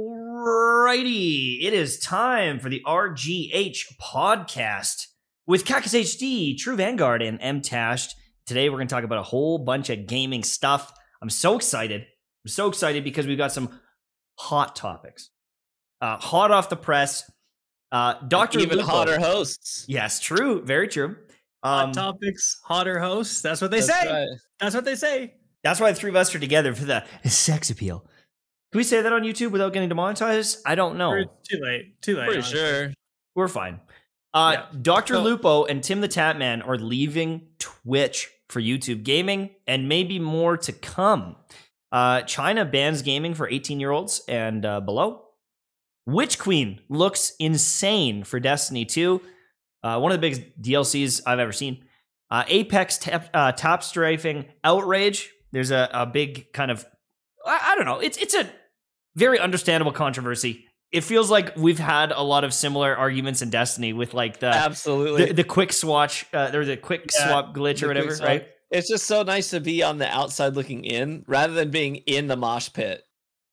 [0.00, 1.02] Alrighty,
[1.62, 5.08] it is time for the RGH podcast
[5.46, 8.12] with Cactus HD, True Vanguard, and M Tashed.
[8.46, 10.90] Today we're going to talk about a whole bunch of gaming stuff.
[11.20, 12.00] I'm so excited.
[12.00, 13.78] I'm so excited because we've got some
[14.38, 15.28] hot topics,
[16.00, 17.30] uh, hot off the press.
[17.92, 19.84] Uh, Doctor Even Lupo- hotter hosts.
[19.86, 21.16] Yes, true, very true.
[21.62, 23.42] Hot Um, topics, hotter hosts.
[23.42, 24.10] That's what they That's say.
[24.10, 24.28] right.
[24.60, 25.34] That's what they say.
[25.62, 28.06] That's why the three of us are together for the sex appeal.
[28.72, 30.58] Can we say that on YouTube without getting demonetized?
[30.64, 31.10] I don't know.
[31.10, 32.00] Or Too late.
[32.02, 32.24] Too late.
[32.26, 32.58] Pretty honestly.
[32.58, 32.92] sure.
[33.34, 33.80] We're fine.
[34.32, 34.78] Uh, Yeah.
[34.80, 35.14] Dr.
[35.14, 40.56] So- Lupo and Tim the Tatman are leaving Twitch for YouTube gaming and maybe more
[40.56, 41.36] to come.
[41.92, 45.24] Uh, China bans gaming for 18 year olds and uh, below.
[46.06, 49.20] Witch Queen looks insane for Destiny 2.
[49.82, 51.84] Uh, one of the biggest DLCs I've ever seen.
[52.30, 55.30] Uh, Apex tap, uh, tap strafing outrage.
[55.52, 56.86] There's a, a big kind of
[57.44, 57.98] I, I don't know.
[58.00, 58.48] It's it's a
[59.20, 60.64] very understandable controversy.
[60.90, 64.48] It feels like we've had a lot of similar arguments in Destiny with like the
[64.48, 65.26] Absolutely.
[65.26, 68.48] the, the quick swatch uh, or the quick Yeah, swap glitch The or whatever, right?
[68.72, 72.26] It's just so nice to be on the outside looking in rather than being in
[72.26, 73.02] the mosh pit.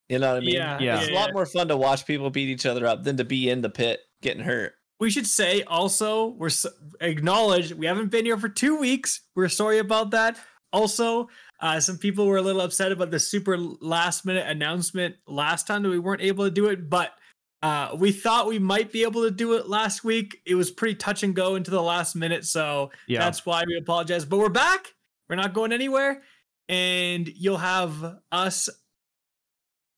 [0.10, 0.56] You know what I mean?
[0.56, 1.00] Yeah, Yeah.
[1.00, 3.50] It's a lot more fun to watch people beat each other up than to be
[3.50, 4.74] in the pit getting hurt.
[5.00, 6.66] We should say also we're s-
[7.02, 9.22] acknowledge we haven't been here for two weeks.
[9.36, 10.40] We're sorry about that.
[10.74, 11.30] Also,
[11.60, 15.84] uh, some people were a little upset about the super last minute announcement last time
[15.84, 17.12] that we weren't able to do it, but
[17.64, 20.40] uh, we thought we might be able to do it last week.
[20.46, 23.20] It was pretty touch and go into the last minute, so Yeah.
[23.20, 24.26] that's why we apologize.
[24.26, 24.94] But we're back.
[25.30, 26.22] We're not going anywhere,
[26.70, 28.70] and you'll have us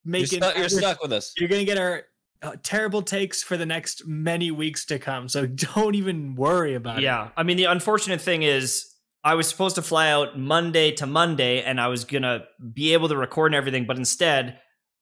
[0.05, 0.41] You're, making.
[0.55, 1.33] you're stuck with us.
[1.37, 2.03] you're gonna get our
[2.41, 5.27] uh, terrible takes for the next many weeks to come.
[5.27, 7.03] So don't even worry about it.
[7.03, 7.29] Yeah.
[7.35, 8.85] I mean, the unfortunate thing is,
[9.23, 13.09] I was supposed to fly out Monday to Monday, and I was gonna be able
[13.09, 14.59] to record and everything, but instead,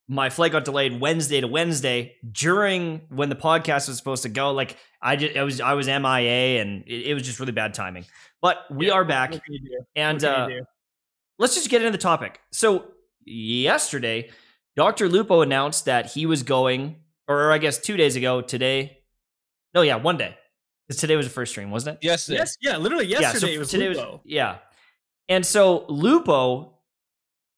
[0.10, 4.52] my flight got delayed Wednesday to Wednesday during when the podcast was supposed to go.
[4.52, 7.74] Like, I just, I was, I was MIA, and it, it was just really bad
[7.74, 8.06] timing.
[8.42, 9.86] But we Yeah, are back, What can you do?
[9.96, 10.48] and uh,
[11.38, 12.40] let's just get into the topic.
[12.52, 12.86] So
[13.26, 14.30] yesterday,
[14.76, 15.10] Dr.
[15.10, 16.96] Lupo announced that he was going,
[17.28, 19.00] or I guess two days ago, today.
[19.74, 20.36] No, yeah, one day.
[20.90, 22.06] 'Cause today was the first stream, wasn't it?
[22.06, 22.30] Yes.
[22.30, 24.22] yes, yeah, literally yesterday it was today Lupo.
[24.24, 24.60] yeah.
[25.30, 26.80] And so Lupo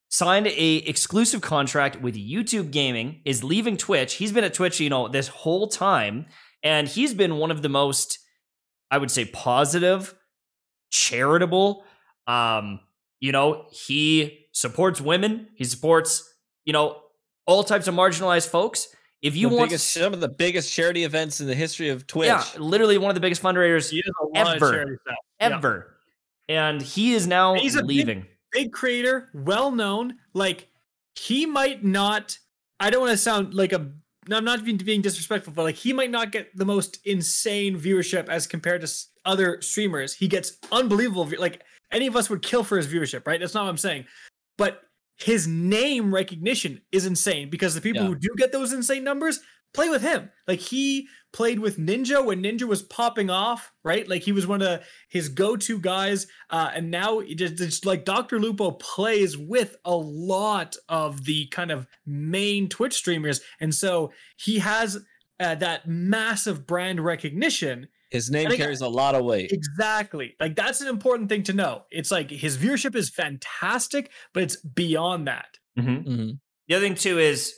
[0.09, 4.15] signed a exclusive contract with YouTube Gaming, is leaving Twitch.
[4.15, 6.25] He's been at Twitch, you know, this whole time,
[6.63, 8.17] and he's been one of the most,
[8.89, 10.15] I would say, positive,
[10.91, 11.85] charitable.
[12.25, 12.79] Um,
[13.19, 15.49] you know, he supports women.
[15.55, 16.27] He supports,
[16.65, 17.01] you know,
[17.45, 18.87] all types of marginalized folks.
[19.21, 22.07] If you the want, biggest, some of the biggest charity events in the history of
[22.07, 22.27] Twitch.
[22.27, 24.65] yeah, literally one of the biggest fundraisers He does a lot Ever.
[24.67, 25.15] of charity stuff.
[25.41, 25.55] Yeah.
[25.55, 25.95] ever.
[26.47, 28.25] And he is now He's a big- leaving.
[28.51, 30.15] Big creator, well known.
[30.33, 30.67] Like
[31.15, 32.37] he might not.
[32.79, 33.91] I don't want to sound like a.
[34.31, 38.27] I'm not being, being disrespectful, but like he might not get the most insane viewership
[38.29, 38.91] as compared to
[39.25, 40.13] other streamers.
[40.13, 41.29] He gets unbelievable.
[41.37, 43.39] Like any of us would kill for his viewership, right?
[43.39, 44.05] That's not what I'm saying.
[44.57, 44.81] But
[45.19, 48.07] his name recognition is insane because the people Yeah.
[48.09, 49.39] who do get those insane numbers
[49.73, 50.31] play with him.
[50.47, 54.07] Like he played with Ninja when Ninja was popping off, right?
[54.07, 58.39] Like he was one of his go-to guys, uh, and now it just, like Dr.
[58.39, 64.57] Lupo plays with a lot of the kind of main Twitch streamers, and so he
[64.59, 64.97] has
[65.39, 67.89] uh, that massive brand recognition.
[68.09, 69.51] His name I carries a lot of weight.
[69.51, 71.83] Exactly, like that's an important thing to know.
[71.91, 75.57] It's like his viewership is fantastic, but it's beyond that.
[75.77, 76.05] Mhm.
[76.05, 76.39] Mhm.
[76.67, 77.53] The other thing too is,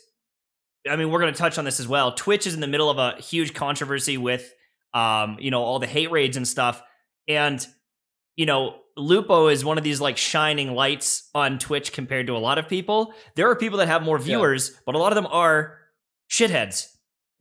[0.89, 2.11] I mean, we're going to touch on this as well.
[2.13, 4.53] Twitch is in the middle of a huge controversy with,
[4.93, 6.81] um, you know, all the hate raids and stuff,
[7.27, 7.65] and
[8.37, 12.39] you know, Lupo is one of these like shining lights on Twitch compared to a
[12.39, 13.13] lot of people.
[13.35, 15.77] There are people that have more viewers, but a lot of them are
[16.29, 16.87] shitheads,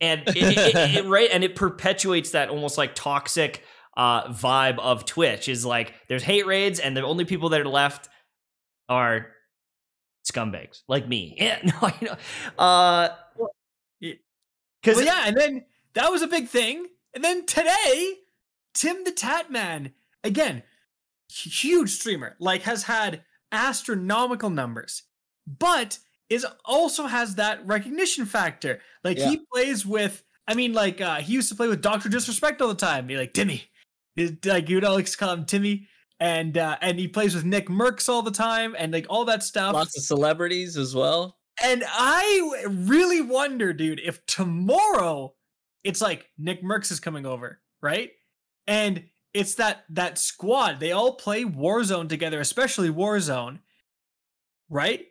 [0.01, 3.63] and it, it, it- right, and it perpetuates that almost like toxic
[3.97, 5.47] uh vibe of Twitch.
[5.47, 8.09] Is like there's hate raids, and the only people that are left
[8.89, 9.27] are
[10.29, 11.35] scumbags like me.
[11.39, 12.15] Yeah, no, you know,
[12.63, 13.09] uh,
[13.99, 16.87] because Well, yeah, and then that was a big thing.
[17.13, 18.15] And then today,
[18.73, 19.91] Tim the Tatman,
[20.23, 20.63] again,
[21.29, 25.03] huge streamer, like has had astronomical numbers,
[25.45, 25.99] but
[26.31, 28.81] is also has that recognition factor.
[29.03, 29.29] Like Yeah.
[29.29, 32.69] he plays with, I mean, like uh he used to play with Doctor Disrespect all
[32.69, 33.05] the time.
[33.07, 33.69] Be like Timmy,
[34.15, 35.87] He's- like you know, like call him Timmy.
[36.19, 39.73] And uh, and he plays with Nickmercs all the time, and like all that stuff.
[39.73, 41.39] Lots of celebrities as well.
[41.63, 45.33] And I really wonder, dude, if tomorrow
[45.83, 48.11] it's like Nickmercs is coming over, right?
[48.67, 50.79] And it's that that squad.
[50.79, 53.57] They all play Warzone together, especially Warzone,
[54.69, 55.05] right?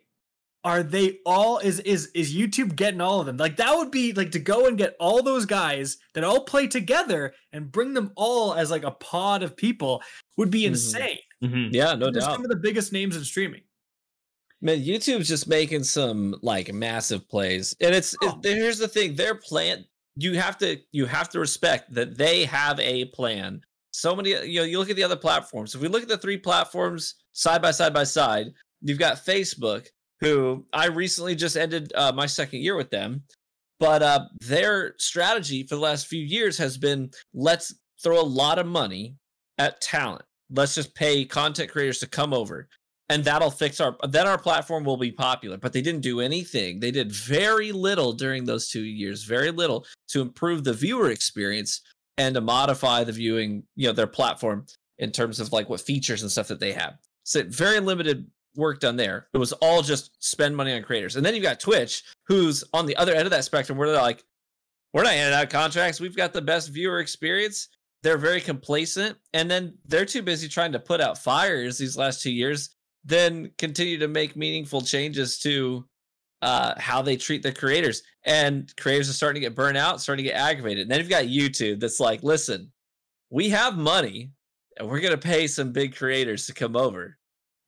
[0.63, 3.37] Are they all is is is YouTube getting all of them?
[3.37, 6.67] Like that would be like to go and get all those guys that all play
[6.67, 10.01] together and bring them all as like a pod of people
[10.37, 10.67] would be Mhm.
[10.67, 11.17] insane.
[11.43, 11.69] Mhm.
[11.73, 12.33] Yeah, no They're doubt.
[12.35, 13.63] some of the biggest names in streaming.
[14.61, 18.39] Man, YouTube's just making some like massive plays, and it's, it's Oh.
[18.43, 19.85] here's the thing: their plan.
[20.17, 23.61] You have to you have to respect that they have a plan.
[23.93, 25.73] So many, you know, you look at the other platforms.
[25.73, 29.87] If we look at the three platforms side by side by side, you've got Facebook,
[30.21, 33.23] who I recently just ended uh, my second year with them,
[33.79, 38.59] but uh, their strategy for the last few years has been let's throw a lot
[38.59, 39.15] of money
[39.57, 40.23] at talent.
[40.51, 42.67] Let's just pay content creators to come over
[43.11, 45.57] and that'll fix our then our platform will be popular.
[45.57, 46.79] But they didn't do anything.
[46.79, 51.81] They did very little during those two years very little to improve the viewer experience
[52.17, 54.65] and to modify the viewing you know their platform
[54.99, 56.97] in terms of like what features and stuff that they have.
[57.23, 61.25] So very limited work done there it was all just spend money on creators and
[61.25, 64.23] then you've got twitch who's on the other end of that spectrum where they're like
[64.93, 67.69] we're not handing out contracts we've got the best viewer experience
[68.03, 72.21] they're very complacent and then they're too busy trying to put out fires these last
[72.21, 75.85] two years then continue to make meaningful changes to
[76.41, 78.03] uh, how they treat the creators.
[78.23, 80.83] And creators are starting to get burnt out, starting to get aggravated.
[80.83, 82.71] And then you've got YouTube that's like, listen,
[83.29, 84.31] we have money
[84.77, 87.17] and we're going to pay some big creators to come over.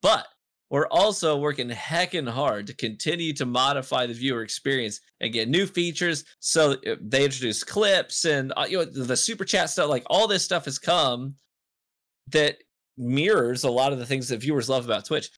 [0.01, 0.27] But
[0.73, 5.67] we're also working heckin' hard to continue to modify the viewer experience and get new
[5.67, 6.25] features.
[6.39, 10.27] So uh, they introduce clips and uh, you know the super chat stuff, like all
[10.27, 11.35] this stuff has come
[12.31, 12.57] that
[12.97, 15.29] mirrors a lot of the things that viewers love about Twitch.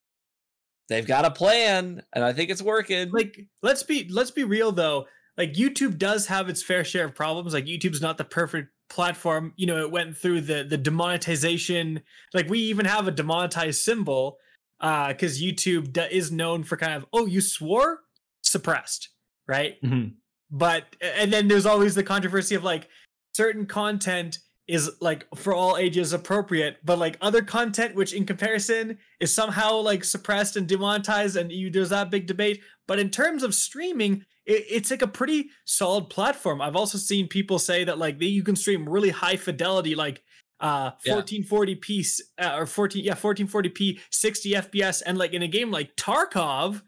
[0.88, 3.12] They've got a plan, and I think it's working.
[3.12, 5.06] Like let's be let's be real though.
[5.38, 7.54] Like YouTube does have its fair share of problems.
[7.54, 9.52] Like YouTube's not the perfect platform.
[9.58, 12.04] You know, it went through the the demonetization.
[12.34, 14.38] Like we even have a demonetized symbol
[14.80, 18.02] uh cuz YouTube d- is known for kind of oh, you swore
[18.42, 19.10] suppressed,
[19.48, 19.82] right?
[19.82, 20.14] Mhm.
[20.52, 22.88] but and then there's always the controversy of like
[23.34, 28.98] certain content is like for all ages appropriate but like other content which in comparison
[29.20, 33.44] is somehow like suppressed and demonetized and you there's that big debate but in terms
[33.44, 37.98] of streaming it, it's like a pretty solid platform i've also seen people say that
[38.00, 40.24] like they, you can stream really high fidelity like
[40.66, 41.14] uh Yeah.
[41.16, 45.96] 1440p s- uh, or 14 yeah 1440p 60 fps and like in a game like
[45.96, 46.82] tarkov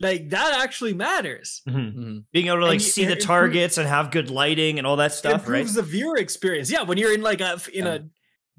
[0.00, 1.94] like that actually matters Mhm.
[1.96, 2.24] Mhm.
[2.32, 4.86] Being able to like you- see it the improves- targets and have good lighting and
[4.86, 5.58] all that it stuff, right?
[5.60, 6.70] improves the viewer experience.
[6.70, 8.08] Yeah, when you're in like a in a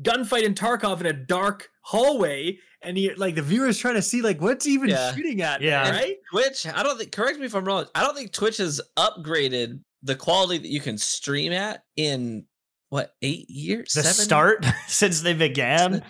[0.02, 4.22] gunfight in Tarkov in a dark hallway, and you like the viewer's trying to see
[4.22, 5.14] like what's even Yeah.
[5.16, 5.62] shooting at.
[5.62, 5.90] Yeah.
[5.90, 6.16] right.
[6.32, 7.12] Twitch, I don't think.
[7.12, 7.86] Correct me if I'm wrong.
[7.96, 12.46] I don't think Twitch has upgraded the quality that you can stream at in
[12.90, 13.94] what eight years?
[13.94, 14.14] The Seven?
[14.26, 16.04] start since they began.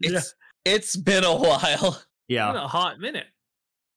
[0.00, 0.34] It's
[0.64, 2.02] it's been a while.
[2.28, 2.50] Yeah.
[2.50, 3.26] In a hot minute.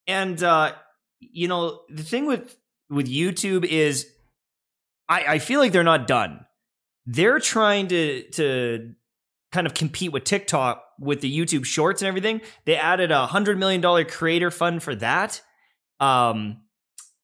[0.05, 0.73] and uh
[1.19, 2.55] you know the thing with
[2.91, 4.05] with youtube is
[5.09, 6.45] i i feel like they're not done
[7.07, 8.93] they're trying to to
[9.51, 13.57] kind of compete with tiktok with the youtube shorts and everything they added a hundred
[13.57, 15.41] million dollar creator fund for that
[15.99, 16.61] um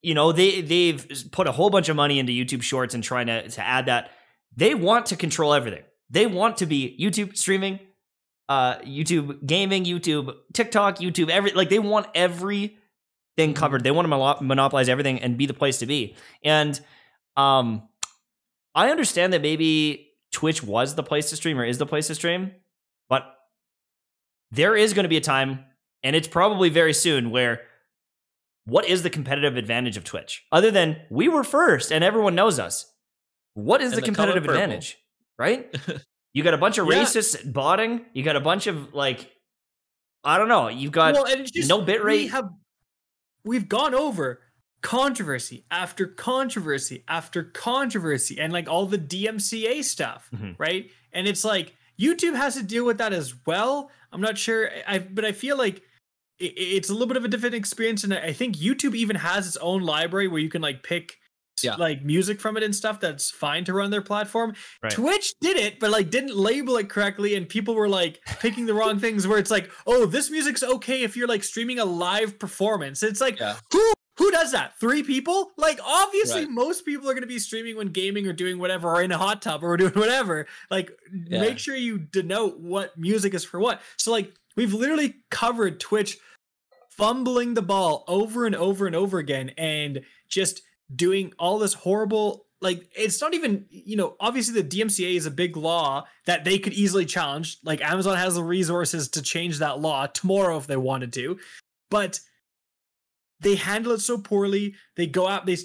[0.02, 3.28] you know they they've put a whole bunch of money into youtube shorts and trying
[3.28, 4.10] to to add that
[4.56, 5.84] they want to control everything.
[6.10, 7.80] They want to be youtube streaming
[8.48, 13.84] uh youtube gaming youtube tiktok youtube every like they want everything covered.
[13.84, 16.16] They want to mono- monopolize everything and be the place to be.
[16.44, 16.80] And
[17.36, 17.88] um
[18.76, 22.16] i understand that maybe twitch was the place to stream or is the place to
[22.16, 22.52] stream
[23.10, 23.36] but
[24.52, 25.66] there is going to be a time
[26.04, 27.62] and it's probably very soon where
[28.66, 30.46] what is the competitive advantage of twitch?
[30.52, 32.92] Other than we were first and everyone knows us
[33.56, 34.98] what is the the competitive advantage
[35.40, 35.76] right
[36.34, 37.04] you got a bunch of Yeah.
[37.04, 39.32] racists botting you got a bunch of like
[40.24, 42.50] i don't know you've got well, just no bit We have
[43.44, 44.42] we've gone over
[44.82, 50.56] controversy after controversy after controversy, and like all the DMCA stuff, Mhm.
[50.60, 50.92] right?
[51.12, 53.90] And it's like YouTube has to deal with that as well.
[54.12, 55.82] I'm not sure, I but I feel like
[56.38, 59.58] it's a little bit of a different experience, and I think YouTube even has its
[59.58, 61.18] own library where you can like pick.
[61.64, 61.76] Yeah.
[61.76, 64.56] Like music from it and stuff that's fine to run their platform.
[64.84, 64.92] Right.
[64.92, 68.74] Twitch did it, but like didn't label it correctly, and people were like picking the
[68.74, 69.26] wrong things.
[69.28, 73.04] Where it's like, oh, this music's okay if you're like streaming a live performance.
[73.04, 73.56] It's like, Yeah.
[73.72, 74.80] who who does that?
[74.80, 75.52] Three people?
[75.58, 76.50] Like, obviously, Right.
[76.50, 79.18] most people are going to be streaming when gaming or doing whatever, or in a
[79.18, 80.48] hot tub or doing whatever.
[80.72, 80.92] Like,
[81.28, 81.42] Yeah.
[81.42, 83.82] make sure you denote what music is for what.
[83.98, 86.18] So, like, we've literally covered Twitch
[86.92, 90.62] fumbling the ball over and over and over again, and just
[90.94, 95.32] doing all this horrible like it's not even you know obviously the DMCA is a
[95.32, 99.80] big law that they could easily challenge like Amazon has the resources to change that
[99.80, 101.38] law tomorrow if they wanted to
[101.90, 102.20] but
[103.42, 104.76] they handle it so poorly.
[104.96, 105.58] They go out, they,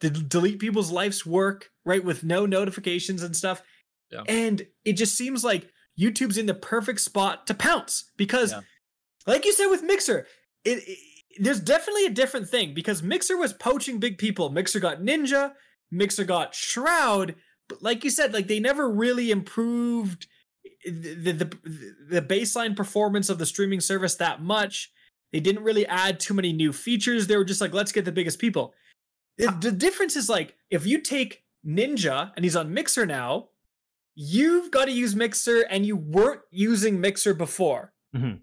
[0.00, 3.62] they delete people's life's work, right, with no notifications and stuff.
[4.10, 4.22] Yeah.
[4.28, 8.60] And it just seems like YouTube's in the perfect spot to pounce because, Yeah.
[9.26, 10.26] like you said with Mixer,
[10.64, 10.98] it, it
[11.38, 14.50] there's definitely a different thing because Mixer was poaching big people.
[14.50, 15.52] Mixer got Ninja,
[15.90, 17.34] Mixer got Shroud,
[17.68, 20.26] but like you said, like they never really improved
[20.84, 21.58] the, the
[22.08, 24.90] the baseline performance of the streaming service that much.
[25.32, 27.26] They didn't really add too many new features.
[27.26, 28.74] They were just like, let's get the biggest people.
[29.38, 33.48] The, the difference is like if you take Ninja and he's on Mixer now,
[34.14, 37.94] you've got to use Mixer and you weren't using Mixer before.
[38.14, 38.40] Mhm.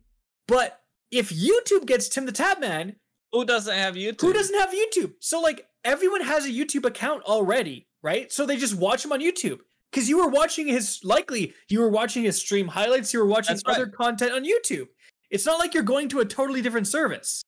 [0.47, 0.78] But
[1.11, 2.95] if YouTube gets Tim the Tatman,
[3.31, 4.21] Who doesn't have YouTube?
[4.21, 5.13] who doesn't have YouTube?
[5.19, 8.31] So like everyone has a YouTube account already, right?
[8.31, 9.59] So they just watch him on YouTube.
[9.91, 13.55] Because you were watching his likely you were watching his stream highlights, you were watching
[13.55, 13.75] That's right.
[13.77, 14.87] other content on YouTube.
[15.31, 17.41] It's not like you're going to a totally different service.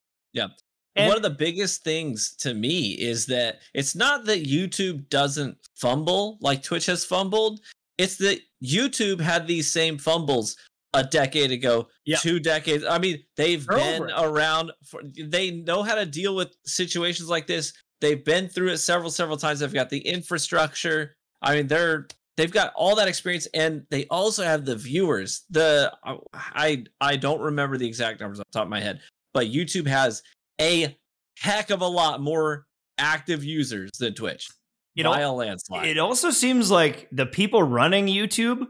[0.95, 5.57] And- One of the biggest things to me is that it's not that YouTube doesn't
[5.75, 7.61] fumble like Twitch has fumbled.
[7.97, 10.57] It's that YouTube had these same fumbles
[10.93, 12.17] a decade ago, Yeah.
[12.17, 12.83] two decades.
[12.83, 17.47] I mean, they've They're been around for they know how to deal with situations like
[17.47, 17.73] this.
[18.01, 19.59] They've been through it several, several times.
[19.59, 21.15] They've got the infrastructure.
[21.41, 22.07] I mean, they're
[22.37, 25.43] they've got all that experience and they also have the viewers.
[25.49, 25.93] The
[26.33, 29.01] I I don't remember the exact numbers off the top of my head,
[29.33, 30.23] but YouTube has
[30.59, 30.97] a
[31.37, 32.65] heck of a lot more
[32.97, 34.49] active users than Twitch.
[34.93, 35.87] You know, by a landslide.
[35.87, 38.67] It also seems like the people running YouTube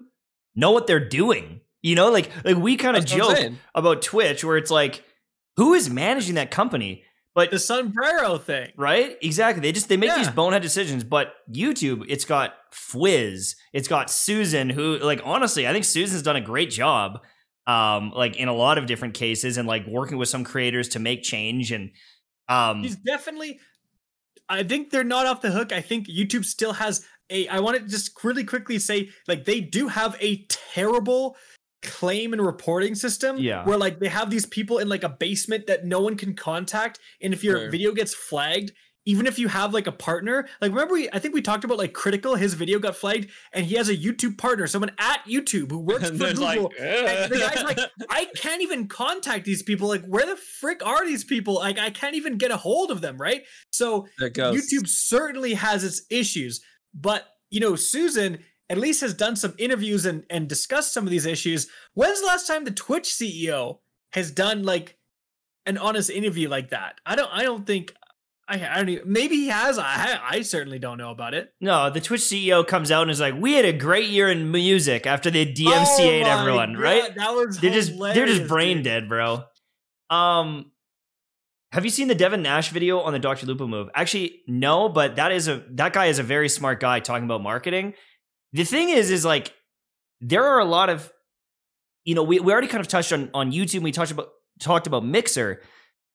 [0.56, 1.62] know what they're doing.
[1.82, 4.72] You know, like like we kind of That's what I'm joke about Twitch where it's
[4.72, 5.04] like,
[5.58, 7.04] who is managing that company?
[7.34, 8.72] But The sombrero thing.
[8.76, 9.62] right, exactly.
[9.62, 11.04] They just they make these bonehead decisions.
[11.04, 16.36] But YouTube, it's got Fwiz, it's got Susan, who like honestly, I think Susan's done
[16.36, 17.20] a great job.
[17.68, 21.00] Um, like in a lot of different cases, and like working with some creators to
[21.00, 21.92] make change and
[22.50, 23.60] um He's definitely.
[24.50, 25.72] I think they're not off the hook.
[25.72, 27.48] I think YouTube still has a.
[27.48, 31.38] I want to just really quickly say, like, they do have a terrible
[31.82, 33.38] claim and reporting system.
[33.38, 33.66] Yeah.
[33.66, 37.00] Where like they have these people in like a basement that no one can contact,
[37.22, 37.70] and if your Sure.
[37.72, 38.72] video gets flagged.
[39.08, 41.80] Even if you have like a partner, like remember, we, I think we talked about
[41.80, 42.38] like Critikal.
[42.38, 46.08] His video got flagged, and he has a YouTube partner, someone at YouTube who works
[46.08, 46.66] And for there's Google.
[46.66, 47.80] like, And the guy's like,
[48.12, 49.88] I can't even contact these people.
[49.88, 51.56] Like, where the frick are these people?
[51.56, 53.42] Like, I can't even get a hold of them, right?
[53.72, 54.56] So there it goes.
[54.56, 56.62] YouTube certainly has its issues,
[56.94, 58.38] but you know, Susan
[58.72, 61.68] at least has done some interviews and and discussed some of these issues.
[61.94, 63.80] When's the last time the Twitch CEO
[64.14, 64.98] has done like
[65.66, 66.96] an honest interview like that?
[67.06, 67.30] I don't.
[67.32, 67.94] I don't think.
[68.48, 69.78] I, I don't even, maybe he has.
[69.78, 71.54] I I certainly don't know about it.
[71.60, 74.52] No, the Twitch CEO comes out and is like, "We had a great year in
[74.52, 77.16] music after they DMCA'd Oh everyone, God, right?
[77.16, 78.86] That was They're just they're just brain dude.
[78.86, 79.44] dead, bro."
[80.10, 80.72] Um,
[81.74, 83.46] have you seen the Devin Nash video on the Dr.
[83.46, 83.90] Lupo move?
[83.96, 87.42] Actually, no, but that is a that guy is a very smart guy talking about
[87.42, 87.94] marketing.
[88.54, 89.54] The thing is, is like
[90.20, 91.12] there are a lot of,
[92.04, 93.82] you know, we, we already kind of touched on on YouTube.
[93.82, 94.30] We talked about
[94.60, 95.62] talked about Mixer,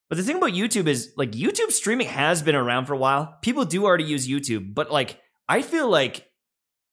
[0.08, 3.36] but the thing about YouTube is like YouTube streaming has been around for a while.
[3.42, 6.26] People do already use YouTube, but like I feel like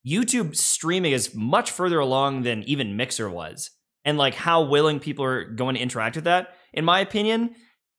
[0.06, 3.72] YouTube streaming is much further along than even Mixer was.
[4.06, 7.56] And like how willing people are going to interact with that, in my opinion.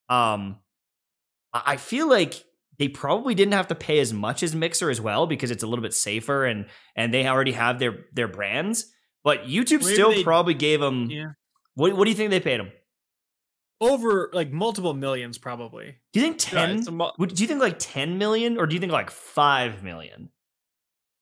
[0.08, 0.58] Um
[1.52, 2.44] I I feel like
[2.78, 5.66] they probably didn't have to pay as much as Mixer as well because it's a
[5.66, 6.66] little bit safer and
[6.96, 8.86] and they already have their their brands.
[9.22, 11.08] But YouTube Maybe still they- probably gave them.
[11.10, 11.26] Yeah.
[11.74, 12.70] What What do you think they paid them?
[13.80, 15.96] Over like multiple millions, probably.
[16.12, 16.78] Do you think ten?
[16.78, 19.82] it's a mo- do you think like ten million, or do you think like five
[19.82, 20.30] million?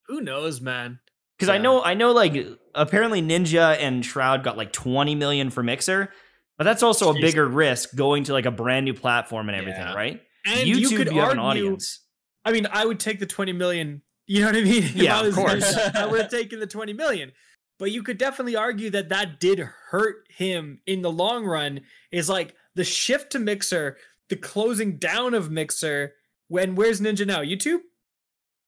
[0.09, 1.01] Who knows, man?
[1.39, 2.35] Because I know, I know, like
[2.75, 6.13] apparently Ninja and Shroud got like twenty million for Mixer,
[6.59, 9.81] but that's also a bigger risk going to like a brand new platform and everything,
[9.81, 9.95] Yeah.
[9.95, 10.21] right?
[10.45, 12.01] And YouTube, you could have an audience.
[12.45, 14.03] I mean, I would take the 20 million.
[14.27, 14.83] You know what I mean?
[14.95, 15.77] Yeah, I of course.
[15.95, 17.33] I would have taken the 20 million.
[17.79, 21.81] But you could definitely argue that that did hurt him in the long run.
[22.11, 23.97] Is like the shift to Mixer,
[24.29, 26.15] the closing down of Mixer.
[26.49, 27.41] When where's Ninja now?
[27.41, 27.81] YouTube?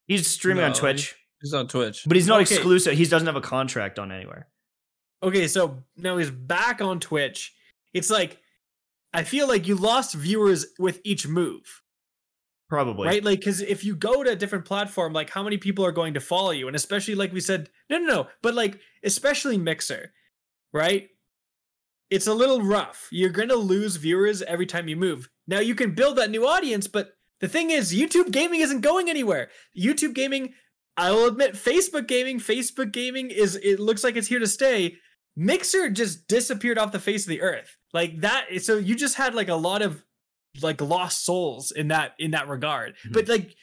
[0.06, 2.02] He's streaming on Twitch, He's on Twitch.
[2.06, 2.54] but he's not Okay.
[2.54, 2.94] exclusive.
[2.94, 4.48] He doesn't have a contract on anywhere.
[5.22, 7.54] Okay, so now he's back on Twitch.
[7.94, 8.38] It's like
[9.14, 11.82] I feel like you lost viewers with each move.
[12.68, 13.06] Probably.
[13.06, 13.22] right?
[13.22, 16.14] Like because if you go to a different platform like how many people are going
[16.14, 16.66] to follow you?
[16.66, 20.12] And especially like we said no no no but like especially mixer
[20.72, 21.08] right?
[22.10, 23.08] It's a little rough.
[23.12, 25.28] You're gonna lose viewers every time you move.
[25.46, 29.08] Now you can build that new audience but the thing is youtube gaming isn't going
[29.08, 29.50] anywhere.
[29.78, 30.54] Youtube gaming
[30.96, 34.96] i will admit facebook gaming facebook gaming is it looks like it's here to stay.
[35.36, 39.34] Mixer just disappeared off the face of the earth like that so you just had
[39.34, 40.04] like a lot of
[40.60, 42.94] like lost souls in that in that regard.
[43.06, 43.12] Mhm.
[43.14, 43.54] But like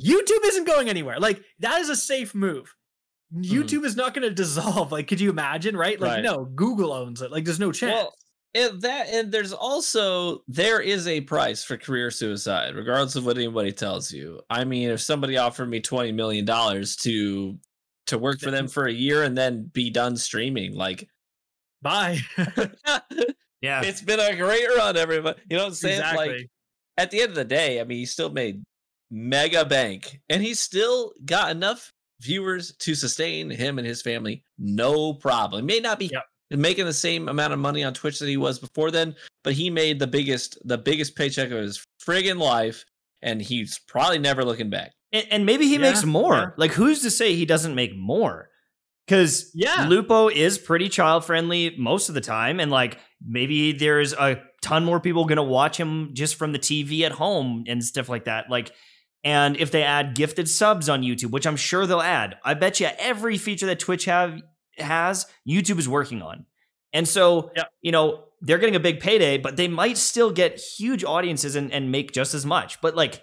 [0.00, 1.18] YouTube isn't going anywhere.
[1.18, 2.72] Like that is a safe move.
[3.34, 4.92] YouTube is not going to dissolve.
[4.92, 5.76] Like, could you imagine?
[5.76, 5.98] Right?
[5.98, 6.22] Like, Right.
[6.22, 7.32] no, Google owns it.
[7.32, 7.92] Like, there's no chance.
[7.92, 8.14] Well,
[8.54, 13.36] and that and there's also there is a price for career suicide, regardless of what
[13.36, 14.40] anybody tells you.
[14.48, 17.58] I mean, if somebody offered me twenty million dollars to
[18.06, 21.08] to work for them for a year and then be done streaming, like
[21.82, 22.20] Bye.
[23.64, 23.82] Yeah.
[23.82, 25.40] it's been a great run, everybody.
[25.50, 25.98] You know what I'm saying?
[26.00, 26.28] exactly.
[26.28, 26.46] Like
[26.98, 28.62] at the end of the day, I mean, he still made
[29.10, 31.90] mega bank, and he still got enough
[32.20, 35.62] viewers to sustain him and his family, no problem.
[35.68, 36.22] He may not be Yep.
[36.60, 39.70] making the same amount of money on Twitch that he was before then, but he
[39.70, 42.84] made the biggest the biggest paycheck of his friggin' life,
[43.22, 44.92] and he's probably never looking back.
[45.12, 46.34] And, and maybe he Yeah, makes more.
[46.36, 46.46] yeah.
[46.56, 48.50] Like, who's to say he doesn't make more?
[49.06, 49.86] Because Yeah.
[49.88, 54.84] Lupo is pretty child friendly most of the time, and like maybe there's a ton
[54.84, 58.50] more people gonna watch him just from the TV at home and stuff like that.
[58.50, 58.70] Like,
[59.22, 62.80] and if they add gifted subs on YouTube, which I'm sure they'll add, I bet
[62.80, 64.40] you every feature that Twitch have
[64.78, 66.46] has YouTube is working on.
[66.92, 67.70] And so, Yep.
[67.82, 71.72] you know, they're getting a big payday, but they might still get huge audiences and,
[71.72, 72.80] and make just as much.
[72.80, 73.22] But like,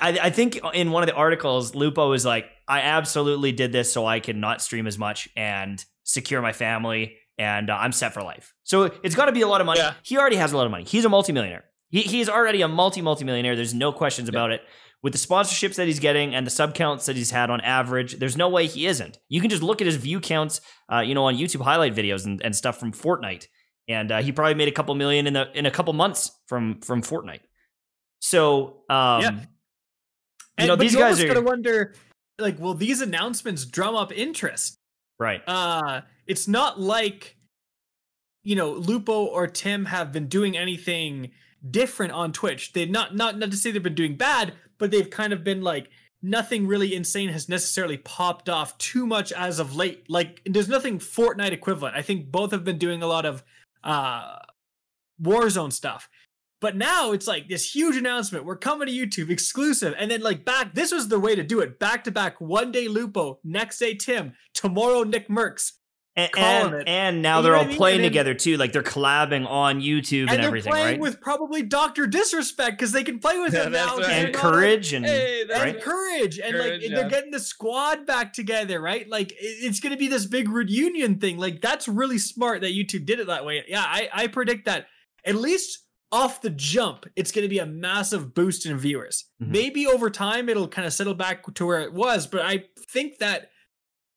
[0.00, 3.92] I, I think in one of the articles, Lupo is like, I absolutely did this
[3.92, 8.12] so I can not stream as much and secure my family, and uh, I'm set
[8.14, 8.54] for life.
[8.62, 9.80] So it's got to be a lot of money.
[9.80, 9.94] Yeah.
[10.02, 10.84] He already has a lot of money.
[10.84, 11.64] He's a multimillionaire.
[11.90, 13.56] He, he's already a multi multimillionaire.
[13.56, 14.62] There's no questions about it.
[15.02, 18.14] With the sponsorships that he's getting and the sub counts that he's had on average,
[18.18, 19.18] there's no way he isn't.
[19.28, 22.24] You can just look at his view counts, uh, you know, on YouTube highlight videos
[22.24, 23.46] and, and stuff from Fortnite,
[23.86, 26.80] and uh, he probably made a couple million in the in a couple months from
[26.80, 27.40] from Fortnite.
[28.20, 29.30] So, um, Yeah.
[29.32, 29.38] you
[30.56, 31.94] And- know, these you guys are going to wonder,
[32.38, 34.78] like, will these announcements drum up interest?
[35.18, 35.42] Right.
[35.46, 37.36] Uh, it's not like,
[38.42, 41.30] you know, Lupo or Tim have been doing anything
[41.70, 42.72] different on Twitch.
[42.72, 45.62] They've not not not to say they've been doing bad, but they've kind of been
[45.62, 45.88] like
[46.22, 50.08] nothing really insane has necessarily popped off too much as of late.
[50.08, 51.96] Like there's nothing Fortnite equivalent.
[51.96, 53.42] I think both have been doing a lot of
[53.82, 54.36] uh
[55.22, 56.08] Warzone stuff.
[56.64, 58.46] But now it's like this huge announcement.
[58.46, 59.94] We're coming to YouTube exclusive.
[59.98, 61.78] And then like back, this was the way to do it.
[61.78, 65.72] Back to back, one day Lupo, next day Tim, tomorrow Nickmercs.
[66.16, 67.76] And, and, and now You they're all I mean?
[67.76, 68.56] playing then- together too.
[68.56, 71.00] Like they're collabing on YouTube and, And, they're everything, playing right?
[71.00, 72.06] with probably Dr.
[72.06, 73.96] Disrespect because they can play with Yeah, him now.
[73.96, 73.96] right.
[73.98, 75.82] 'cause and they're courage and Hey, that's and right?
[75.84, 76.96] courage and Courage, like yeah.
[76.96, 81.36] they're getting the squad back together right like it's gonna be this big reunion thing
[81.36, 84.86] like that's really smart that youtube did it that way yeah i i predict that
[85.26, 85.80] at least
[86.14, 89.48] off the jump it's gonna be a massive boost in viewers Mhm.
[89.48, 93.18] maybe over time it'll kind of settle back to where it was but i think
[93.18, 93.50] that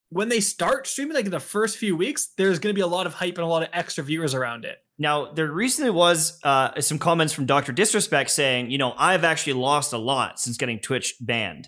[0.10, 3.08] when they start streaming like in the first few weeks there's gonna be a lot
[3.08, 6.80] of hype and a lot of extra viewers around it Now, there recently was uh,
[6.82, 7.72] some comments from Dr.
[7.72, 11.68] Disrespect saying, you know, I've actually lost a lot since getting Twitch banned.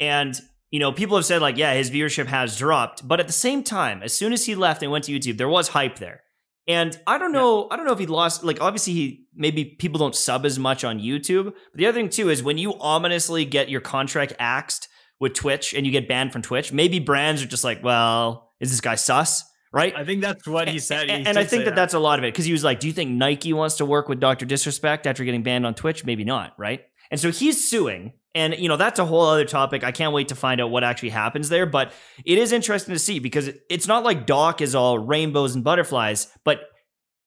[0.00, 0.34] And,
[0.70, 3.06] you know, people have said, like, yeah, his viewership has dropped.
[3.06, 5.50] But at the same time, as soon as he left and went to YouTube, there
[5.50, 6.21] was hype there.
[6.68, 9.98] And I don't know, I don't know if he lost, like, obviously, he maybe people
[9.98, 11.46] don't sub as much on YouTube.
[11.46, 15.74] But the other thing, too, is when you ominously get your contract axed with Twitch
[15.74, 18.94] and you get banned from Twitch, maybe brands are just like, well, is this guy
[18.94, 19.44] sus?
[19.74, 19.96] Right?
[19.96, 21.98] i think that's what he said He and, and I think say that, that's a
[21.98, 24.20] lot of it because he was like, "Do you think Nike wants to work with
[24.20, 26.04] Doctor Disrespect after getting banned on Twitch?
[26.04, 29.84] Maybe not, right?" And so he's suing, and you know that's a whole other topic.
[29.84, 31.66] I can't wait to find out what actually happens there.
[31.66, 31.92] But
[32.24, 36.28] it is interesting to see because it's not like Doc is all rainbows and butterflies,
[36.44, 36.60] but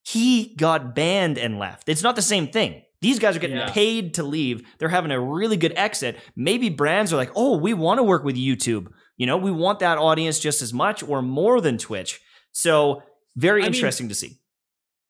[0.03, 1.89] he got banned and left.
[1.89, 2.81] It's not the same thing.
[3.01, 3.69] These guys are getting Yeah.
[3.71, 4.67] paid to leave.
[4.79, 6.17] They're having a really good exit.
[6.35, 8.87] Maybe brands are like, "Oh, we want to work with YouTube.
[9.17, 12.19] You know, we want that audience just as much or more than Twitch."
[12.51, 13.03] So
[13.35, 14.39] very I mean, interesting to see.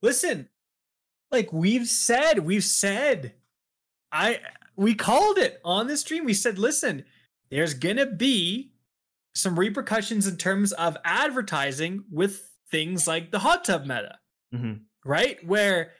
[0.01, 0.49] listen
[1.31, 3.33] like we've said we've said
[4.11, 4.39] i
[4.75, 6.25] we called it on the stream.
[6.25, 7.05] We said listen
[7.51, 8.71] there's gonna be
[9.35, 14.19] some repercussions in terms of advertising with things like the hot tub meta.
[14.53, 14.81] Mhm.
[15.03, 15.37] right?
[15.45, 15.91] Where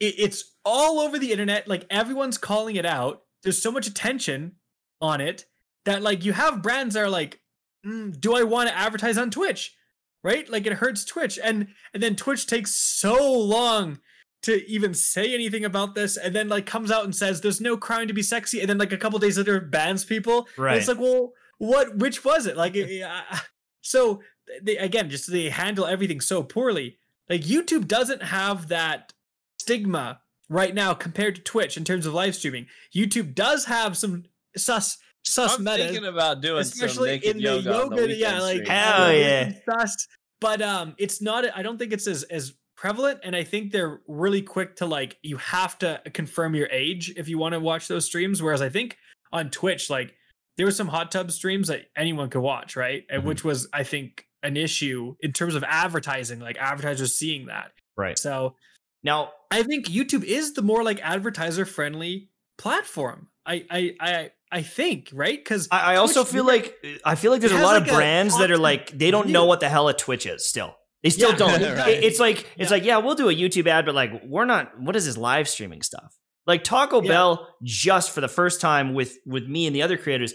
[0.00, 1.68] it, it's all over the internet.
[1.68, 3.22] Like everyone's calling it out.
[3.42, 4.56] There's so much attention
[5.00, 5.44] on it
[5.84, 7.40] that like you have brands that are like
[7.86, 9.74] "Mm, do i want to advertise on twitch?
[10.22, 10.48] Right?
[10.48, 11.38] Like it hurts twitch.
[11.42, 13.98] And and then twitch takes so long
[14.44, 17.76] to even say anything about this and then like comes out and says there's no
[17.76, 20.76] crime to be sexy and then like a couple days later bans people Right.
[20.78, 23.36] it's like well what which was it like uh,
[23.80, 24.20] so
[24.62, 29.12] they again just they handle everything so poorly like youtube doesn't have that
[29.58, 34.24] stigma right now compared to twitch in terms of live streaming youtube does have some
[34.56, 38.02] sus sus I'm meta thinking about doing some especially naked in the yoga, on the
[38.02, 38.66] yoga, yeah, like stream.
[38.68, 39.52] Hell yeah.
[39.64, 40.06] sus,
[40.38, 41.46] but um, it's not.
[41.56, 45.16] I don't think it's as as prevalent and I think they're really quick to like
[45.22, 48.68] you have to confirm your age if you want to watch those streams whereas I
[48.68, 48.96] think
[49.32, 50.14] on Twitch like
[50.56, 53.04] there were some hot tub streams that anyone could watch, right?
[53.10, 53.26] And Mhm.
[53.26, 57.72] which was I think an issue in terms of advertising, like advertisers seeing that.
[57.96, 58.18] Right.
[58.18, 58.56] So
[59.02, 63.28] Now, I think YouTube is the more like advertiser friendly platform.
[63.46, 65.38] I I I I think, right?
[65.38, 67.94] Because I, I also Twitch feel like I feel like there's a lot like of
[67.94, 70.76] brands that are like they don't know what the hell a Twitch is still.
[71.04, 71.62] They still Yeah, don't.
[71.78, 71.88] right.
[71.90, 72.76] It- It's like it's Yeah.
[72.76, 74.80] like yeah, we'll do a YouTube ad, but like we're not.
[74.80, 76.16] What is this live streaming stuff?
[76.46, 77.08] Like Taco Yeah.
[77.08, 80.34] Bell just for the first time with with me and the other creators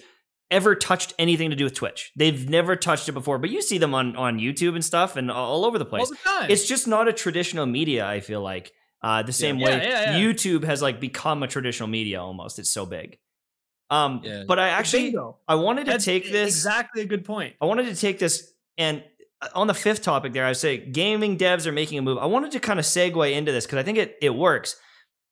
[0.52, 2.12] ever touched anything to do with Twitch.
[2.16, 5.30] They've never touched it before, but you see them on on YouTube and stuff and
[5.30, 6.10] all over the place.
[6.10, 6.46] the.
[6.50, 8.06] It's just not a traditional media.
[8.08, 8.72] I feel like
[9.04, 9.92] uh, the same way.
[10.20, 12.58] YouTube has like become a traditional media almost.
[12.60, 13.18] It's so big.
[13.92, 14.44] Um, Yeah.
[14.48, 15.38] but I actually Bingo.
[15.48, 16.48] I wanted to That's take this.
[16.50, 17.56] exactly a good point.
[17.62, 19.04] I wanted to take this and
[19.56, 22.18] on the fifth topic there, I say gaming devs are making a move.
[22.18, 24.76] I wanted to kind of segue into this because I think it, it works.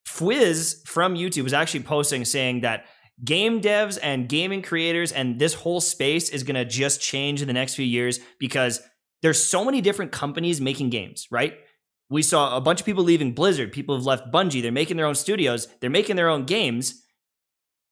[0.08, 2.86] Fwiz from YouTube was actually posting saying that
[3.24, 7.48] game devs and gaming creators and this whole space is going to just change in
[7.48, 8.82] the next few years because
[9.22, 11.56] there's so many different companies making games, right?
[12.10, 13.74] We saw a bunch of people leaving Blizzard.
[13.74, 14.62] People have left Bungie.
[14.62, 15.68] They're making their own studios.
[15.82, 17.04] They're making their own games.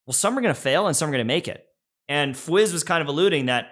[0.06, 1.64] Well, some are going to fail and some are going to make it.
[2.08, 3.68] And Fwiz was kind of alluding that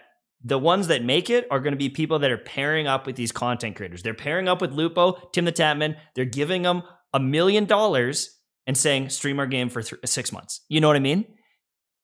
[0.47, 3.17] the ones that make it are going to be people that are pairing up with
[3.17, 4.03] these content creators.
[4.03, 5.97] They're pairing up with Lupo, Tim the Tatman.
[6.15, 6.83] They're giving them
[7.15, 10.61] a million dollars and saying, stream our game for th- six months.
[10.69, 11.25] You know what I mean?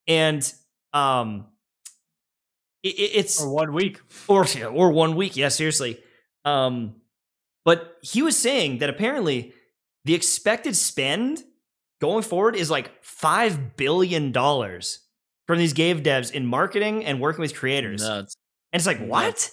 [0.06, 0.50] And
[0.94, 1.46] um,
[2.82, 4.00] it, it- it's Or one week.
[4.28, 5.36] or or one week.
[5.36, 5.98] Yeah, seriously.
[6.44, 6.96] Um,
[7.64, 9.52] but he was saying that apparently
[10.06, 11.42] the expected spend
[12.00, 15.00] going forward is like five billion dollars
[15.46, 18.02] from these game devs in marketing and working with creators.
[18.02, 18.36] Nuts.
[18.72, 19.50] And it's like, what?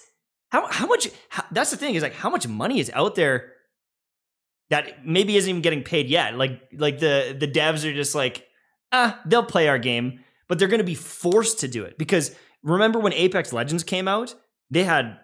[0.50, 1.08] How how much?
[1.28, 3.52] How, that's the thing is like, how much money is out there
[4.70, 6.36] that maybe isn't even getting paid yet?
[6.36, 8.46] Like like the the devs are just like,
[8.92, 12.34] ah, they'll play our game, but they're going to be forced to do it because
[12.62, 14.34] remember when Apex Legends came out,
[14.70, 15.18] they had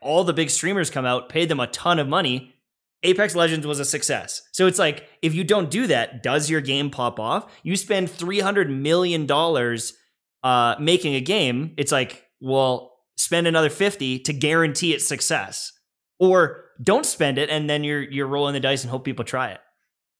[0.00, 2.54] all the big streamers come out, paid them a ton of money.
[3.02, 4.42] Apex Legends was a success.
[4.52, 7.50] So it's like, if you don't do that, does your game pop off?
[7.62, 9.26] You spend $300 million
[10.42, 11.74] uh, making a game.
[11.78, 15.72] It's like, well, spend another 50 to guarantee its success.
[16.18, 19.50] Or don't spend it and then you're you're rolling the dice and hope people try
[19.50, 19.60] it.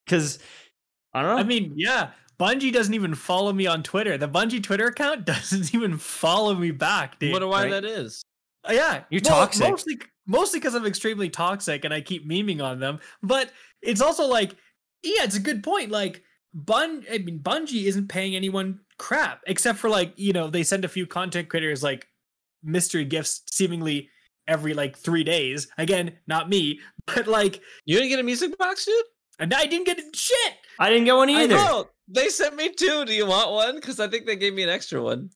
[0.07, 0.39] Cause
[1.13, 1.41] I don't know.
[1.41, 2.11] I mean, yeah.
[2.39, 4.17] Bungie doesn't even follow me on Twitter.
[4.17, 7.33] The Bungie Twitter account doesn't even follow me back, dude.
[7.33, 7.71] wonder why right?
[7.71, 8.23] that is.
[8.69, 9.69] Uh, yeah, You're Well, toxic.
[9.69, 12.99] Mostly, mostly because I'm extremely toxic and I keep memeing on them.
[13.23, 13.51] But
[13.83, 14.53] it's also like,
[15.03, 15.91] yeah, it's a good point.
[15.91, 20.63] Like, Bun, I mean, Bungie isn't paying anyone crap except for like, you know, they
[20.63, 22.07] send a few content creators like
[22.63, 24.11] mystery gifts seemingly
[24.49, 25.69] every like three days.
[25.79, 29.05] Again, not me, but like, You didn't get a music box, dude?
[29.39, 30.55] and I didn't get shit.
[30.79, 31.55] I didn't get one I either.
[31.55, 31.89] know.
[32.09, 33.05] They sent me two.
[33.07, 33.77] Do you want one?
[33.77, 35.31] Because I think they gave me an extra one.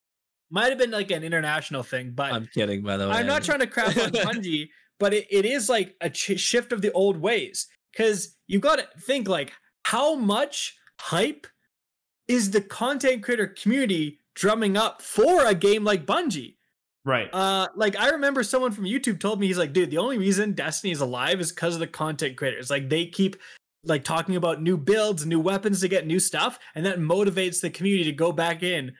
[0.51, 3.15] Might have been like an international thing, but I'm kidding, by the way.
[3.15, 4.69] I'm not trying to crap on Bungie,
[5.01, 7.67] but it, it is like a ch- shift of the old ways.
[7.93, 9.53] Because you've got to think like
[9.85, 11.47] how much hype
[12.29, 16.57] is the content creator community drumming up for a game like Bungie?
[17.05, 17.29] Right.
[17.33, 20.53] Uh, like I remember someone from YouTube told me he's like, dude, the only reason
[20.53, 22.71] Destiny is alive is because of the content creators.
[22.71, 23.37] Like they keep
[23.85, 27.69] like talking about new builds, new weapons to get new stuff, and that motivates the
[27.69, 28.93] community to go back in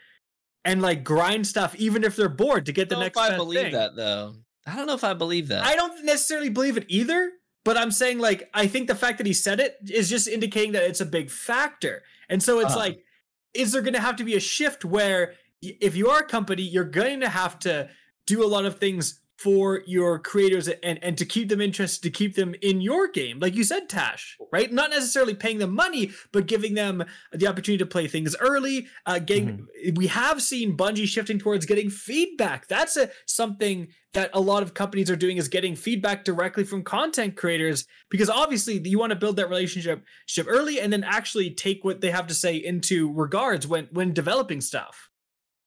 [0.65, 3.17] and like grind stuff, even if they're bored to get the I don't next.
[3.17, 3.73] know if I believe thing.
[3.73, 4.35] that though.
[4.67, 5.65] I don't know if I believe that.
[5.65, 7.33] I don't necessarily believe it either,
[7.65, 10.73] but I'm saying like I think the fact that he said it is just indicating
[10.73, 12.03] that it's a big factor.
[12.29, 12.79] And so it's Uh-huh.
[12.79, 13.05] like,
[13.53, 16.63] is there going to have to be a shift where if you are a company,
[16.63, 17.89] you're going to have to
[18.27, 22.11] do a lot of things for your creators and and to keep them interested, to
[22.11, 24.73] keep them in your game, like you said, Tash, right?
[24.73, 28.87] Not necessarily paying them money, but giving them the opportunity to play things early.
[29.07, 32.69] Uh, getting we have seen Bungie shifting towards getting feedback.
[32.69, 36.85] That's a something that a lot of companies are doing is getting feedback directly from
[36.85, 41.51] content creators because obviously you want to build that relationship ship early and then actually
[41.51, 45.11] take what they have to say into regards when when developing stuff.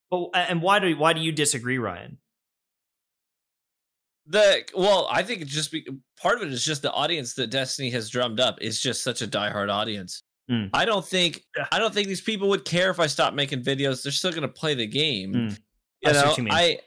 [0.10, 2.20] But and why do why do you disagree, Ryan?
[4.30, 5.86] The well, I think it's just be,
[6.22, 9.22] part of it is just the audience that Destiny has drummed up is just such
[9.22, 10.24] a diehard audience.
[10.52, 10.70] Mm.
[10.74, 11.68] I don't think Yeah.
[11.72, 14.04] I don't think these people would care if I stopped making videos.
[14.04, 15.34] They're still gonna play the game.
[15.34, 15.60] Mm.
[16.02, 16.48] You I know, you.
[16.52, 16.80] I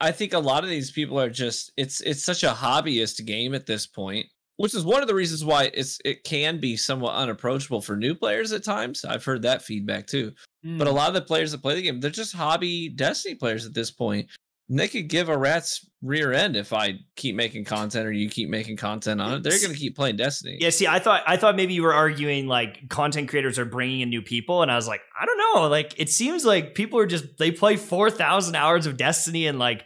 [0.00, 3.54] I think a lot of these people are just it's it's such a hobbyist game
[3.54, 7.14] at this point, which is one of the reasons why it's it can be somewhat
[7.14, 9.04] unapproachable for new players at times.
[9.04, 10.32] I've heard that feedback too.
[10.64, 10.96] But a Hmm.
[10.96, 13.90] lot of the players that play the game, they're just hobby Destiny players at this
[13.90, 14.28] point.
[14.68, 18.48] They could give a rat's rear end if I keep making content or you keep
[18.48, 19.42] making content on it.
[19.42, 20.58] They're going to keep playing Destiny.
[20.60, 24.00] Yeah, see, I thought I thought maybe you were arguing like content creators are bringing
[24.00, 25.68] in new people, and I was like, I don't know.
[25.68, 29.58] Like, it seems like people are just they play four thousand hours of Destiny, and
[29.58, 29.84] like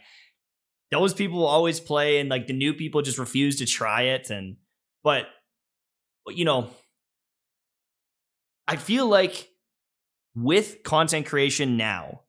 [0.89, 4.31] those people always play, and like the new people just refuse to try it.
[4.31, 4.57] And
[5.03, 5.27] but
[6.27, 6.69] you know,
[8.67, 9.47] I feel like
[10.35, 12.21] with content creation now,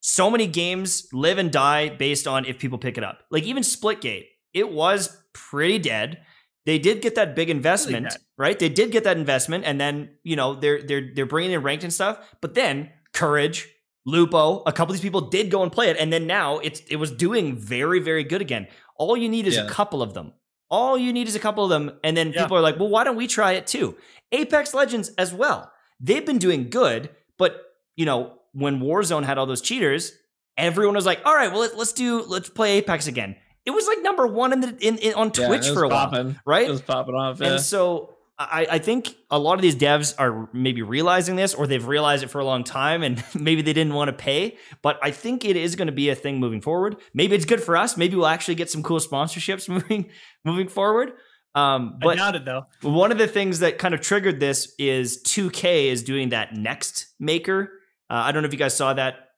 [0.00, 3.20] so many games live and die based on if people pick it up.
[3.30, 6.22] Like even Splitgate, it was pretty dead.
[6.66, 8.58] They did get that big investment, really right?
[8.58, 11.84] They did get that investment, and then you know they're they're they're bringing in ranked
[11.84, 12.18] and stuff.
[12.40, 13.68] But then Courage,
[14.04, 16.80] Lupo, a couple of these people did go and play it, and then now it's
[16.80, 18.68] it was doing very very good again.
[18.96, 19.66] All you need is yeah.
[19.66, 20.32] a couple of them.
[20.70, 22.42] All you need is a couple of them, and then yeah.
[22.42, 23.96] people are like, well, why don't we try it too?
[24.30, 25.72] Apex Legends as well.
[25.98, 27.60] They've been doing good, but
[27.96, 30.12] you know when Warzone had all those cheaters,
[30.56, 33.36] everyone was like, "All right, well let, us do let's play Apex again."
[33.66, 36.26] It was like number one in the in, in on Twitch yeah, for a popping.
[36.26, 36.66] while, right?
[36.66, 37.52] It was popping off, yeah.
[37.52, 41.66] and so I, I think a lot of these devs are maybe realizing this, or
[41.66, 44.56] they've realized it for a long time, and maybe they didn't want to pay.
[44.80, 46.96] But I think it is going to be a thing moving forward.
[47.12, 47.98] Maybe it's good for us.
[47.98, 50.08] Maybe we'll actually get some cool sponsorships moving
[50.44, 51.12] moving forward.
[51.54, 52.66] Um, but I doubt it though.
[52.80, 57.08] One of the things that kind of triggered this is 2K is doing that next
[57.18, 57.72] maker
[58.10, 59.28] uh, I don't know if you guys saw that.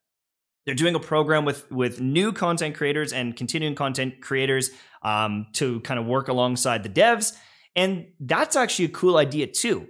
[0.65, 4.71] They're doing a program with with new content creators and continuing content creators
[5.03, 7.33] um, to kind of work alongside the devs,
[7.75, 9.87] and that's actually a cool idea too.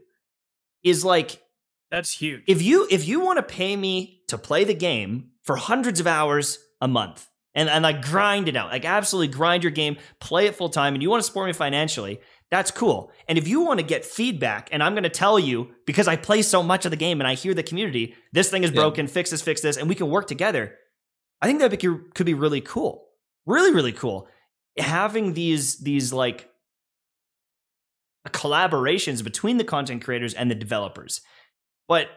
[0.84, 1.42] Is like
[1.92, 2.42] that's huge.
[2.48, 6.08] If you if you want to pay me to play the game for hundreds of
[6.08, 10.48] hours a month and and like grind it out, like absolutely grind your game, play
[10.48, 12.20] it full time, and you want to support me financially,
[12.54, 13.12] that's cool.
[13.28, 16.16] And if you want to get feedback, and I'm going to tell you because I
[16.16, 19.08] play so much of the game and I hear the community, this thing is broken,
[19.08, 19.12] yeah.
[19.12, 20.76] fix this, fix this, and we can work together.
[21.42, 21.78] I think that
[22.14, 23.08] could be really cool.
[23.48, 24.28] Really, really cool.
[24.78, 26.50] Having these these like
[28.30, 31.22] collaborations between the content creators and the developers.
[31.88, 32.08] But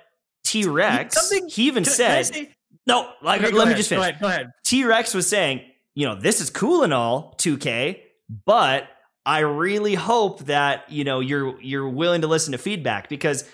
[0.44, 2.48] T Rex, he even can, said, can
[2.86, 4.50] "No, like okay, let me ahead, just finish." Go ahead.
[4.64, 5.62] T Rex was saying,
[5.94, 8.00] "You know, this is cool and all, 2K,
[8.44, 8.88] but."
[9.26, 13.44] I really hope that you know you're you're willing to listen to feedback because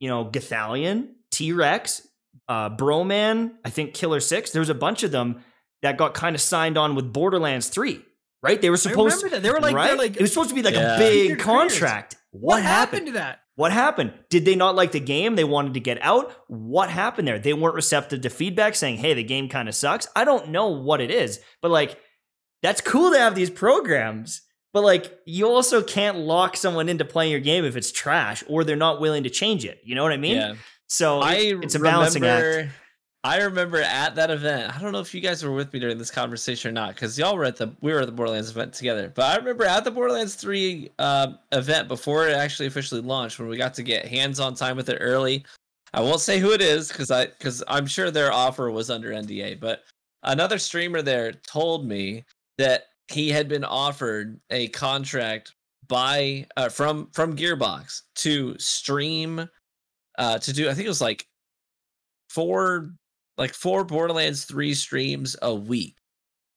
[0.00, 2.06] you know Gothalion, T Rex,
[2.48, 4.50] uh, Broman, I think Killer Six.
[4.50, 5.44] There was a bunch of them
[5.82, 8.04] that got kind of signed on with Borderlands Three.
[8.42, 8.60] Right?
[8.60, 9.40] They were supposed to.
[9.40, 9.96] They were like, right?
[9.96, 10.96] like it was supposed to be like yeah.
[10.96, 12.16] a big contract.
[12.32, 12.68] What, what happened?
[12.68, 13.40] happened to that?
[13.54, 14.12] What happened?
[14.28, 15.34] Did they not like the game?
[15.34, 16.32] They wanted to get out?
[16.46, 17.38] What happened there?
[17.38, 20.06] They weren't receptive to feedback saying, hey, the game kind of sucks.
[20.14, 21.98] I don't know what it is, but like,
[22.62, 24.42] that's cool to have these programs
[24.76, 28.62] but like you also can't lock someone into playing your game if it's trash or
[28.62, 29.80] they're not willing to change it.
[29.82, 30.36] You know what I mean?
[30.36, 30.54] Yeah.
[30.86, 32.72] So I it's a balancing remember, act.
[33.24, 34.76] I remember at that event.
[34.76, 37.18] I don't know if you guys were with me during this conversation or not, because
[37.18, 39.10] y'all were at the we were at the Borderlands event together.
[39.14, 43.48] But I remember at the Borderlands three uh, event before it actually officially launched, when
[43.48, 45.46] we got to get hands on time with it early.
[45.94, 49.08] I won't say who it is because I because I'm sure their offer was under
[49.08, 49.58] NDA.
[49.58, 49.84] But
[50.22, 52.24] another streamer there told me
[52.58, 55.52] that he had been offered a contract
[55.86, 59.48] by uh, from from Gearbox to stream
[60.18, 61.26] uh to do I think it was like
[62.28, 62.90] four
[63.38, 65.96] like four Borderlands 3 streams a week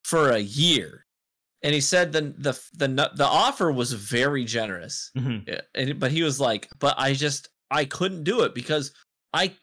[0.04, 1.06] for a year.
[1.62, 5.12] And he said the the the the offer was very generous.
[5.18, 5.54] Mm-hmm.
[5.76, 8.94] And, but he was like, "But I just I couldn't do it because
[9.34, 9.54] I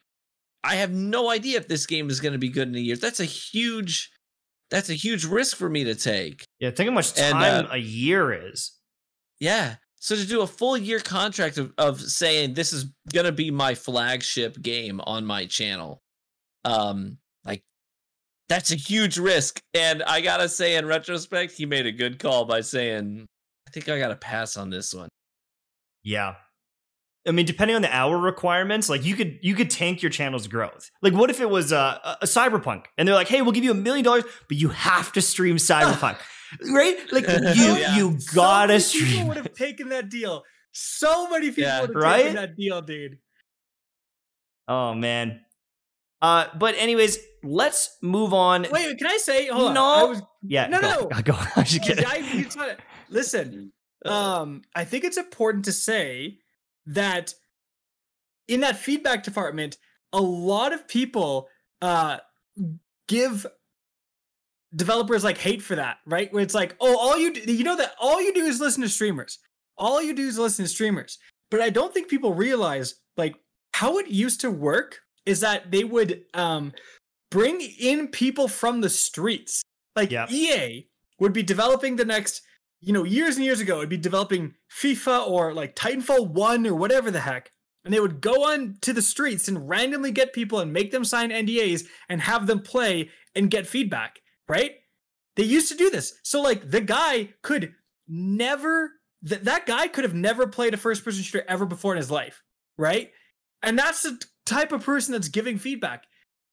[0.63, 2.97] I have no idea if this game is going to be good in a year.
[2.97, 4.11] That's a huge
[4.71, 6.45] that's a huge risk for me to take.
[6.59, 8.73] Yeah, think how much time and, uh, a year is.
[9.39, 9.77] Yeah.
[9.99, 13.75] So to do a full year contract of, of saying this is gonna be my
[13.75, 16.01] flagship game on my channel,
[16.65, 17.63] um, like
[18.49, 19.61] that's a huge risk.
[19.75, 23.27] And I gotta say, in retrospect, he made a good call by saying,
[23.67, 25.09] I think I gotta pass on this one.
[26.05, 26.35] Yeah.
[27.27, 30.47] I mean, depending on the hour requirements, like you could you could tank your channel's
[30.47, 30.91] growth.
[31.03, 33.65] Like, what if it was uh, a, a cyberpunk and they're like, "Hey, we'll give
[33.65, 36.19] you a million dollars, but you have to stream cyberpunk."
[36.71, 36.97] right?
[37.13, 37.97] Like you yeah.
[37.97, 39.11] you gotta so stream.
[39.11, 40.45] People would have taken that deal.
[40.73, 42.23] So many people yeah, would have right?
[42.23, 43.19] taken that deal, dude.
[44.69, 45.41] Oh man.
[46.23, 48.67] Uh, but anyways, let's move on.
[48.71, 49.49] Wait, can I say?
[49.49, 49.99] Hold no, on.
[49.99, 51.23] I was, yeah, no, no, no.
[51.25, 51.35] Go.
[51.57, 52.05] I'm just kidding.
[52.07, 52.77] I,
[53.11, 53.73] listen,
[54.05, 56.39] um, I think it's important to say
[56.87, 57.35] that
[58.49, 59.79] in that feedback department,
[60.13, 61.49] a lot of people
[61.83, 62.19] uh,
[63.09, 63.47] give
[64.75, 66.33] developers like hate for that, right?
[66.33, 68.83] Where it's like, oh, all you do, you know that all you do is listen
[68.83, 69.39] to streamers.
[69.79, 71.19] All you do is listen to streamers.
[71.51, 73.37] But I don't think people realize like
[73.73, 76.73] how it used to work is that they would um
[77.31, 79.63] bring in people from the streets
[79.95, 80.31] Like Yep.
[80.31, 80.87] EA
[81.19, 82.43] would be developing the next,
[82.81, 86.75] you know, years and years ago, it'd be developing FIFA or like Titanfall 1 or
[86.75, 87.53] whatever the heck.
[87.85, 91.05] And they would go on to the streets and randomly get people and make them
[91.05, 94.73] sign NDAs and have them play and get feedback, right?
[95.37, 96.15] They used to do this.
[96.25, 97.75] So like the guy could
[98.09, 98.91] never
[99.27, 102.11] th- that guy could have never played a first person shooter ever before in his
[102.11, 102.43] life,
[102.77, 103.11] right?
[103.63, 106.05] And that's the type of person that's giving feedback.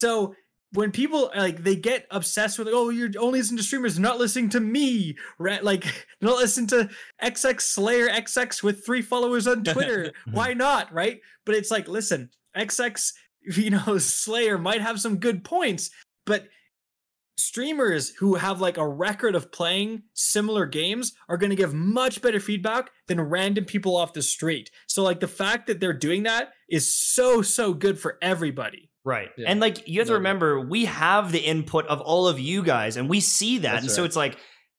[0.02, 0.36] So
[0.74, 4.50] when people like they get obsessed with oh you're only listening to streamers not listening
[4.50, 5.64] to me right?
[5.64, 6.90] Like not listen to
[7.24, 10.12] xx slayer xx with three followers on twitter.
[10.32, 11.22] Why not right?
[11.46, 15.90] But it's like listen xx you know slayer might have some good points
[16.26, 16.48] but
[17.38, 22.22] streamers who have like a record of playing similar games are going to give much
[22.22, 24.70] better feedback than random people off the street.
[24.88, 29.30] So like the fact that they're doing that is so so good for everybody Right.
[29.38, 29.50] Yeah.
[29.50, 32.96] And like you have to remember, we have the input of all of you guys
[32.98, 33.72] and we see that.
[33.74, 34.38] That's and so it's like,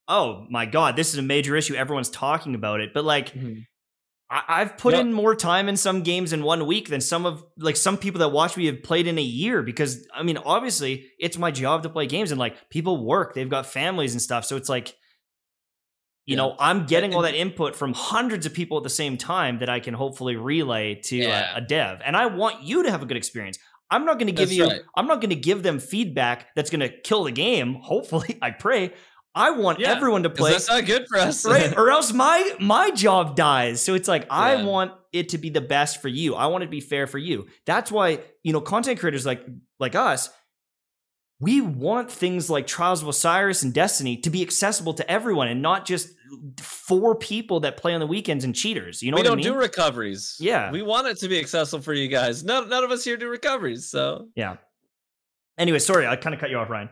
[0.09, 1.75] oh my God, this is a major issue.
[1.75, 2.95] Everyone's talking about it.
[2.95, 3.61] But like mm-hmm.
[4.31, 5.01] I- I've put Yep.
[5.03, 8.21] in more time in some games in one week than some of like some people
[8.21, 11.83] that watch me have played in a year because I mean, obviously it's my job
[11.83, 14.47] to play games and like people work, they've got families and stuff.
[14.47, 14.89] So it's like,
[16.25, 16.37] you Yeah.
[16.37, 19.69] know, I'm getting all that input from hundreds of people at the same time that
[19.69, 21.55] I can hopefully relay to Yeah.
[21.55, 22.01] a, a dev.
[22.03, 23.59] And I want you to have a good experience.
[23.91, 24.81] I'm not going to give That's you, right.
[24.97, 27.75] I'm not going to give them feedback that's going to kill the game.
[27.75, 28.93] Hopefully, I pray.
[29.37, 29.91] I want Yeah.
[29.93, 31.45] everyone to play that's not good for us.
[31.45, 35.51] right or else my my job dies so it's like i want it to be
[35.51, 38.53] the best for you i want it to be fair for you that's why you
[38.53, 39.45] know content creators like
[39.81, 40.31] like us
[41.41, 45.61] we want things like trials of osiris and destiny to be accessible to everyone and
[45.61, 46.09] not just
[46.61, 49.43] four people that play on the weekends and cheaters you know we what don't I
[49.43, 49.53] mean?
[49.53, 50.37] do recoveries.
[50.41, 50.71] Yeah.
[50.73, 52.45] We want it to be accessible for you guys.
[52.45, 53.89] None, none of us here do recoveries.
[53.91, 54.57] So, yeah
[55.57, 56.89] anyway sorry i kind of cut you off ryan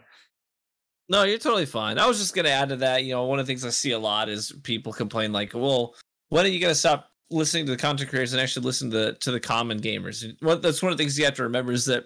[1.09, 1.99] no, you're totally fine.
[1.99, 3.05] I was just going to add to that.
[3.05, 5.95] You know, one of the things I see a lot is people complain, like, well,
[6.31, 8.97] when are you going to stop listening to the content creators and actually listen to,
[8.97, 10.25] the, to the common gamers?
[10.25, 12.05] And Well, that's one of the things you have to remember is that,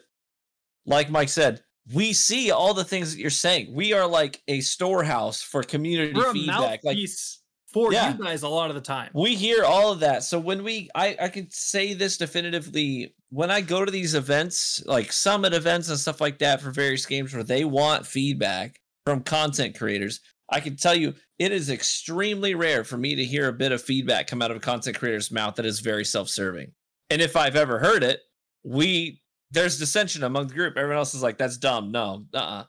[0.86, 3.72] like Mike said, we see all the things that you're saying.
[3.74, 6.80] We are like a storehouse for community we're feedback.
[6.82, 6.98] Like,
[7.72, 8.16] for Yeah.
[8.16, 10.88] you guys a lot of the time we hear all of that so when we
[10.94, 15.88] i i can say this definitively when i go to these events like summit events
[15.90, 20.20] and stuff like that for various games where they want feedback from content creators
[20.50, 23.82] i can tell you it is extremely rare for me to hear a bit of
[23.82, 26.70] feedback come out of a content creator's mouth that is very self-serving
[27.10, 28.20] and if i've ever heard it
[28.64, 29.20] we
[29.50, 32.64] there's dissension among the group everyone else is like that's dumb no uh-uh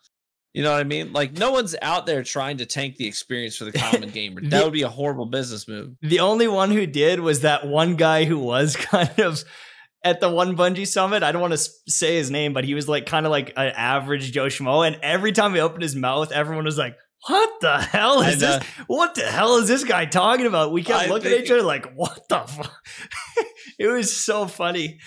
[0.53, 1.13] you know what I mean?
[1.13, 4.41] Like no one's out there trying to tank the experience for the common gamer.
[4.41, 5.91] That would be a horrible business move.
[6.01, 9.43] the only one who did was that one guy who was kind of
[10.03, 11.21] at the one Bungie summit.
[11.21, 13.71] I don't want to say his name, but he was like kind of like an
[13.75, 14.87] average Joe Schmo.
[14.87, 16.95] And every time he opened his mouth, everyone was like,
[17.27, 18.55] "What the hell is And, this?
[18.55, 21.51] uh, What the hell is this guy talking about?" We kept I looking at each
[21.51, 22.73] other like, "What the fuck?"
[23.77, 24.97] it was so funny,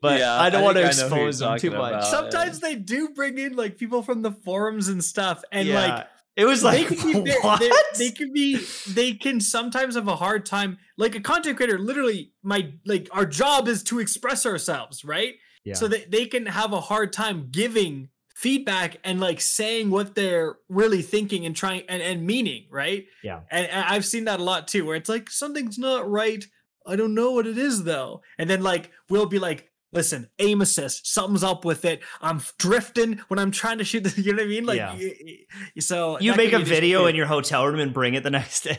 [0.00, 1.76] but Yeah, I don't I want to think I know who you're expose him too
[1.76, 1.92] much.
[1.92, 2.04] about.
[2.06, 6.06] sometimes they do bring in like people from the forums and stuff and like
[6.36, 7.60] it was like, they can be what?
[7.60, 8.58] they, they can be
[8.90, 13.24] they can sometimes have a hard time like a content creator literally my like our
[13.26, 15.74] job is to express ourselves right Yeah.
[15.74, 20.56] so that they can have a hard time giving feedback and like saying what they're
[20.68, 23.40] really thinking and trying and, and meaning right Yeah.
[23.50, 26.44] and, and i've seen that a lot too where it's like something's not right
[26.86, 30.60] i don't know what it is though and then like we'll be like listen aim
[30.60, 34.42] assist something's up with it i'm drifting when i'm trying to shoot the, you know
[34.42, 34.94] what i mean like Yeah.
[34.94, 37.06] y- y- so you make a be an issue, video too.
[37.08, 38.78] in your hotel room and bring it the next day.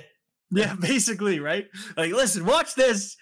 [0.51, 3.15] yeah basically right like listen watch this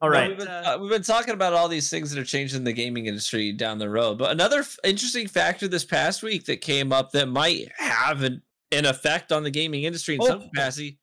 [0.00, 0.28] All right.
[0.30, 2.72] Well, we've, been, Uh, we've been talking about all these things that are changing the
[2.74, 4.18] gaming industry down the road.
[4.18, 8.42] But another f- interesting factor this past week that came up that might have an,
[8.70, 10.48] an effect on the gaming industry in some Oh.
[10.48, 10.98] capacity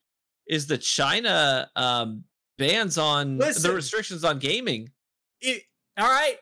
[0.45, 2.25] is the China um,
[2.59, 3.63] bans on Listen.
[3.71, 4.89] the restrictions on gaming.
[5.39, 5.63] it,
[5.97, 6.37] all right.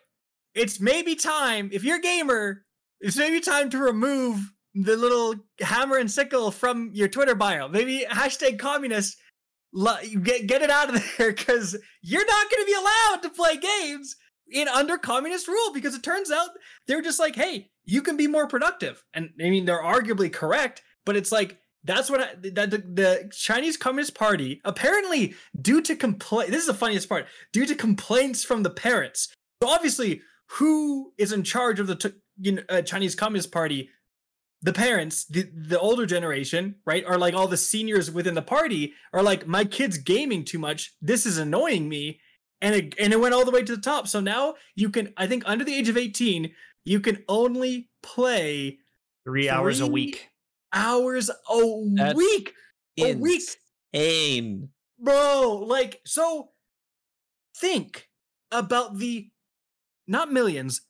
[0.56, 2.66] It's maybe time if you're a gamer
[3.02, 7.68] it's maybe time to remove the little hammer and sickle from your twitter bio.
[7.68, 9.18] Maybe hashtag communist
[10.24, 13.58] get, get it out of there because you're not going to be allowed to play
[13.58, 14.16] games
[14.52, 16.50] in under communist rule because it turns out
[16.88, 19.04] they're just like hey you can be more productive.
[19.14, 23.32] And i mean they're arguably correct but it's like that's what I, that the, the
[23.34, 28.44] Chinese Communist Party apparently due to complaint this is the funniest part due to complaints
[28.44, 32.82] from the parents so obviously, who is in charge of the t- you know, uh,
[32.82, 33.90] Chinese Communist Party?
[34.62, 38.94] The parents, the the older generation, right, are like all the seniors within the party
[39.14, 40.96] are like, my kid's gaming too much.
[41.02, 42.20] This is annoying me,
[42.60, 44.10] and it and it went all the way to the top.
[44.10, 46.52] So now you can, I think, under the age of eighteen,
[46.84, 48.80] you can only play
[49.24, 50.30] Three hours a week.
[50.74, 52.54] hours a That's week.
[53.00, 53.44] A week.
[53.94, 54.70] Insane.
[55.00, 56.50] Bro, like, so
[57.56, 58.10] think
[58.52, 59.30] about the
[60.10, 60.82] not millions,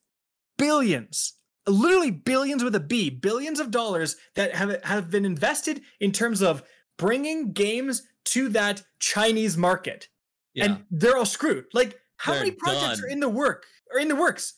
[0.57, 1.33] billions,
[1.67, 6.41] literally billions with a B, billions of dollars that have, have been invested in terms
[6.41, 6.63] of
[6.97, 10.07] bringing games to that Chinese market.
[10.53, 10.65] Yeah.
[10.65, 11.65] And they're all screwed.
[11.73, 13.05] Like, how They're many projects done.
[13.05, 14.55] are in the work or in the works?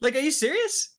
[0.00, 0.96] Like, are you serious?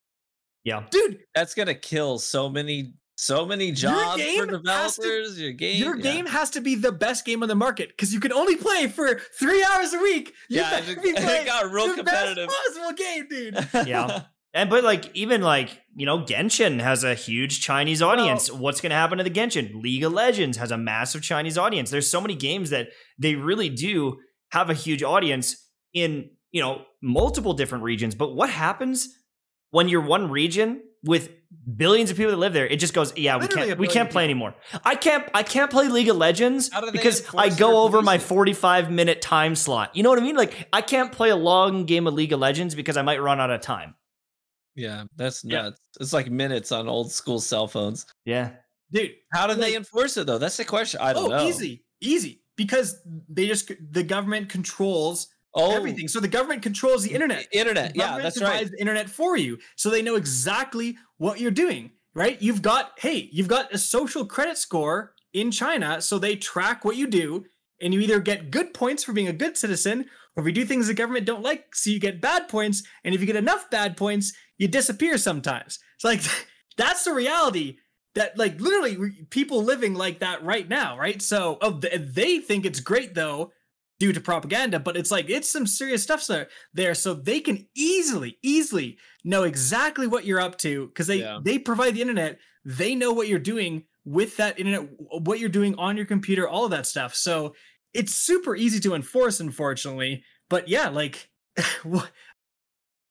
[0.63, 0.83] Yeah.
[0.91, 5.39] Dude, That's gonna kill so many so many jobs for game has to- developers.
[5.39, 6.01] your game, your yeah.
[6.01, 8.87] game has to be the best game on the market because you can only play
[8.87, 10.33] for three hours a week.
[10.49, 12.47] You Yeah, it- be it got real the competitive.
[12.47, 13.67] Best possible game, dude.
[13.87, 14.23] Yeah.
[14.53, 18.51] And but like even like you know Genshin has a huge Chinese audience.
[18.51, 19.81] What's going to happen to the Genshin?
[19.81, 21.89] League of Legends has a massive Chinese audience.
[21.89, 24.17] There's so many games that they really do
[24.51, 25.55] have a huge audience
[25.93, 28.13] in you know multiple different regions.
[28.13, 29.07] But what happens
[29.69, 31.29] when you're one region with
[31.75, 32.67] billions of people that live there?
[32.67, 34.45] It just goes, yeah, we Literally a can't we can't play people.
[34.47, 34.55] anymore.
[34.83, 38.01] I can't I can't play League of Legends How do they because I go over
[38.01, 39.95] my 45 minute time slot.
[39.95, 40.35] You know what I mean?
[40.35, 43.39] Like I can't play a long game of League of Legends because I might run
[43.39, 43.95] out of time.
[44.75, 45.63] yeah, that's Yeah.
[45.63, 45.79] nuts.
[45.99, 48.05] It's like minutes on old school cell phones.
[48.25, 48.51] Yeah.
[48.91, 50.37] Dude, How do they enforce it though?
[50.37, 50.99] That's the question.
[51.01, 51.47] I don't oh, know.
[51.47, 52.41] easy, easy.
[52.57, 56.07] Because they just the government controls Oh, everything.
[56.07, 57.47] So the government controls the internet.
[57.51, 57.93] Internet.
[57.93, 58.71] The Yeah, that's provides right.
[58.71, 61.91] the internet for you, so they know exactly what you're doing.
[62.13, 62.41] Right?
[62.41, 66.97] You've got hey, you've got a social credit score in China, so they track what
[66.97, 67.45] you do,
[67.81, 70.65] and you either get good points for being a good citizen, or if you do
[70.65, 72.83] things the government don't like, so you get bad points.
[73.03, 75.79] And if you get enough bad points, you disappear sometimes.
[75.95, 76.21] It's like
[76.77, 77.77] that's the reality
[78.15, 81.21] that like literally people living like that right now, right?
[81.21, 83.51] So oh, th- they think it's great though
[84.01, 86.27] due to propaganda, but it's like it's some serious stuff
[86.73, 91.39] there, so they can easily easily know exactly what you're up to because they Yeah.
[91.43, 95.75] they provide the internet, they know what you're doing with that internet, what you're doing
[95.77, 97.13] on your computer, all of that stuff.
[97.13, 97.53] So
[97.93, 100.23] it's super easy to enforce, unfortunately.
[100.49, 101.29] But yeah, like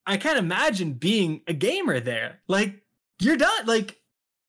[0.07, 2.41] I can't imagine being a gamer there.
[2.49, 2.83] Like
[3.21, 3.67] you're done.
[3.67, 3.97] Like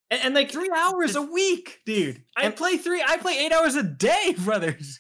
[0.10, 2.24] And, and like three hours a week, dude.
[2.36, 3.04] I play three.
[3.06, 5.00] I play eight hours a day, brothers.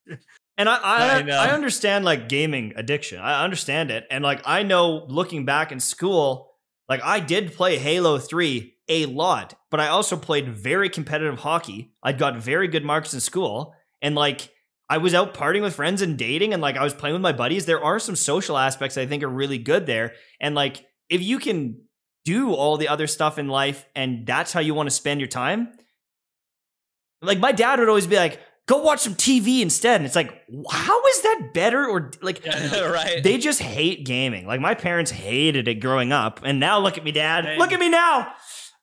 [0.62, 1.47] And I I, I.
[1.47, 3.20] I understand like gaming addiction.
[3.20, 4.05] I understand it.
[4.12, 6.51] And like I know looking back in school,
[6.88, 11.93] like I did play Halo 3 a lot, but I also played very competitive hockey.
[12.03, 14.51] I got very good marks in school and like
[14.88, 17.32] I was out partying with friends and dating and like I was playing with my
[17.32, 17.66] buddies.
[17.66, 20.14] There are some social aspects I think are really good there.
[20.39, 21.86] And like if you can
[22.24, 25.28] do all the other stuff in life and that's how you want to spend your
[25.28, 25.74] time,
[27.24, 29.97] like my dad would always be like, go watch some TV instead.
[29.97, 30.32] And it's like,
[30.70, 31.86] how is that better?
[31.86, 33.22] Or like, right.
[33.24, 34.45] they just hate gaming.
[34.47, 36.41] Like my parents hated it growing up.
[36.43, 37.41] And now look at me, dad.
[37.41, 37.59] Dang.
[37.59, 38.34] Look at me now.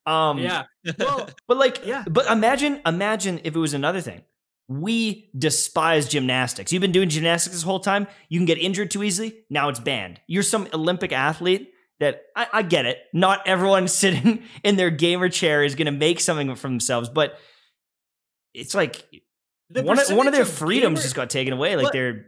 [0.06, 0.64] Um, yeah.
[0.98, 2.04] Well, But like, Yeah.
[2.08, 4.22] but imagine, imagine if it was another thing.
[4.70, 6.72] We despise gymnastics.
[6.72, 8.06] You've been doing gymnastics this whole time.
[8.28, 9.44] You can get injured too easily.
[9.48, 10.20] Now it's banned.
[10.26, 11.70] You're some Olympic athlete
[12.00, 12.98] that I, I get it.
[13.14, 17.38] Not everyone sitting in their gamer chair is going to make something for themselves, but
[18.52, 19.06] it's like
[19.70, 21.76] the one, of, one of their percentage freedoms gamer- just got taken away.
[21.76, 22.26] Like they're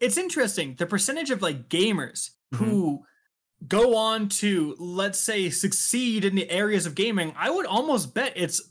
[0.00, 0.74] It's interesting.
[0.78, 2.64] The percentage of like gamers Mm-hmm.
[2.64, 3.04] who
[3.66, 8.32] go on to, let's say, succeed in the areas of gaming, I would almost bet
[8.36, 8.62] it's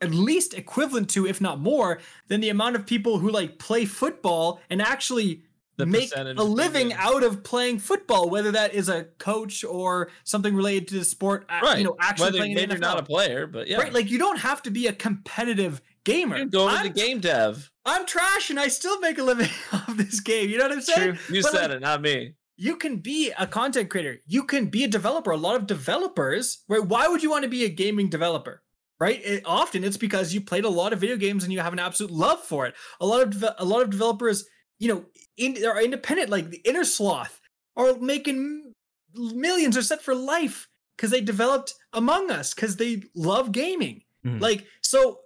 [0.00, 1.98] at least equivalent to, if not more,
[2.28, 5.42] than the amount of people who like play football and actually
[5.76, 6.96] The make a living figure.
[7.02, 11.46] out of playing football, whether that is a coach or something related to the sport.
[11.50, 11.76] right.
[11.76, 13.76] You know, actually Whether playing in maybe the you're not a player, but yeah.
[13.78, 15.82] Right, like you don't have to be a competitive
[16.12, 16.36] gamer.
[16.36, 17.70] you can go into I'm, game dev.
[17.84, 20.50] I'm trash and I still make a living off this game.
[20.50, 21.14] You know what I'm saying?
[21.16, 21.36] True.
[21.36, 22.34] You But, said like, it, not me.
[22.56, 24.18] You can be a content creator.
[24.26, 25.30] You can be a developer.
[25.30, 26.84] A lot of developers, right?
[26.84, 28.62] Why would you want to be a gaming developer?
[29.00, 29.20] Right?
[29.24, 31.78] It, often it's because you played a lot of video games and you have an
[31.78, 32.74] absolute love for it.
[33.00, 34.44] A lot of deve- a lot of developers,
[34.80, 35.04] you know,
[35.36, 36.30] in, are independent.
[36.30, 37.38] Like the Innersloth
[37.76, 38.72] are making
[39.14, 39.76] millions.
[39.76, 44.02] Are set for life because they developed Among Us because they love gaming.
[44.26, 44.40] Mhm.
[44.40, 45.20] Like so,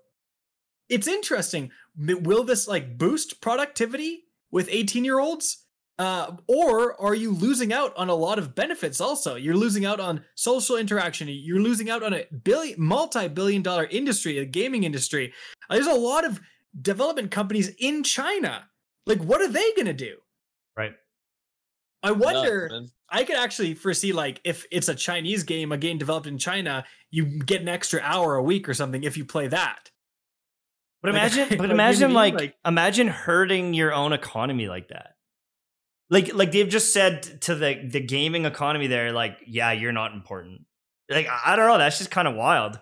[0.92, 1.70] it's interesting.
[1.96, 5.64] Will this like boost productivity with 18 year olds?
[5.98, 9.36] Uh, or are you losing out on a lot of benefits also?
[9.36, 11.28] You're losing out on social interaction.
[11.28, 15.32] You're losing out on a billion, multi billion dollar industry, a gaming industry.
[15.68, 16.40] Uh, there's a lot of
[16.80, 18.68] development companies in China.
[19.06, 20.16] Like, what are they going to do?
[20.76, 20.94] Right.
[22.02, 22.68] I wonder.
[22.70, 22.92] Nuts.
[23.08, 26.84] I could actually foresee like if it's a Chinese game, a game developed in China,
[27.10, 29.90] you get an extra hour a week or something if you play that.
[31.02, 32.34] But imagine, like, but imagine, like.
[32.34, 35.16] Like- imagine hurting your own economy like that.
[36.10, 40.12] Like, like they've just said to the the gaming economy there, like, yeah, you're not
[40.12, 40.62] important.
[41.10, 41.78] Like, I don't know.
[41.78, 42.78] That's just kind of wild.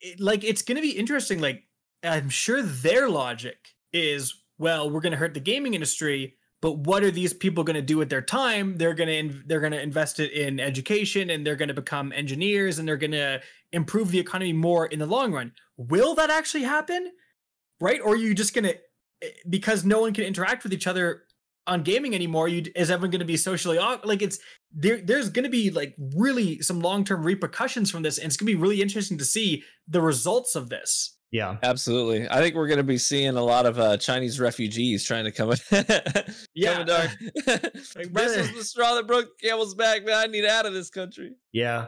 [0.00, 1.40] it, like it's going to be interesting.
[1.40, 1.62] Like
[2.02, 3.56] I'm sure their logic
[3.92, 7.74] is, well, we're going to hurt the gaming industry, but what are these people going
[7.76, 8.76] to do with their time?
[8.76, 12.12] They're going to they're going to invest it in education, and they're going to become
[12.12, 13.40] engineers, and they're going to
[13.72, 15.52] improve the economy more in the long run.
[15.76, 17.12] Will that actually happen?
[17.82, 18.00] Right?
[18.00, 18.76] Or are you just going to
[19.48, 21.24] because no one can interact with each other
[21.66, 24.40] on gaming anymore you is everyone going to be socially like it's
[24.72, 28.48] there there's going to be like really some long-term repercussions from this and it's going
[28.48, 31.16] to be really interesting to see the results of this.
[31.30, 31.56] Yeah.
[31.62, 32.28] Absolutely.
[32.28, 35.30] I think we're going to be seeing a lot of uh, chinese refugees trying to
[35.30, 35.56] come in.
[36.54, 36.72] Yeah.
[36.72, 37.10] coming dark.
[37.46, 40.16] like, this is the straw that broke camel's back man.
[40.16, 41.32] I need out of this country.
[41.52, 41.86] Yeah.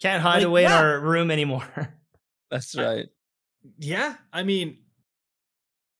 [0.00, 1.66] Can't hide Like, away in our room anymore.
[2.50, 3.06] That's right.
[3.78, 4.14] Yeah.
[4.32, 4.78] I mean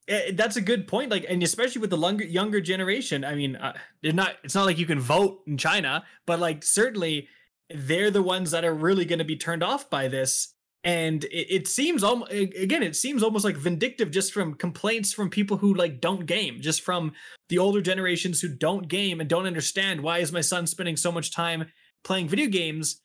[0.08, 3.56] eh, that's a good point like and especially with the younger younger generation i mean
[3.56, 3.72] uh,
[4.02, 7.28] they're not it's not like you can vote in china but like certainly
[7.74, 10.54] they're the ones that are really going to be turned off by this.
[10.84, 15.30] And it, it seems almost again it seems almost like vindictive just from complaints from
[15.30, 17.12] people who like don't game just from
[17.48, 21.12] the older generations who don't game and don't understand why is my son spending so
[21.12, 21.66] much time
[22.02, 23.00] playing video games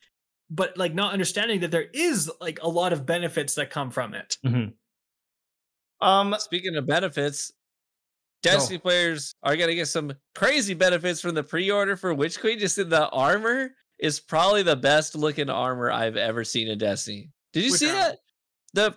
[0.50, 4.12] but like not understanding that there is like a lot of benefits that come from
[4.12, 4.38] it
[6.00, 7.52] um speaking of benefits
[8.42, 12.58] destiny players are going to get some crazy benefits from the pre-order for witch queen.
[12.58, 17.30] Just in the armor is probably the best looking armor i've ever seen in destiny.
[17.52, 17.98] Did you Which see armor?
[18.00, 18.18] that?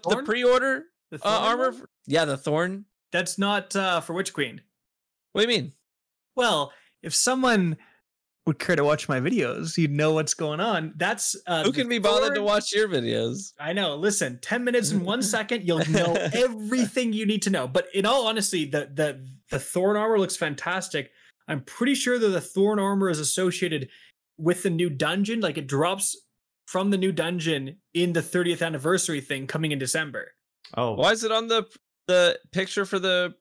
[0.04, 2.86] The the pre-order The uh, armor for- yeah the thorn.
[3.12, 4.62] That's not uh, for Witch Queen.
[5.34, 5.74] what do you mean?
[6.36, 6.72] Well,
[7.04, 7.78] if someone
[8.48, 10.94] would care to watch my videos, you'd know what's going on.
[10.98, 13.96] That's uh, who can be bothered to watch your videos I know.
[13.96, 17.68] Listen, ten minutes and one second, you'll know everything you need to know.
[17.68, 21.12] But in all honesty, the the the Thorn armor looks fantastic.
[21.48, 23.90] I'm pretty sure that the Thorn armor is associated
[24.38, 25.40] with the new dungeon.
[25.42, 26.16] Like it drops
[26.68, 30.32] from the new dungeon in the 30th anniversary thing coming in December.
[30.78, 31.66] oh why is it on the
[32.08, 33.34] the picture for the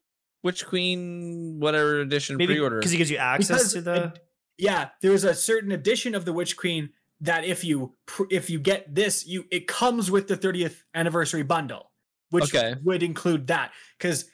[0.42, 4.14] witch queen whatever edition maybe pre-order because he gives you access Because to the a-
[4.60, 6.90] yeah, there's a certain edition of the Witch Queen
[7.20, 7.94] that if you
[8.30, 11.90] if you get this, you it comes with the 30th anniversary bundle,
[12.30, 12.74] which Okay.
[12.84, 14.30] would include that because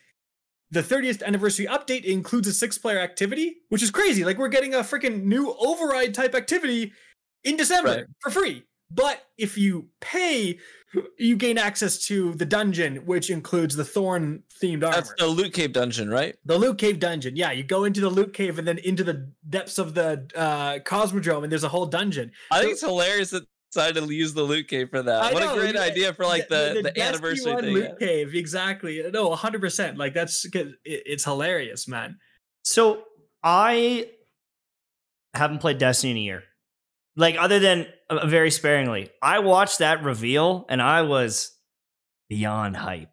[0.71, 4.25] the 30th anniversary update includes a six player activity, which is crazy.
[4.25, 6.93] Like we're getting a freaking new override type activity
[7.45, 8.05] in December Right.
[8.21, 8.65] for free.
[8.91, 10.59] But if you pay,
[11.19, 14.95] you gain access to the dungeon, which includes the thorn themed armor.
[14.97, 17.35] that's the loot cave dungeon right The loot cave dungeon.
[17.37, 20.79] Yeah, you go into the loot cave and then into the depths of the uh
[20.85, 22.31] Cosmodrome, and there's a whole dungeon.
[22.51, 25.33] i think it's hilarious that they decided to use the loot cave for that I
[25.33, 27.99] what know, a great yeah, idea for like the the, Destiny anniversary 1 thing loot
[27.99, 28.35] cave.
[28.35, 29.03] Exactly.
[29.13, 29.61] No, 100.
[29.61, 32.19] percent Like that's it- it's hilarious, man.
[32.63, 33.03] So
[33.43, 34.09] I
[35.35, 36.45] haven't played Destiny in a year.
[37.17, 39.11] Like other than uh, very sparingly.
[39.23, 41.53] I watched that reveal and I was
[42.29, 43.09] beyond hyped.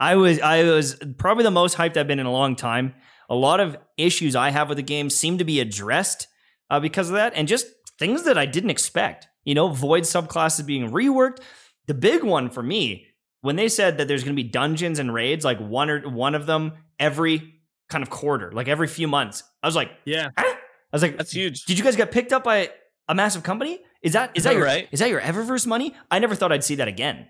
[0.00, 2.94] I was I was probably the most hyped I've been in a long time.
[3.30, 6.26] A lot of issues I have with the game seem to be addressed
[6.70, 7.66] uh, because of that, and just
[7.98, 9.28] things that I didn't expect.
[9.44, 11.38] You know, void subclasses being reworked.
[11.86, 13.06] The big one for me
[13.40, 16.34] when they said that there's going to be dungeons and raids, like one or one
[16.34, 17.54] of them every
[17.88, 19.42] kind of quarter, like every few months.
[19.62, 20.30] I was like, Yeah.
[20.36, 22.70] "Huh?" I was like, that's huge Did you guys get picked up by
[23.08, 23.80] a massive company?
[24.02, 24.88] Is that is that your Right.
[24.92, 25.94] is that your Eververse money?
[26.10, 27.26] I never thought I'd see that again.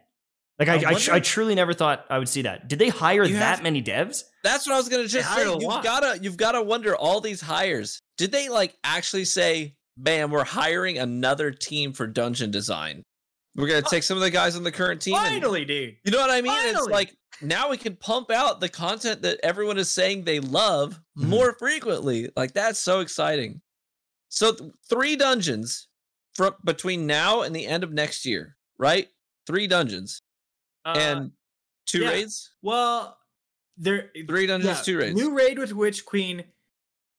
[0.58, 2.68] Like I, I I, wonder- I truly never thought I would see that.
[2.68, 4.22] Did they hire You that have- many devs?
[4.44, 5.42] That's what I was gonna just say.
[5.44, 5.82] You've lot.
[5.82, 8.00] gotta you've gotta wonder all these hires.
[8.18, 13.02] Did they like actually say, "Man, we're hiring another team for dungeon design.
[13.56, 15.96] We're gonna take some of the guys on the current team." and-" Finally, dude.
[16.04, 16.52] you know what I mean?
[16.56, 21.00] It's like now we can pump out the content that everyone is saying they love
[21.18, 21.24] Mhm.
[21.24, 22.30] more frequently.
[22.36, 23.60] Like that's so exciting.
[24.34, 25.86] So th- three dungeons
[26.34, 29.08] from between now and the end of next year, right?
[29.46, 30.22] Three dungeons
[30.84, 31.32] Uh, and
[31.86, 32.08] two yeah.
[32.10, 32.50] raids.
[32.60, 33.16] well,
[33.76, 36.44] there Three dungeons, yeah, two raids, New raid with Witch Queen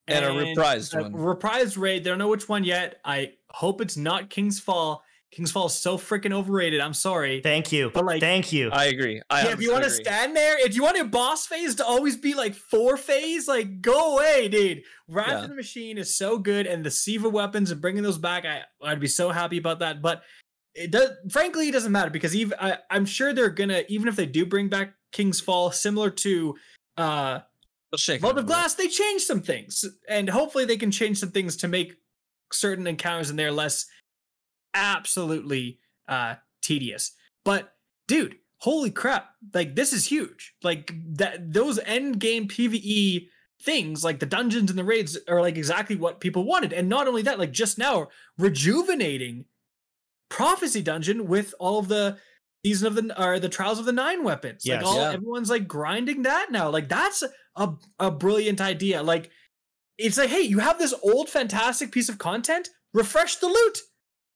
[0.08, 1.14] and, a reprised a one.
[1.14, 2.04] reprised raid.
[2.04, 3.00] They don't know which one yet.
[3.06, 5.04] I hope it's not King's Fall.
[5.36, 6.80] King's Fall is so freaking overrated.
[6.80, 7.42] I'm sorry.
[7.42, 7.92] Thank you.
[7.94, 8.70] But, like- Thank you.
[8.72, 9.22] I agree.
[9.30, 11.86] I yeah, if you want to stand there, if you want your boss phase to
[11.86, 14.84] always be like four phase, like go away, dude.
[15.10, 15.44] Wrath Yeah.
[15.44, 18.62] of the Machine is so good, and the Siva weapons and bringing those back, I
[18.82, 20.02] I'd be so happy about that.
[20.02, 20.24] But
[20.74, 24.16] it does, frankly, it doesn't matter because even I, I'm sure they're gonna even if
[24.16, 26.56] they do bring back King's Fall, similar to
[26.98, 27.40] uh
[27.92, 28.46] They'll shake it of.
[28.46, 31.96] Glass, they change some things, and hopefully they can change some things to make
[32.54, 33.86] certain encounters in there less
[34.76, 37.12] absolutely uh tedious.
[37.44, 37.74] But
[38.08, 39.30] dude, holy crap!
[39.54, 40.54] Like this is huge.
[40.64, 43.28] Like that those end game PVE
[43.62, 46.74] things, like the dungeons and the raids, are like exactly what people wanted.
[46.74, 49.46] And not only that, like just now, rejuvenating
[50.30, 52.18] prophecy dungeon with all of the
[52.66, 54.64] season of the or the trials of the nine weapons.
[54.66, 54.84] Yes.
[54.84, 55.12] Like all Yeah.
[55.12, 56.70] everyone's like grinding that now.
[56.70, 57.24] Like that's
[57.56, 59.04] a a brilliant idea.
[59.04, 59.30] Like
[59.98, 63.80] it's like, hey, you have this old fantastic piece of content, refresh the loot.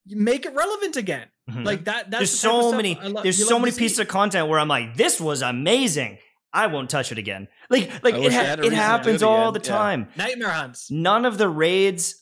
[0.10, 1.28] You Make it relevant again.
[1.50, 1.66] Mhm.
[1.66, 2.12] Like that.
[2.12, 4.68] That's there's the so many I lo- there's so many pieces of content where I'm
[4.68, 6.18] like, this was amazing.
[6.54, 7.48] I won't touch it again.
[7.70, 9.62] Like like I it, ha- it reason to do happens it all again.
[9.62, 9.76] the Yeah.
[9.78, 10.08] time.
[10.18, 10.90] Nightmare hunts.
[10.92, 12.16] None of the raids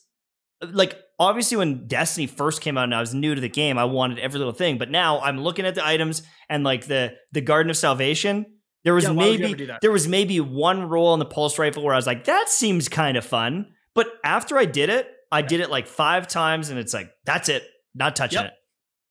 [0.62, 3.84] like obviously when Destiny first came out and I was new to the game, I
[3.84, 4.76] wanted every little thing.
[4.78, 8.46] But now I'm looking at the items and like the the Garden of Salvation.
[8.84, 9.80] There was Yeah, why would you maybe ever do that?
[9.82, 12.88] there was maybe one roll on the pulse rifle where I was like, that seems
[12.88, 13.66] kind of fun.
[13.94, 17.48] But after I did it, I did it like five times, and it's like that's
[17.48, 17.64] it,
[17.94, 18.46] not touching Yep.
[18.46, 18.54] it.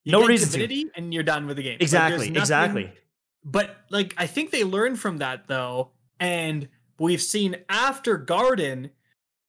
[0.06, 0.90] You No get reason to.
[0.96, 1.74] and you're done with the game.
[1.74, 2.92] Like, Exactly, nothing- exactly.
[3.44, 6.68] But like I think they learned from that though, and
[7.00, 8.92] we've seen after Garden,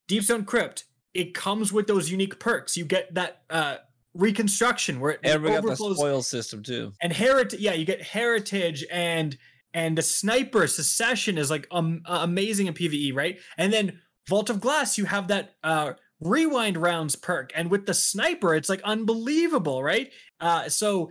[0.09, 2.77] Deepstone Crypt, it comes with those unique perks.
[2.77, 3.77] You get that uh
[4.15, 6.93] reconstruction where it And we got the overflows spoil system too.
[7.01, 7.61] and heritage.
[7.61, 9.37] Yeah, you get heritage and
[9.75, 13.39] and the sniper Succession is like um, uh, amazing in PVE, right?
[13.57, 17.95] And then Vault of Glass, you have that uh rewind rounds perk, and with the
[17.95, 20.11] sniper, it's like unbelievable, right?
[20.41, 21.11] Uh, so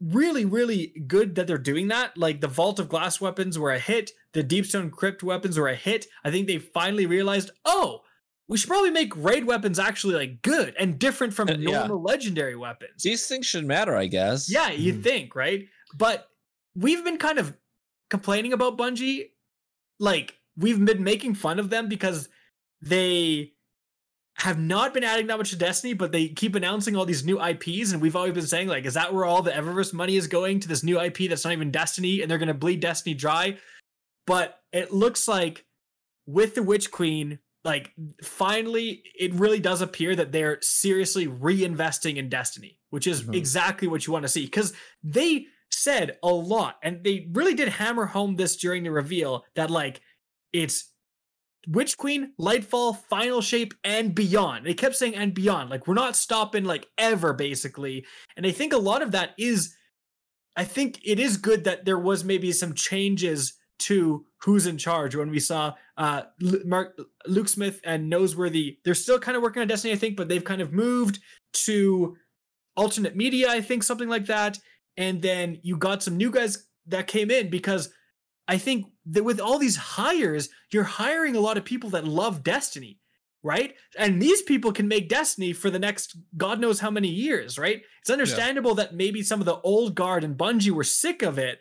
[0.00, 2.16] really, really good that they're doing that.
[2.16, 5.74] Like the Vault of Glass weapons were a hit, the Deepstone Crypt weapons were a
[5.74, 6.06] hit.
[6.24, 8.02] I think they finally realized, oh.
[8.48, 11.78] We should probably make raid weapons actually like good and different from Uh, yeah.
[11.78, 13.02] normal legendary weapons.
[13.02, 14.48] These things should matter, I guess.
[14.48, 15.02] Yeah, you Mhm.
[15.02, 15.66] think, right?
[15.98, 16.28] But
[16.76, 17.56] we've been kind of
[18.08, 19.30] complaining about Bungie.
[19.98, 22.28] Like, we've been making fun of them because
[22.80, 23.54] they
[24.38, 27.40] have not been adding that much to Destiny, but they keep announcing all these new
[27.42, 27.92] IPs.
[27.92, 30.60] And we've always been saying, like, is that where all the Eververse money is going
[30.60, 33.56] to this new IP that's not even Destiny and they're going to bleed Destiny dry?
[34.26, 35.64] But it looks like
[36.26, 42.28] with the Witch Queen, like, finally, it really does appear that they're seriously reinvesting in
[42.28, 43.34] Destiny, which is Mhm.
[43.36, 44.44] exactly what you want to see.
[44.44, 49.44] Because they said a lot, and they really did hammer home this during the reveal
[49.54, 50.00] that, like,
[50.52, 50.92] it's
[51.66, 54.64] Witch Queen, Lightfall, Final Shape, and beyond.
[54.64, 55.70] They kept saying and beyond.
[55.70, 58.04] Like, we're not stopping, like, ever, basically.
[58.36, 59.74] And I think a lot of that is,
[60.56, 65.14] I think it is good that there was maybe some changes to who's in charge
[65.14, 66.22] when we saw uh
[66.64, 68.78] Mark Luke Smith and Noseworthy.
[68.84, 71.18] They're still kind of working on Destiny, I think, but they've kind of moved
[71.64, 72.16] to
[72.74, 74.58] alternate media, I think, something like that.
[74.96, 77.90] And then you got some new guys that came in because
[78.48, 82.42] I think that with all these hires, you're hiring a lot of people that love
[82.42, 83.00] Destiny,
[83.42, 83.74] right?
[83.98, 87.82] And these people can make Destiny for the next God knows how many years, right?
[88.00, 91.60] It's understandable that maybe some of the old guard and Bungie were sick of it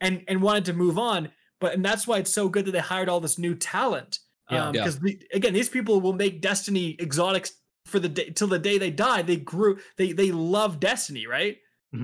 [0.00, 1.30] and and wanted to move on,
[1.60, 4.18] but and that's why it's so good that they hired all this new talent.
[4.50, 4.68] Yeah.
[4.68, 4.84] Um, Yeah.
[4.84, 5.00] because
[5.32, 7.52] again, these people will make Destiny exotics
[7.86, 9.22] for the day till the day they die.
[9.22, 11.56] They grew, they they love Destiny, right?
[11.94, 11.98] Uh,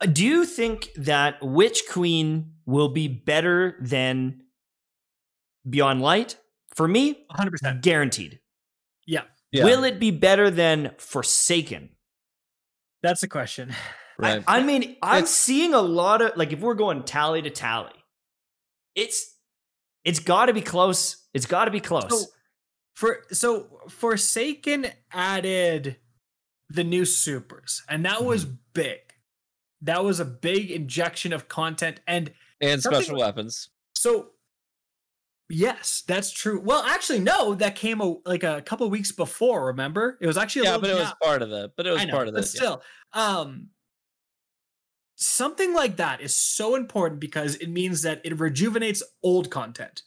[0.00, 4.42] Uh, do you think that Witch Queen will be better than
[5.68, 6.36] Beyond Light?
[6.74, 7.82] For me, 100%.
[7.82, 8.40] guaranteed.
[9.06, 9.22] Yeah,
[9.52, 9.64] Yeah.
[9.64, 11.90] Will it be better than Forsaken?
[13.02, 13.74] that's the question.
[14.18, 14.42] right.
[14.46, 17.50] I, I mean, I'm It's- seeing a lot of like if we're going tally to
[17.50, 17.92] tally,
[18.94, 19.36] it's
[20.04, 21.18] it's got to be close.
[21.34, 22.08] It's got to be close.
[22.08, 22.26] So
[22.94, 25.96] for so Forsaken added
[26.70, 28.54] the new supers, and that was mm-hmm.
[28.72, 29.00] big.
[29.84, 33.68] That was a big injection of content, and and special weapons.
[33.94, 34.30] so
[35.50, 36.60] yes, that's true.
[36.60, 39.66] Well, actually, no, that came a, like a couple weeks before.
[39.66, 41.20] Remember, it was actually a Yeah, little but it was gap.
[41.20, 41.72] part of the.
[41.76, 42.46] But it was know, part of but the.
[42.46, 42.82] still,
[43.12, 43.68] um,
[45.16, 50.02] something like that is so important because it means that it rejuvenates old content.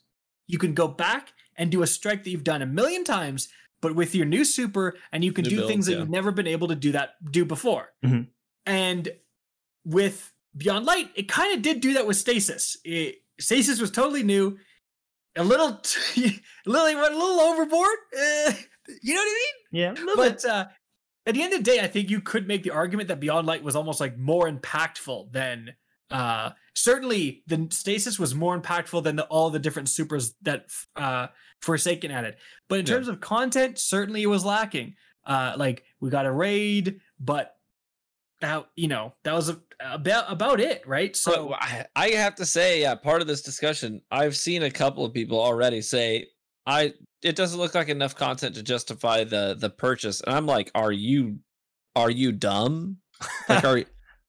[0.48, 3.50] You can go back and do a strike that you've done a million times,
[3.82, 6.00] but with your new super, and you can New do builds, things that yeah.
[6.00, 7.94] you've never been able to do that do before.
[8.04, 8.28] Mhm.
[8.66, 9.10] And
[9.88, 12.78] with Beyond Light, it kind of did do that with Stasis.
[12.84, 14.58] It, Stasis was totally new.
[15.36, 15.68] A little,
[16.18, 16.32] a
[16.66, 17.98] little, went a little overboard.
[18.16, 18.52] Uh,
[19.04, 19.82] you know what I mean?
[19.82, 20.42] yeah, a little bit.
[20.44, 20.66] but uh,
[21.26, 23.46] at the end of the day, I think you could make the argument that Beyond
[23.48, 25.74] Light was almost like more impactful than
[26.10, 31.28] uh certainly the stasis was more impactful than the, all the different supers that uh
[31.62, 32.38] Forsaken added.
[32.70, 32.94] But in Yeah.
[32.94, 34.96] terms of content, certainly it was lacking.
[35.26, 37.57] Uh like we got a raid, but
[38.42, 41.16] that you know, that was a, about about it, right?
[41.16, 45.06] So I, I have to say, yeah, part of this discussion, I've seen a couple
[45.06, 46.28] of people already say,
[46.66, 50.72] I it doesn't look like enough content to justify the the purchase, and I'm like,
[50.76, 51.40] are you
[51.96, 52.98] are you dumb?
[53.50, 53.84] Like, are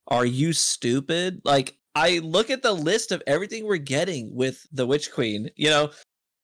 [0.09, 1.42] are you stupid?
[1.44, 5.50] Like, I look at the list of everything we're getting with the Witch Queen.
[5.56, 5.90] You know,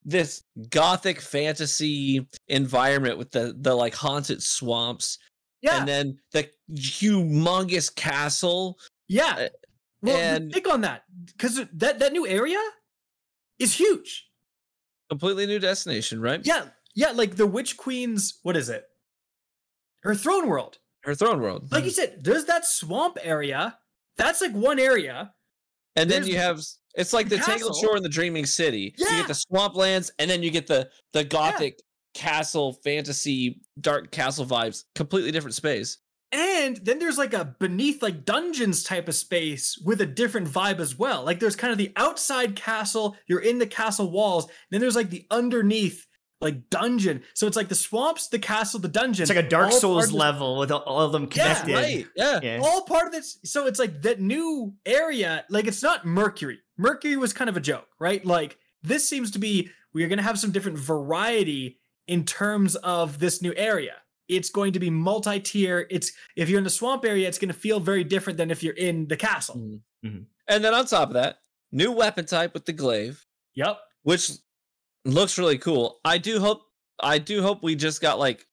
[0.04, 5.18] this gothic fantasy environment with the the like haunted swamps
[5.64, 9.34] yeah, and then the humongous castle Yeah.
[9.38, 9.48] Uh,
[10.02, 12.60] Well, and- take on that because that that new area
[13.58, 14.26] is huge.
[15.10, 16.40] Completely new destination, right?
[16.44, 17.10] Yeah, yeah.
[17.12, 18.84] Like the Witch Queen's, what is it?
[20.02, 20.78] Her throne world.
[21.04, 21.70] Her throne world.
[21.72, 23.78] Like you said, there's that swamp area.
[24.16, 25.32] That's like one area.
[25.96, 26.60] and then there's you have
[26.96, 27.76] it's like the the Tangled.
[27.80, 28.94] Shore and the Dreaming City.
[28.98, 29.10] Yeah.
[29.10, 31.78] You get the swamplands, and then you get the the gothic
[32.14, 34.84] castle fantasy dark castle vibes.
[34.94, 35.98] Completely different space.
[36.32, 40.80] And then there's like a beneath like dungeons type of space with a different vibe
[40.80, 41.22] as well.
[41.24, 45.10] Like there's kind of the outside castle, you're in the castle walls, then there's like
[45.10, 46.06] the underneath
[46.40, 47.22] like dungeon.
[47.34, 49.22] So it's like the swamps, the castle, the dungeon.
[49.22, 51.96] It's like a Dark Souls level with all- all of them connected Yeah, connected.
[51.96, 52.06] Right.
[52.16, 52.40] Yeah.
[52.42, 52.60] Yeah.
[52.64, 53.38] all part of this.
[53.44, 56.58] So it's like that new area, like it's not Mercury.
[56.76, 58.24] Mercury was kind of a joke, right?
[58.26, 62.76] Like this seems to be we are going to have some different variety in terms
[62.76, 63.94] of this new area.
[64.28, 65.86] It's going to be multi-tier.
[65.90, 68.62] It's if you're in the swamp area, it's going to feel very different than if
[68.62, 69.56] you're in the castle.
[69.56, 69.80] Mhm.
[70.04, 70.26] Mhm.
[70.48, 71.38] And then on top of that,
[71.72, 73.78] new weapon type with the glaive, Yep.
[74.02, 74.30] which
[75.04, 76.00] looks really cool.
[76.04, 76.62] I do hope
[77.02, 78.46] I do hope we just got like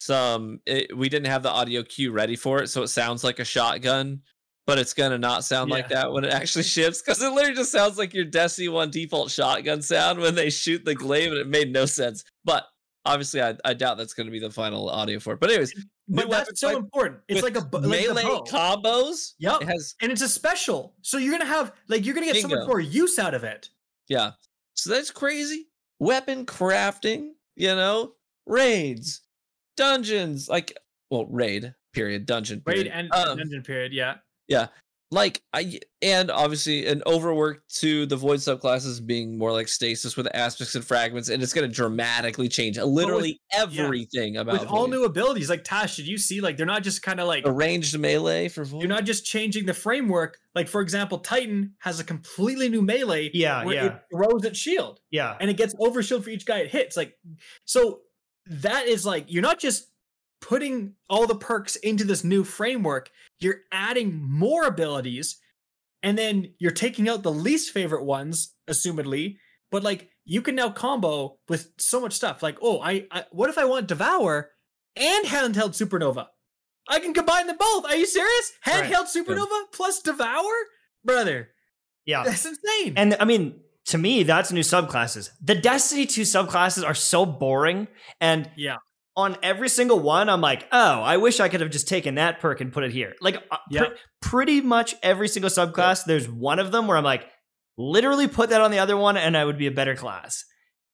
[0.00, 3.38] some it, we didn't have the audio cue ready for it so it sounds like
[3.38, 4.20] a shotgun
[4.66, 7.72] but it's gonna not sound like that when it actually ships because it literally just
[7.72, 11.48] sounds like your Destiny 1 default shotgun sound when they shoot the glaive and it
[11.48, 12.64] made no sense but
[13.04, 15.74] obviously I, I doubt that's gonna be the final audio for it but anyways
[16.08, 17.20] But that's so type important.
[17.28, 19.62] It's like a like melee combos Yep.
[19.62, 20.94] it has and it's a special.
[21.02, 23.68] So you're gonna have like you're gonna get so much more use out of it.
[24.08, 24.32] Yeah.
[24.74, 25.68] So that's crazy.
[26.00, 28.12] Weapon crafting, you know,
[28.46, 29.22] raids,
[29.76, 30.76] dungeons, like
[31.10, 32.62] well, raid, period, dungeon.
[32.66, 33.92] Raid and Um, dungeon period.
[33.92, 34.16] Yeah.
[35.12, 40.26] Like I and obviously an overwork to the void subclasses being more like stasis with
[40.34, 45.50] aspects and fragments, and it's gonna dramatically change literally everything about With all new abilities,
[45.50, 48.64] like Tash, did you see like they're not just kind of like arranged melee for
[48.64, 48.80] void.
[48.80, 50.38] You're not just changing the framework.
[50.54, 53.30] Like, for example, Titan has a completely new melee.
[53.34, 53.86] Yeah, where yeah.
[53.86, 55.36] It throws its shield Yeah.
[55.40, 56.96] and it gets over shield for each guy it hits.
[56.96, 57.18] Like,
[57.64, 58.00] so
[58.46, 59.91] that is like, you're not just
[60.42, 65.38] putting all the perks into this new framework, you're adding more abilities
[66.02, 69.36] and then you're taking out the least favorite ones, assumedly.
[69.70, 72.42] But like, you can now combo with so much stuff.
[72.42, 74.50] Like, oh, I, I what if I want Devour
[74.96, 76.26] and handheld Supernova?
[76.88, 77.86] I can combine them both.
[77.86, 78.52] Are you serious?
[78.66, 78.84] Right.
[78.84, 80.52] Handheld Supernova plus Devour?
[81.04, 81.48] Brother,
[82.04, 82.24] Yeah.
[82.24, 82.94] that's insane.
[82.96, 85.30] And I mean, to me, that's new subclasses.
[85.40, 87.88] The Destiny 2 subclasses are so boring.
[88.20, 88.76] And yeah.
[89.16, 92.40] On every single one, I'm like, oh, I wish I could have just taken that
[92.40, 93.14] perk and put it here.
[93.20, 93.96] Like, uh, pre- Yep.
[94.22, 97.28] pretty much every single subclass, there's one of them where I'm like,
[97.76, 100.44] literally put that on the other one and I would be a better class.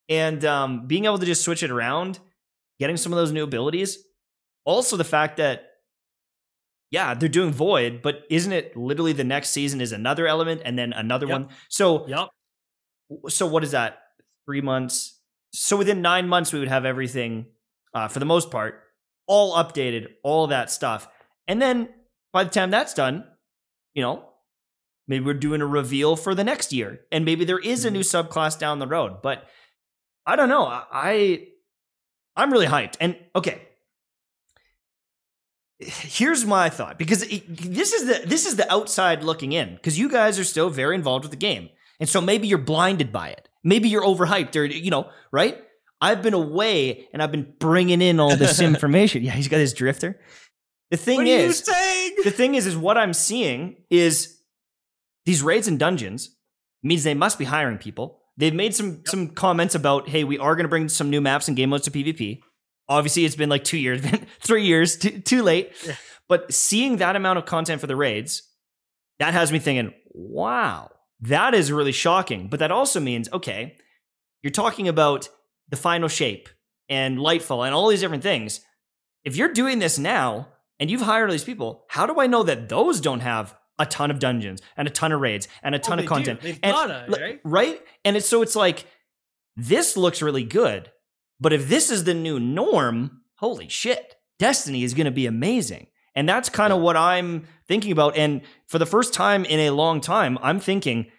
[0.08, 2.18] And um, being able to just switch it around,
[2.80, 3.98] getting some of those new abilities.
[4.64, 5.64] Also, the fact that,
[6.90, 10.78] yeah, they're doing Void, but isn't it literally the next season is another element and
[10.78, 11.32] then another Yep.
[11.40, 11.48] one?
[11.68, 12.28] So, Yep.
[13.28, 13.98] so what is that?
[14.46, 15.20] Three months.
[15.52, 17.46] So within nine months, we would have everything,
[17.98, 18.80] uh, for the most part,
[19.26, 21.08] all updated, all that stuff.
[21.48, 21.88] And then
[22.32, 23.24] by the time that's done,
[23.92, 24.24] you know,
[25.08, 28.00] maybe we're doing a reveal for the next year, and maybe there is a new
[28.00, 29.20] subclass down the road.
[29.20, 29.44] But
[30.24, 30.64] I don't know.
[30.64, 31.46] I, I
[32.36, 32.96] I'm really hyped.
[33.00, 33.62] And okay,
[35.80, 39.98] here's my thought because it, this is the this is the outside looking in because
[39.98, 43.30] you guys are still very involved with the game, and so maybe you're blinded by
[43.30, 43.48] it.
[43.64, 45.58] Maybe you're overhyped, or you know, right?
[46.00, 49.22] I've been away and I've been bringing in all this information.
[49.22, 50.20] Yeah, he's got his drifter.
[50.90, 52.16] The thing What are you is, saying?
[52.24, 54.38] the thing is, is what I'm seeing is
[55.26, 56.34] these raids and dungeons
[56.82, 58.22] means they must be hiring people.
[58.36, 61.48] They've made some some comments about, hey, we are going to bring some new maps
[61.48, 62.40] and game modes to PvP.
[62.88, 64.00] Obviously, it's been like two years,
[64.40, 65.72] three years, too, too late.
[65.84, 65.96] Yeah.
[66.28, 68.42] But seeing that amount of content for the raids,
[69.18, 70.90] that has me thinking, wow,
[71.22, 72.48] that is really shocking.
[72.48, 73.76] But that also means, okay,
[74.42, 75.28] you're talking about
[75.68, 76.48] the final shape
[76.88, 78.60] and Lightfall and all these different things.
[79.24, 80.48] If you're doing this now
[80.80, 83.86] and you've hired all these people, how do I know that those don't have a
[83.86, 86.14] ton of dungeons and a ton of raids and a Oh, ton they of do.
[86.14, 86.40] content?
[86.40, 87.40] They've And- gotta, right?
[87.44, 87.80] right?
[88.04, 88.86] And it's so it's like
[89.56, 90.90] this looks really good,
[91.40, 95.88] but if this is the new norm, holy shit, Destiny is going to be amazing.
[96.14, 98.16] And that's kind of what I'm thinking about.
[98.16, 101.10] And for the first time in a long time, I'm thinking,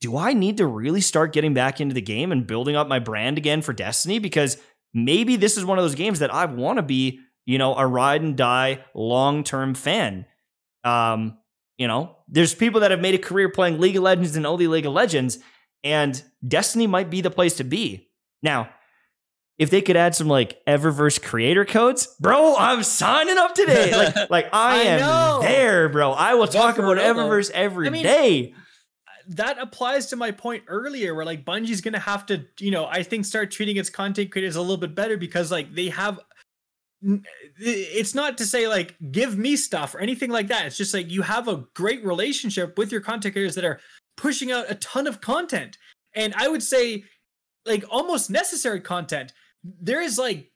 [0.00, 2.98] do I need to really start getting back into the game and building up my
[2.98, 4.18] brand again for Destiny?
[4.18, 4.56] Because
[4.94, 7.86] maybe this is one of those games that I want to be, you know, a
[7.86, 10.24] ride and die long term fan.
[10.84, 11.38] Um,
[11.76, 14.66] you know, there's people that have made a career playing League of Legends and only
[14.66, 15.38] League of Legends,
[15.84, 18.08] and Destiny might be the place to be.
[18.42, 18.70] Now,
[19.58, 23.94] if they could add some like Eververse creator codes, bro, I'm signing up today.
[23.94, 25.38] Like, like I, I am know.
[25.42, 26.12] there, bro.
[26.12, 26.96] I will talk about.
[26.96, 28.54] Eververse every I mean, day.
[29.30, 33.04] That applies to my point earlier where like Bungie's gonna have to, you know, I
[33.04, 36.18] think start treating its content creators a little bit better because like they have
[37.56, 40.66] it's not to say like give me stuff or anything like that.
[40.66, 43.80] It's just like you have a great relationship with your content creators that are
[44.16, 45.78] pushing out a ton of content.
[46.14, 47.04] And I would say
[47.64, 49.32] like almost necessary content.
[49.62, 50.50] There is like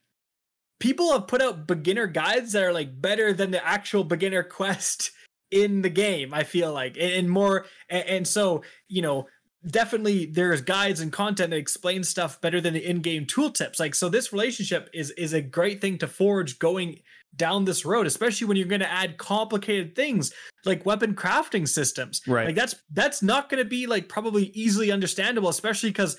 [0.80, 5.12] people have put out beginner guides that are like better than the actual beginner quest
[5.54, 9.26] in the game i feel like and, and more and, and so you know
[9.66, 14.08] definitely there's guides and content that explain stuff better than the in-game tooltips like so
[14.08, 16.98] this relationship is is a great thing to forge going
[17.36, 20.32] down this road especially when you're going to add complicated things
[20.64, 22.46] like weapon crafting systems Right.
[22.46, 26.16] like that's that's not going to be like probably easily understandable especially because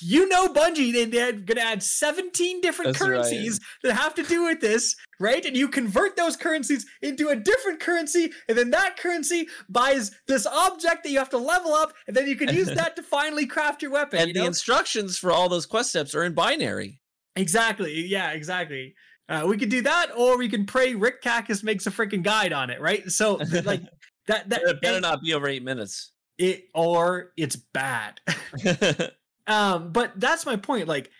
[0.00, 3.08] you know bungie they, they're going to add 17 different That's right.
[3.08, 7.36] currencies that have to do with this right and you convert those currencies into a
[7.36, 11.92] different currency and then that currency buys this object that you have to level up
[12.06, 15.18] and then you can use that to finally craft your weapon and you the instructions
[15.18, 17.00] for all those quest steps are in binary.
[17.36, 18.06] Exactly.
[18.06, 18.94] Yeah, exactly.
[19.28, 22.52] Uh, we could do that, or we can pray Rick Cactus makes a freaking guide
[22.52, 23.10] on it, right?
[23.10, 23.82] So, like
[24.26, 26.12] that, that It better not be over eight minutes.
[26.38, 28.20] it, or it's bad.
[29.46, 30.88] um, but that's my point.
[30.88, 31.10] Like,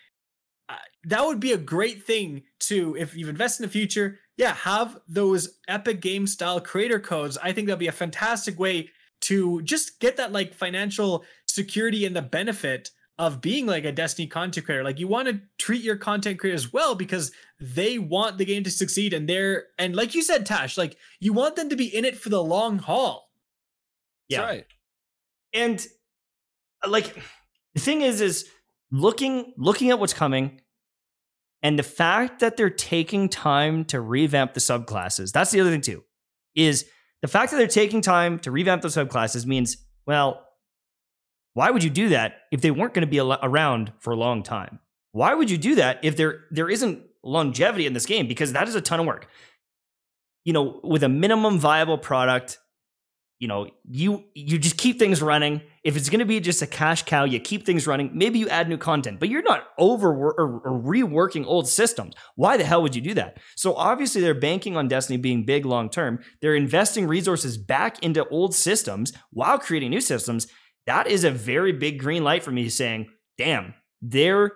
[0.68, 4.18] uh, that would be a great thing to if you've invested in the future.
[4.36, 7.38] Yeah, have those epic game style creator codes.
[7.42, 8.90] I think that'd be a fantastic way
[9.22, 14.26] to just get that like financial security and the benefit of being like a Destiny
[14.26, 14.82] content creator.
[14.82, 18.70] Like you want to treat your content creators well because they want the game to
[18.70, 22.04] succeed and they're and like you said, Tash, like you want them to be in
[22.04, 23.30] it for the long haul.
[24.28, 24.40] Yeah.
[24.40, 24.66] That's right.
[25.52, 25.86] and
[26.86, 27.16] like
[27.74, 28.48] the thing is is
[28.90, 30.60] looking looking at what's coming
[31.62, 35.80] and the fact that they're taking time to revamp the subclasses that's the other thing
[35.80, 36.04] too
[36.54, 36.86] is
[37.22, 40.44] the fact that they're taking time to revamp the subclasses means well
[41.54, 44.42] why would you do that if they weren't going to be around for a long
[44.42, 44.80] time?
[45.12, 48.26] Why would you do that if there there isn't longevity in this game?
[48.26, 49.28] Because that is a ton of work.
[50.44, 52.58] You know with a minimum viable product
[53.39, 55.61] you know you you just keep things running.
[55.82, 58.11] If it's going to be just a cash cow you keep things running.
[58.14, 62.14] Maybe you add new content but you're not over or, or reworking old systems.
[62.37, 63.39] Why the hell would you do that?
[63.57, 68.26] So obviously they're banking on destiny being big long term they're investing resources back into
[68.28, 70.47] old systems while creating new systems.
[70.87, 74.53] That is a very big green light for me saying damn they're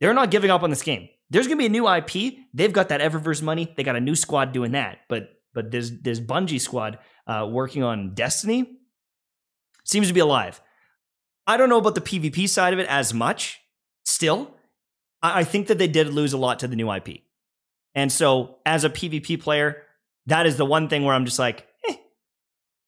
[0.00, 1.08] they're not giving up on this game.
[1.30, 3.72] There's going to be a new ip they've got that eververse money.
[3.76, 4.98] They got a new squad doing that.
[5.08, 8.78] But but there's there's bungie squad uh, working on Destiny
[9.84, 10.60] seems to be alive.
[11.46, 13.60] I don't know about the PvP side of it as much.
[14.04, 14.54] Still,
[15.22, 17.20] I, I think that they did lose a lot to the new IP.
[17.94, 19.82] And so, as a PvP player,
[20.26, 21.94] that is the one thing where I'm just like, eh,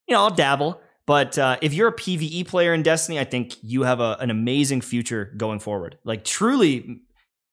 [0.07, 0.81] you know, I'll dabble.
[1.05, 4.31] But uh, if you're a PvE player in Destiny, I think you have a, an
[4.31, 5.99] amazing future going forward.
[6.03, 7.01] Like, truly,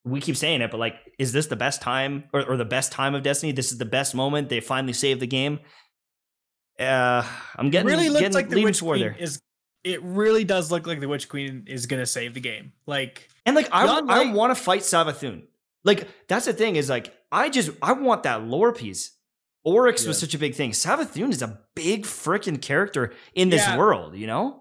[0.04, 2.92] we keep saying it, but like, is this the best time or, or the best
[2.92, 3.52] time of Destiny?
[3.52, 4.48] This is the best moment.
[4.48, 5.60] They finally saved the game.
[6.78, 7.24] Uh,
[7.56, 9.16] I'm getting really looks getting like the Witch toward Queen there.
[9.22, 9.40] is.
[9.84, 12.72] It really does look like the Witch Queen is gonna save the game.
[12.86, 15.42] Like And like I, Beyond I want to fight Savathun.
[15.84, 19.10] Like that's the thing is like I just I want that lore piece.
[19.64, 20.70] Oryx was such a big thing.
[20.72, 23.76] Savathun is a big freaking character in this Yeah.
[23.78, 24.58] world, you know?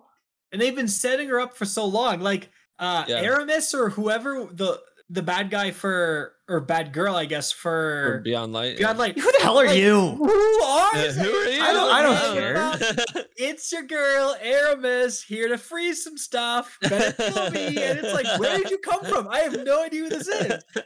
[0.53, 2.19] and they've been setting her up for so long.
[2.19, 2.49] Like
[2.79, 3.23] uh Yeah.
[3.23, 8.21] Eramis or whoever the the bad guy for or bad girl, I guess, For for
[8.23, 8.77] Beyond Light.
[8.77, 9.17] Beyond Light.
[9.17, 9.99] Who the hell are Like, you?
[9.99, 10.23] Who
[10.63, 11.11] are you?
[11.11, 11.61] who are you?
[11.63, 13.25] I don't- I don't care.
[13.37, 16.77] It's your girl, Eramis, here to freeze some stuff.
[16.81, 17.67] Better kill me.
[17.81, 19.27] And it's like, where did you come from?
[19.27, 20.63] I have no idea who this is.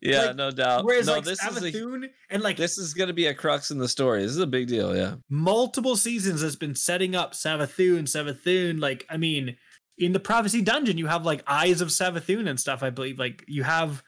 [0.00, 0.84] yeah, Like, no doubt.
[0.84, 3.70] Whereas no, like this is a, and like this is going to be a crux
[3.72, 4.22] in the story.
[4.22, 4.96] This is a big deal.
[4.96, 5.16] Yeah.
[5.28, 8.80] multiple seasons has been setting up Savathun, Savathun.
[8.80, 9.56] Like, I mean,
[9.98, 12.82] in the prophecy dungeon, you have like eyes of Savathun and stuff.
[12.84, 14.02] I believe, like, you have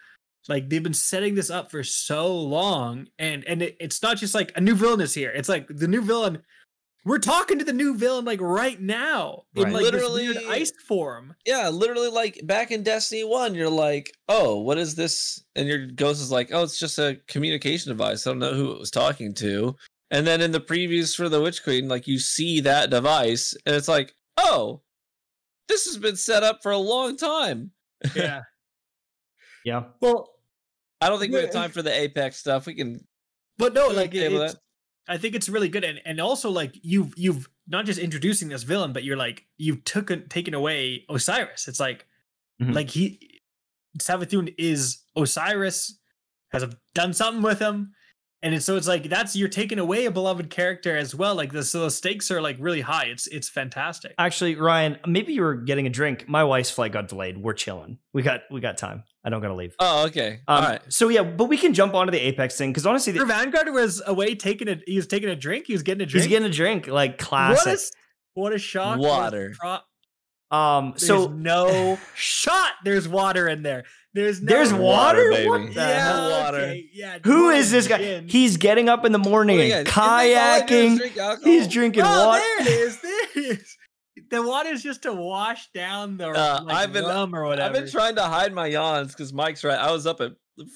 [0.49, 4.34] like they've been setting this up for so long, and and it, it's not just
[4.34, 5.30] like a new villain is here.
[5.34, 6.43] It's like the new villain.
[7.05, 9.72] We're talking to the new villain like right now in Right.
[9.72, 11.34] like Literally- this weird ice form.
[11.47, 15.43] Yeah, literally like back in Destiny 1, you're like, oh, what is this?
[15.57, 18.26] And your ghost is like, oh, it's just a communication device.
[18.26, 19.74] I don't know who it was talking to.
[20.11, 23.74] And then in the previews for the Witch Queen, like you see that device, and
[23.74, 24.82] it's like, oh,
[25.68, 27.70] this has been set up for a long time.
[28.14, 28.43] Yeah.
[29.68, 29.84] Yeah.
[30.00, 30.30] well,
[31.00, 32.66] I don't think we have time for the Apex stuff.
[32.66, 33.06] We can
[33.56, 34.56] but no, like okay with it's,
[35.06, 38.62] I think it's really good, and and also like you've you've not just introducing this
[38.64, 41.68] villain, but you're like you've took taken away Osiris.
[41.68, 42.06] It's like
[42.60, 42.74] Mhm.
[42.74, 43.40] like he
[44.00, 45.98] Savathun is Osiris,
[46.52, 46.64] has
[46.94, 47.92] done something with him.
[48.40, 51.34] And it's, so it's like that's you're taking away a beloved character as well.
[51.34, 53.06] Like the so the stakes are like really high.
[53.06, 54.14] It's it's fantastic.
[54.16, 56.28] Actually, Ryan, maybe you were getting a drink.
[56.28, 57.38] My wife's flight got delayed.
[57.38, 57.98] We're chilling.
[58.12, 59.02] We got we got time.
[59.29, 59.74] I don't gotta leave.
[59.79, 60.41] Oh, okay.
[60.49, 60.81] Um, All right.
[60.89, 63.68] So yeah, but we can jump onto the Apex thing because honestly, Your the, Vanguard
[63.74, 65.66] was away taking a he was taking a drink.
[65.66, 66.22] He was getting a drink.
[66.22, 67.74] he's getting a drink like what classic.
[67.79, 68.99] a what a shock!
[68.99, 69.53] Water.
[69.61, 69.81] Pro-
[70.51, 72.72] um, there's so no shot.
[72.85, 73.85] There's water in there.
[74.14, 75.31] There's no there's water, water.
[75.31, 75.49] baby.
[75.51, 76.31] What the yeah, hell?
[76.31, 76.57] water.
[76.61, 77.18] okay, Yeah.
[77.22, 77.99] Who what is a this guy?
[77.99, 78.29] gin.
[78.29, 79.79] He's getting up in the morning Oh, and yeah.
[79.81, 80.97] You think all I do is kayaking.
[80.97, 81.45] drink?
[81.45, 82.41] He's drinking oh, water.
[82.41, 83.01] there it is.
[83.03, 83.76] There it is.
[84.31, 87.76] The water's just to wash down the Uh, like, I've been- rum or whatever.
[87.76, 89.79] I've been trying to hide my yawns because Mike's right.
[89.79, 90.33] I was up at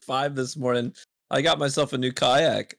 [0.06, 0.94] five this morning.
[1.30, 2.74] I got myself a new kayak,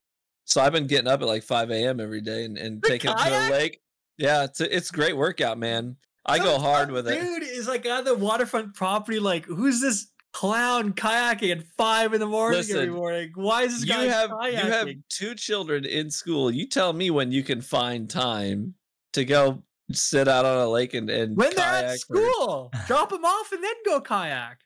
[0.46, 2.00] so I've been getting up at like five a.m.
[2.00, 3.82] every day and, and The taking it to the lake.
[4.18, 5.98] Yeah, it's a, it's great workout, man.
[6.26, 7.20] I Some- go hard with it.
[7.20, 9.20] Dude is like on the waterfront property.
[9.20, 13.32] Like, who's this clown kayaking at five in the morning every Listen, morning?
[13.36, 14.52] Why is this You guy have kayaking?
[14.66, 16.50] you have two children in school.
[16.52, 18.76] You tell me when you can find time
[19.14, 22.72] to go sit out on a lake and, and when they're at kayak or- school,
[22.88, 24.60] drop them off and then go kayak.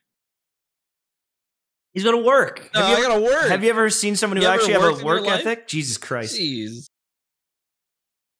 [1.94, 2.70] He's gonna work.
[2.74, 3.48] No, have, you I ever, gotta work.
[3.50, 5.40] have you ever seen someone who You ever actually have a in your work life?
[5.40, 5.66] ethic?
[5.66, 6.38] Jesus Christ.
[6.38, 6.86] Jeez.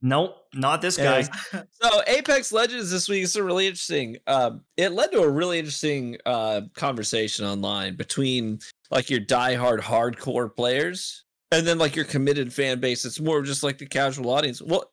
[0.00, 1.04] Nope, not this guy.
[1.18, 1.30] Anyways,
[1.82, 4.18] So Apex Legends this week is really interesting.
[4.28, 8.60] Um, it led to a really interesting uh, conversation online between
[8.92, 13.04] like your diehard hardcore players and then like your committed fan base.
[13.04, 14.62] It's more just like the casual audience.
[14.62, 14.88] Well,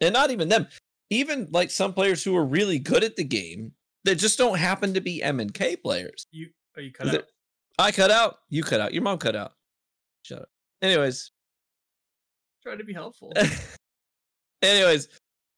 [0.00, 0.68] and not even them.
[1.10, 3.72] Even like some players who are really good at the game
[4.04, 6.26] that just don't happen to be M and K players.
[6.30, 7.24] You are you cut out?
[7.78, 8.38] I cut out.
[8.48, 8.94] You cut out.
[8.94, 9.52] Your mom cut out.
[10.22, 10.48] Shut up.
[10.82, 11.32] Anyways,
[12.62, 13.32] Try to be helpful.
[14.62, 15.08] anyways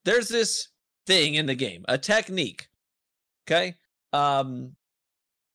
[0.05, 0.69] there's this
[1.07, 2.69] thing in the game a technique
[3.47, 3.75] okay
[4.13, 4.73] um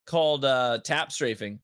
[0.06, 1.60] called uh tap strafing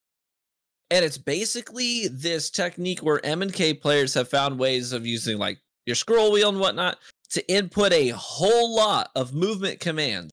[0.90, 5.38] and it's basically this technique where m and k players have found ways of using
[5.38, 6.98] like your scroll wheel and whatnot
[7.30, 10.30] to input a whole lot of movement commands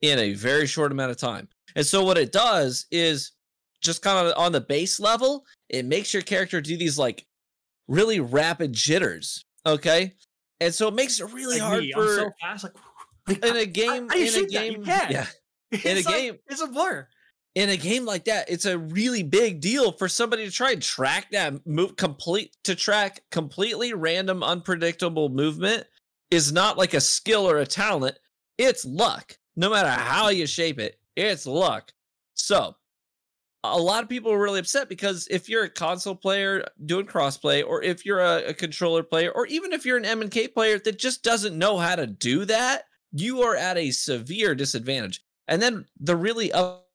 [0.00, 3.32] in a very short amount of time and so what it does is
[3.80, 7.26] just kind of on the base level it makes your character do these like
[7.88, 10.12] really rapid jitters okay
[10.60, 12.64] and so it makes it really Like hard me, for so fast.
[12.64, 14.66] Like, in a game do you in a shoot that?
[14.66, 15.26] You game yeah
[15.84, 17.06] in a like- game- it's a blur.
[17.54, 20.82] in a game like that it's a really big deal for somebody to try and
[20.82, 25.86] track that move complete to track completely random unpredictable movement
[26.32, 28.18] is not like a skill or a talent
[28.58, 31.92] it's luck no matter how you shape it it's luck
[32.34, 32.74] so
[33.64, 37.64] a lot of people are really upset because if you're a console player doing crossplay
[37.64, 40.98] or if you're a, a controller player or even if you're an m&k player that
[40.98, 45.84] just doesn't know how to do that you are at a severe disadvantage and then
[46.00, 46.86] the really up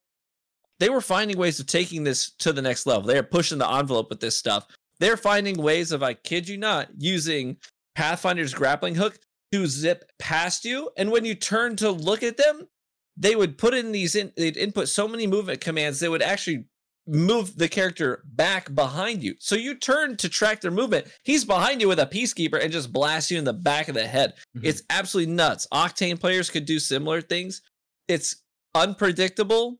[0.80, 3.04] they were finding ways of taking this to the next level.
[3.04, 4.68] They are pushing the envelope with this stuff.
[5.00, 7.58] They're finding ways of, I kid you not, using
[7.98, 9.20] Pathfinder's grappling hook
[9.52, 10.92] to zip past you.
[10.98, 12.68] And when you turn to look at them,
[13.16, 16.66] they would put in these in they'd input so many movement commands they would actually
[17.10, 19.34] move the character back behind you.
[19.40, 21.08] So you turn to track their movement.
[21.24, 24.06] He's behind you with a peacekeeper and just blasts you in the back of the
[24.06, 24.34] head.
[24.58, 24.68] Mm-hmm.
[24.68, 25.66] It's absolutely nuts.
[25.74, 27.62] Octane players could do similar things.
[28.10, 28.44] It's
[28.76, 29.80] unpredictable.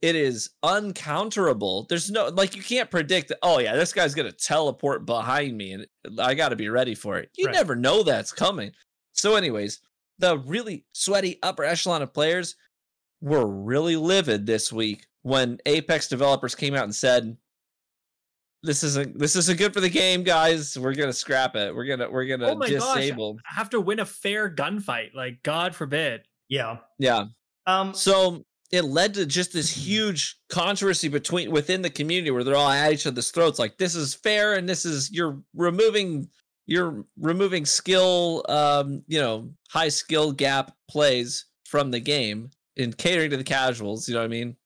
[0.00, 1.88] It is uncounterable.
[1.88, 3.32] There's no like you can't predict.
[3.42, 5.86] Oh yeah, this guy's gonna teleport behind me, and
[6.20, 7.30] I got to be ready for it.
[7.36, 7.54] You Right.
[7.54, 8.70] never know that's coming.
[9.18, 9.80] So, anyways,
[10.18, 12.54] the really sweaty upper echelon of players
[13.20, 17.36] were really livid this week when Apex developers came out and said,
[18.62, 20.78] "This isn't this isn't good for the game, guys.
[20.78, 21.74] We're gonna scrap it.
[21.74, 22.96] We're gonna we're gonna Oh my gosh.
[23.00, 25.14] disable." I have to win a fair gunfight.
[25.14, 26.22] Like, God forbid.
[26.48, 26.78] yeah.
[26.98, 27.24] Yeah.
[27.66, 27.94] Um.
[27.94, 32.70] So it led to just this huge controversy between within the community where they're all
[32.70, 33.58] at each other's throats.
[33.58, 36.28] Like this is fair, and this is you're removing
[36.68, 43.30] you're removing skill, um, you know, high skill gap plays from the game and catering
[43.30, 44.06] to the casuals.
[44.06, 44.56] You know what I mean?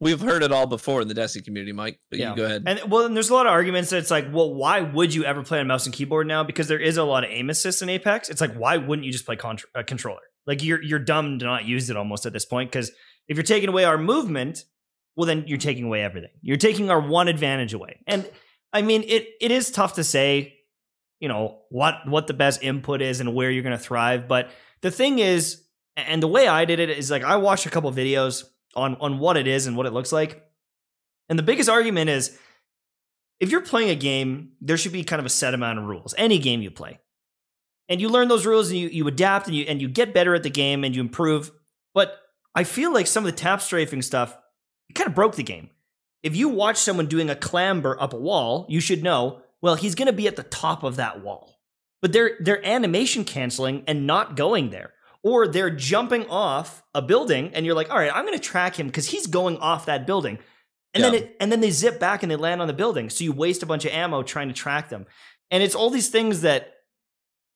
[0.00, 1.98] We've heard it all before in the Destiny community, Mike.
[2.10, 2.30] But Yeah.
[2.30, 2.62] you go ahead.
[2.64, 5.24] And well, and there's a lot of arguments that it's like, well, why would you
[5.24, 6.44] ever play on mouse and keyboard now?
[6.44, 8.28] Because there is a lot of aim assist in Apex.
[8.30, 10.20] It's like, why wouldn't you just play contr- a controller?
[10.46, 12.70] Like you're you're dumb to not use it almost at this point.
[12.70, 12.92] Because
[13.26, 14.62] if you're taking away our movement,
[15.16, 16.30] well, then you're taking away everything.
[16.42, 17.98] You're taking our one advantage away.
[18.06, 18.30] And
[18.72, 20.57] I mean, it it is tough to say,
[21.20, 24.28] you know, what what the best input is and where you're going to thrive.
[24.28, 24.50] But
[24.80, 25.62] the thing is,
[25.96, 28.44] and the way I did it is like I watched a couple videos
[28.74, 30.44] on on what it is and what it looks like.
[31.28, 32.38] And the biggest argument is
[33.40, 36.14] if you're playing a game, there should be kind of a set amount of rules.
[36.16, 36.98] Any game you play.
[37.88, 40.34] And you learn those rules and you, you adapt and you and you get better
[40.34, 41.50] at the game and you improve.
[41.94, 42.18] But
[42.54, 44.36] I feel like some of the tap strafing stuff
[44.94, 45.70] kind of broke the game.
[46.22, 49.94] If you watch someone doing a clamber up a wall, you should know, well, he's
[49.94, 51.54] going to be at the top of that wall.
[52.00, 54.92] But they're they're animation canceling and not going there.
[55.24, 58.76] Or they're jumping off a building and you're like, "All right, I'm going to track
[58.78, 60.38] him because he's going off that building."
[60.94, 61.10] And Yeah.
[61.10, 63.10] then it, and then they zip back and they land on the building.
[63.10, 65.06] So you waste a bunch of ammo trying to track them.
[65.50, 66.74] And it's all these things that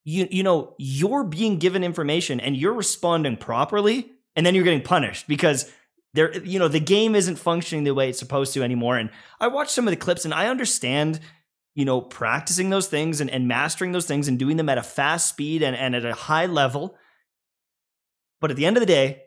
[0.05, 4.82] you you know, you're being given information and you're responding properly and then you're getting
[4.82, 5.70] punished because
[6.14, 8.98] there you know, the game isn't functioning the way it's supposed to anymore.
[8.98, 11.20] And I watched some of the clips and I understand
[11.74, 14.82] you know, practicing those things and, and mastering those things and doing them at a
[14.82, 16.96] fast speed and, and at a high level.
[18.40, 19.22] But at the end of the day,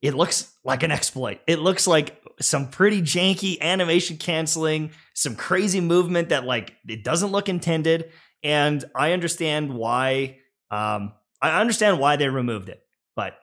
[0.00, 1.40] it looks like an exploit.
[1.46, 7.30] It looks like some pretty janky animation canceling, some crazy movement that like it doesn't
[7.30, 8.10] look intended.
[8.42, 10.38] And I understand why
[10.70, 12.80] um I understand why they removed it.
[13.14, 13.34] But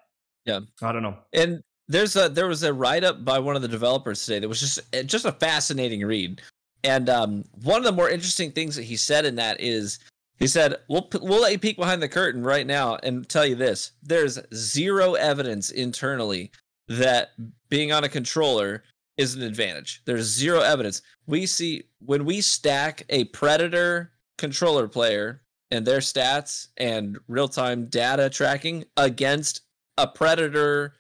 [0.46, 0.62] Yeah.
[0.82, 1.18] I don't know.
[1.34, 4.50] And there's a there was a write up by one of the developers today that
[4.50, 6.42] was just eh, just a fascinating read.
[6.84, 10.00] And um, one of the more interesting things that he said in that is
[10.38, 13.56] he said we'll we'll let you peek behind the curtain right now and tell you
[13.56, 16.52] this: there's zero evidence internally
[16.88, 17.32] that
[17.70, 18.84] being on a controller
[19.18, 20.02] is an advantage.
[20.06, 21.02] There's zero evidence.
[21.28, 28.30] We see when we stack a predator controller player and their stats and real-time data
[28.30, 29.62] tracking against
[29.98, 30.96] a predator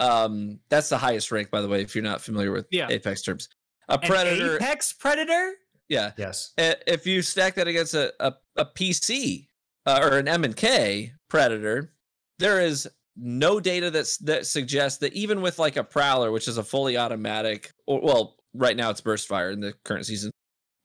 [0.00, 2.88] um that's the highest rank by the way if you're not familiar with Yeah.
[2.90, 3.48] apex terms
[3.88, 5.52] a An predator Apex Predator?
[5.88, 6.52] yeah Yes.
[6.56, 9.48] If you stack that against a, a, a pc
[9.86, 11.90] uh, or an m and k predator
[12.38, 16.58] there is no data that's that suggests that even with like a prowler which is
[16.58, 20.30] a fully automatic or well right now it's burst fire in the current season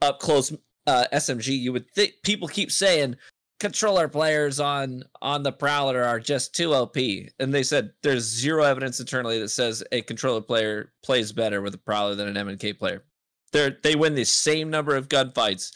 [0.02, 0.54] up close
[0.86, 3.16] uh smg you would think people keep saying
[3.60, 8.64] controller players on on the prowler are just too op and they said there's zero
[8.64, 12.47] evidence internally that says a controller player plays better with a prowler than an m
[12.47, 13.03] and k player.
[13.51, 15.72] They're they win the same number of gunfights.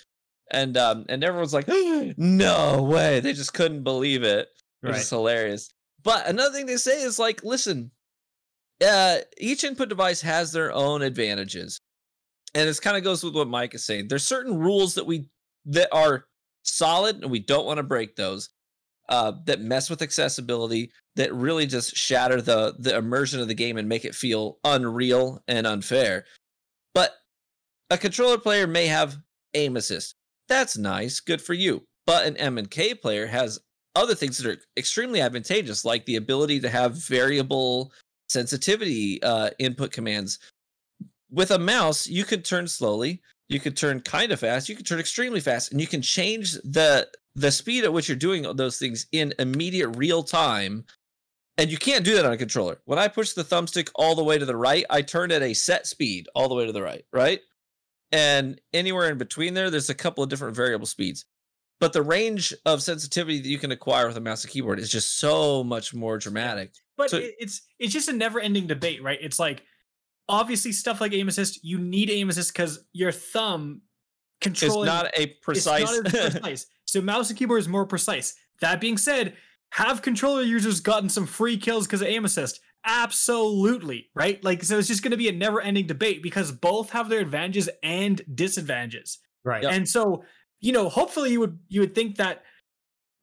[0.52, 1.68] And um and everyone's like
[2.18, 3.20] no way.
[3.20, 4.48] They just couldn't believe it
[4.82, 5.70] which is hilarious.
[6.04, 7.92] But another thing they say is like listen
[8.86, 11.80] uh each input device has their own advantages.
[12.56, 14.08] And this kind of goes with what mike is saying.
[14.08, 15.28] There's certain rules that we
[15.66, 16.26] that are
[16.64, 18.50] solid and we don't want to break those
[19.10, 23.78] uh that mess with accessibility that really just shatter the the immersion of the game
[23.78, 26.26] and make it feel unreal and unfair.
[26.94, 27.14] But
[27.90, 29.18] a controller player may have
[29.54, 30.16] aim assist.
[30.48, 31.84] That's nice good for you.
[32.06, 33.60] But an m and k player has
[33.96, 37.92] other things that are extremely advantageous like the ability to have variable
[38.30, 40.40] sensitivity uh, input commands.
[41.30, 44.86] With a mouse you could turn slowly you could turn kind of fast you could
[44.86, 48.78] turn extremely fast and you can change the the speed at which you're doing those
[48.78, 50.86] things in immediate real time
[51.58, 52.80] and you can't do that on a controller.
[52.86, 55.54] When i push the thumbstick all the way to the right i turn at a
[55.54, 57.42] set speed all the way to the right right?
[58.12, 61.26] And anywhere in between there there's a couple of different variable speeds.
[61.80, 64.90] But the range of sensitivity that you can acquire with a mouse and keyboard is
[64.90, 66.72] just so much more dramatic.
[66.96, 69.18] But So- it's it's just a never-ending debate, right?
[69.22, 69.64] It's like
[70.30, 73.82] obviously stuff like aim assist, you need aim assist because your thumb
[74.42, 76.68] it's controlling not a precise It's not precise.
[76.86, 78.36] so mouse and keyboard is more precise.
[78.62, 79.36] That being said,
[79.72, 82.60] have controller users gotten some free kills because of aim assist?
[82.86, 84.44] Absolutely, right?
[84.44, 87.70] Like so it's just going to be a never-ending debate because both have their advantages
[87.82, 89.20] and disadvantages.
[89.46, 89.64] Right.
[89.64, 90.24] And so,
[90.62, 92.44] you know, hopefully you would you would think that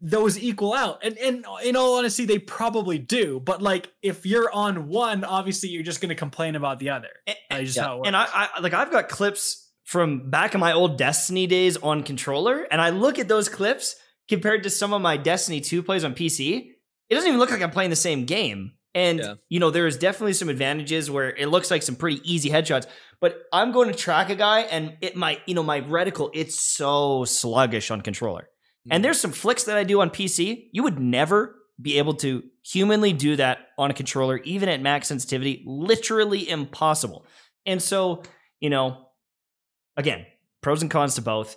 [0.01, 1.01] those equal out.
[1.05, 3.41] And and in all honesty, they probably do.
[3.41, 7.09] But like if you're on one, obviously you're just gonna complain about the other.
[7.27, 7.83] And- That's just yeah.
[7.85, 8.03] how.
[8.03, 12.03] And I, I like I've got clips from back in my old Destiny days on
[12.03, 13.97] controller, and I look at those clips
[14.29, 16.71] compared to some of my Destiny 2 plays on PC.
[17.09, 18.73] It doesn't even look like I'm playing the same game.
[18.95, 19.35] And Yeah.
[19.49, 22.87] you know, there is definitely some advantages where it looks like some pretty easy headshots.
[23.21, 26.61] But I'm going to track a guy, and it might, you know, my reticle, it's
[26.61, 28.49] so sluggish on controller.
[28.91, 30.69] And there's some flicks that I do on PC.
[30.73, 35.09] You would never be able to humanly do that on a controller, even at max
[35.09, 35.63] sensitivity.
[35.67, 37.27] Literally impossible.
[37.67, 38.23] And so,
[38.61, 39.09] you know,
[39.97, 40.27] again,
[40.63, 41.57] pros and cons to both.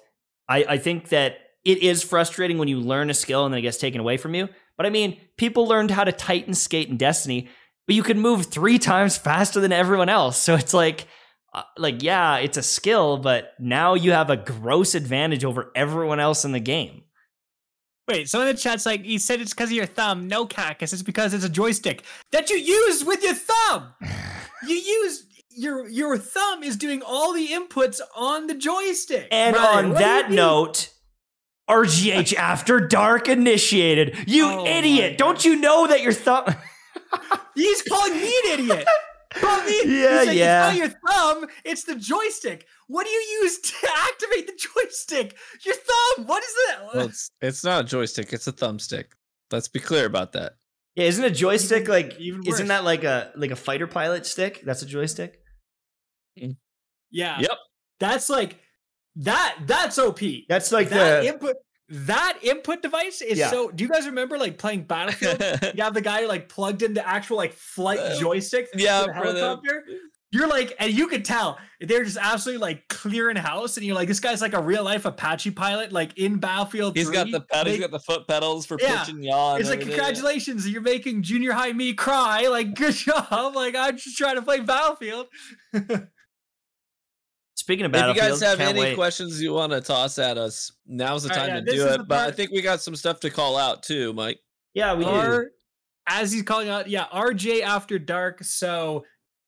[0.50, 3.64] I, I think that it is frustrating when you learn a skill and then it
[3.64, 4.50] gets taken away from you.
[4.76, 7.48] But I mean, people learned how to Titan skate in Destiny,
[7.88, 10.38] but you could move three times faster than everyone else.
[10.38, 11.08] So it's like,
[11.54, 16.20] uh, like yeah, it's a skill, but now you have a gross advantage over everyone
[16.20, 17.03] else in the game.
[18.08, 20.28] Wait, someone in the chat's like, he said it's because of your thumb.
[20.28, 23.94] No, Cactus, it's because it's a joystick that you use with your thumb.
[24.68, 25.26] you use
[25.56, 29.28] your your thumb is doing all the inputs on the joystick.
[29.32, 30.90] And Brother, on what do you that note,
[31.70, 34.18] RGH After Dark initiated.
[34.28, 35.18] You Oh idiot!
[35.18, 36.46] Don't you know that your thumb?
[37.56, 38.88] he's calling me an idiot.
[39.42, 40.70] But me, Yeah, he's like, yeah.
[40.70, 41.50] It's not your thumb.
[41.64, 42.68] It's the joystick.
[42.94, 43.74] What do you use to
[44.10, 45.36] activate the joystick?
[45.65, 46.28] Your thumb.
[46.28, 46.78] What is that?
[46.94, 49.06] Well, it's it's not a joystick, it's a thumbstick.
[49.52, 50.53] Let's be clear about that.
[50.95, 54.26] Yeah, isn't a joystick Even- like even isn't that like a like a fighter pilot
[54.28, 54.61] stick?
[54.64, 55.40] That's a joystick.
[57.11, 57.40] yeah.
[57.40, 57.57] Yep.
[57.99, 58.60] That's like
[59.18, 59.57] that.
[59.65, 60.20] That's OP.
[60.49, 61.56] That's like that the input.
[61.90, 63.49] That input device is Yeah.
[63.52, 63.70] so.
[63.70, 65.40] Do you guys remember like playing Battlefield?
[65.76, 68.68] you have the guy like plugged into actual like flight Uh, joystick.
[68.76, 69.84] yeah, for the for the- helicopter.
[70.34, 74.07] You're like, and you could tell they're just absolutely like clearing house, and you're like,
[74.07, 76.97] this guy's like a real life Apache pilot, like in Battlefield.
[76.97, 77.31] He's got 3.
[77.34, 78.99] the pedal, he's They- got the foot pedals for Yeah.
[79.03, 79.55] pitch and yaw.
[79.57, 82.47] It's like congratulations, you're making junior high me cry.
[82.47, 83.55] Like good job.
[83.55, 85.27] Like I'm just trying to play Battlefield.
[87.55, 88.95] speaking of If you guys have any wait.
[88.95, 91.76] questions you want to toss at us, now's the All right, time yeah, to this
[91.76, 92.07] do it.
[92.07, 94.39] But I think we got some stuff to call out too, Mike.
[94.73, 95.11] Yeah, we do.
[95.11, 95.47] R,
[96.07, 98.43] as he's calling out, yeah, RGH After Dark.
[98.43, 99.05] So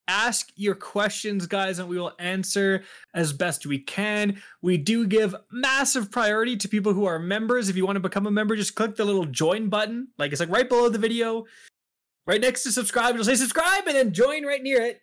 [0.08, 2.84] ask your questions, guys, and we will answer
[3.14, 4.42] as best we can.
[4.62, 7.70] We do give massive priority to people who are members.
[7.70, 10.10] If you want to become a member, just click the little join button.
[10.18, 11.46] Like it's like right below the video,
[12.28, 13.16] right next to subscribe.
[13.16, 15.02] It'll say subscribe and then join right near it.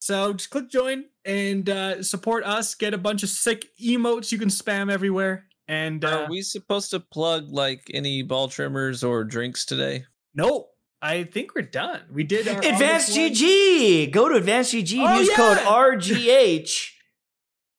[0.00, 2.74] So just click join and uh, support us.
[2.74, 5.46] Get a bunch of sick emotes you can spam everywhere.
[5.68, 10.04] And uh, Are we supposed to plug like any ball trimmers or drinks today?
[10.34, 10.66] no,
[11.02, 12.02] I think we're done.
[12.12, 14.12] We did our Advanced GG.
[14.12, 15.04] Go to Advanced GG.
[15.04, 15.58] Oh, use code.
[15.58, 16.88] RGH.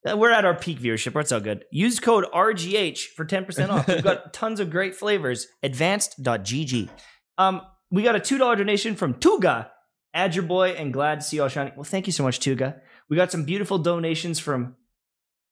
[0.05, 1.17] Uh, We're at our peak viewership.
[1.21, 1.63] It's all good.
[1.71, 3.87] Use code RGH for 10% off.
[3.87, 5.47] We've got tons of great flavors.
[5.63, 6.89] Advanced.gg.
[7.37, 9.69] Um, we got a $2 donation from Tuga.
[10.13, 11.71] Add your boy and glad to see you all shining.
[11.77, 12.81] Well, thank you so much, Tuga.
[13.09, 14.75] We got some beautiful donations from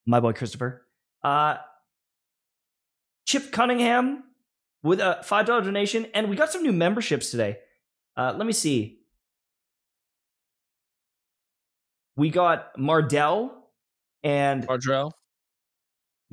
[0.06, 0.86] my boy Christopher.
[1.24, 1.56] Uh,
[3.26, 4.22] Chip Cunningham
[4.84, 6.08] with a $5 donation.
[6.14, 7.58] And we got some new memberships today.
[8.18, 9.00] Uh, let me see.
[12.16, 13.52] We got Mardell
[14.24, 15.12] and Ardrell?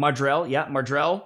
[0.01, 1.25] Mardrell, yeah, Mardrell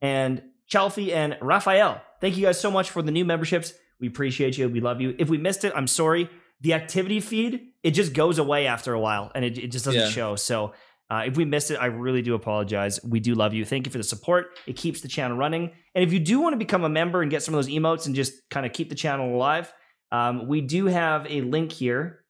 [0.00, 2.00] and Chalfie and Raphael.
[2.20, 3.72] Thank you guys so much for the new memberships.
[4.00, 4.68] We appreciate you.
[4.68, 5.14] We love you.
[5.18, 6.30] If we missed it, I'm sorry.
[6.62, 10.00] The activity feed, it just goes away after a while and it, it just doesn't
[10.00, 10.08] Yeah.
[10.08, 10.36] show.
[10.36, 10.72] So
[11.10, 13.00] uh, if we missed it, I really do apologize.
[13.04, 13.64] We do love you.
[13.64, 14.58] Thank you for the support.
[14.66, 15.72] It keeps the channel running.
[15.94, 18.06] And if you do want to become a member and get some of those emotes
[18.06, 19.72] and just kind of keep the channel alive,
[20.12, 22.24] um, we do have a link here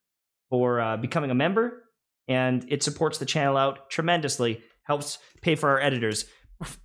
[0.49, 1.85] for uh, becoming a member,
[2.27, 4.63] and it supports the channel out tremendously.
[4.85, 6.25] Helps pay for our editors.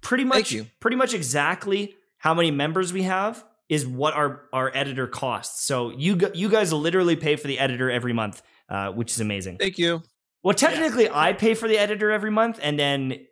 [0.02, 5.08] Pretty much, pretty much exactly how many members we have is what our our editor
[5.08, 5.66] costs.
[5.66, 9.58] So you you guys literally pay for the editor every month, uh, which is amazing.
[9.58, 10.04] Thank you.
[10.46, 13.26] Well, technically, I pay for the editor every month, and then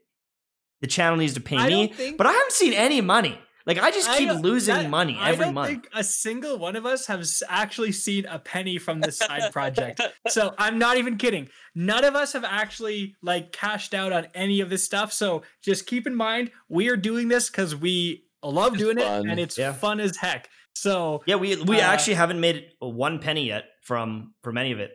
[0.81, 1.69] the channel needs to pay I me.
[1.87, 3.39] don't think- But I haven't seen any money.
[3.65, 5.69] Like I just keep don't- losing that- money I every don't month.
[5.69, 10.01] think a single one of us has actually seen a penny from this side project.
[10.27, 11.47] So I'm not even kidding.
[11.73, 15.13] None of us have actually like cashed out on any of this stuff.
[15.13, 19.27] So just keep in mind we are doing this because we love It's doing fun.
[19.27, 19.71] it and it's Yeah.
[19.71, 20.49] fun as heck.
[20.75, 24.79] So Yeah, we we Uh, actually haven't made one penny yet from from any of
[24.81, 24.91] it.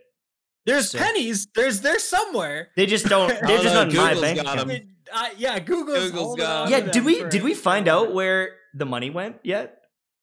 [0.69, 1.49] There's So- pennies.
[1.55, 2.69] There's there's somewhere.
[2.77, 3.29] They just don't.
[3.29, 4.61] They're don't just know, not my bank got account.
[4.61, 4.71] 'em.
[4.71, 7.89] It- uh, yeah, Google's, Google's holding got- on Yeah, did we for- did we find
[7.89, 9.75] out where the money went yet?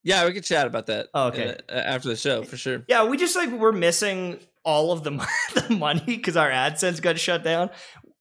[0.04, 1.08] Yeah, we could chat about that.
[1.16, 1.58] Oh, okay.
[1.68, 2.84] uh, after the show for sure.
[2.88, 5.12] Yeah, we just like we're missing all of the
[5.68, 7.72] the money because our AdSense got shut down.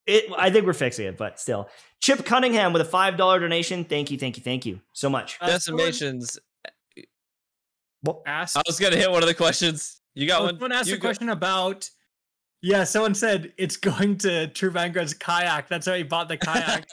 [0.06, 1.68] It, I think we're fixing it, but still.
[2.00, 3.84] Chip Cunningham with a five dollar donation.
[3.84, 5.36] Thank you, thank you, thank you so much.
[5.42, 6.38] Uh, someone Decimations.
[8.26, 10.00] asked I was gonna hit one of the questions.
[10.14, 10.54] You got Oh, one.
[10.54, 11.88] someone asked You a go- question about.
[12.64, 15.68] Yeah, someone said it's going to True Vanguard's kayak.
[15.68, 16.88] That's how he bought the kayak.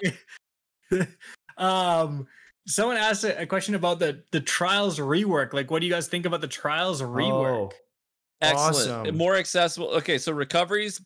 [1.58, 2.28] um,
[2.68, 5.54] someone asked a, a question about the the trials rework.
[5.54, 7.72] Like, what do you guys think about the trials rework?
[7.72, 7.78] Oh,
[8.42, 9.08] Excellent.
[9.08, 9.18] Awesome.
[9.18, 9.88] More accessible.
[9.92, 11.00] Okay, so recoveries,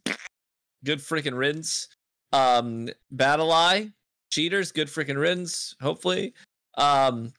[0.84, 1.88] good freaking riddance.
[2.34, 3.94] Um, BattlEye,
[4.32, 5.76] cheaters, good freaking riddance.
[5.80, 6.34] Hopefully,
[6.76, 7.34] um,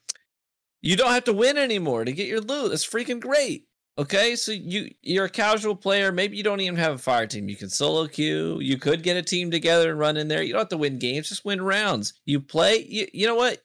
[0.80, 2.70] you don't have to win anymore to get your loot.
[2.70, 3.66] That's freaking great.
[3.98, 6.12] Okay, so you you're a casual player.
[6.12, 7.48] Maybe you don't even have a fire team.
[7.48, 8.58] You can solo queue.
[8.60, 10.42] You could get a team together and run in there.
[10.42, 11.30] You don't have to win games.
[11.30, 12.12] Just win rounds.
[12.26, 12.84] You play.
[12.86, 13.62] You, you know what?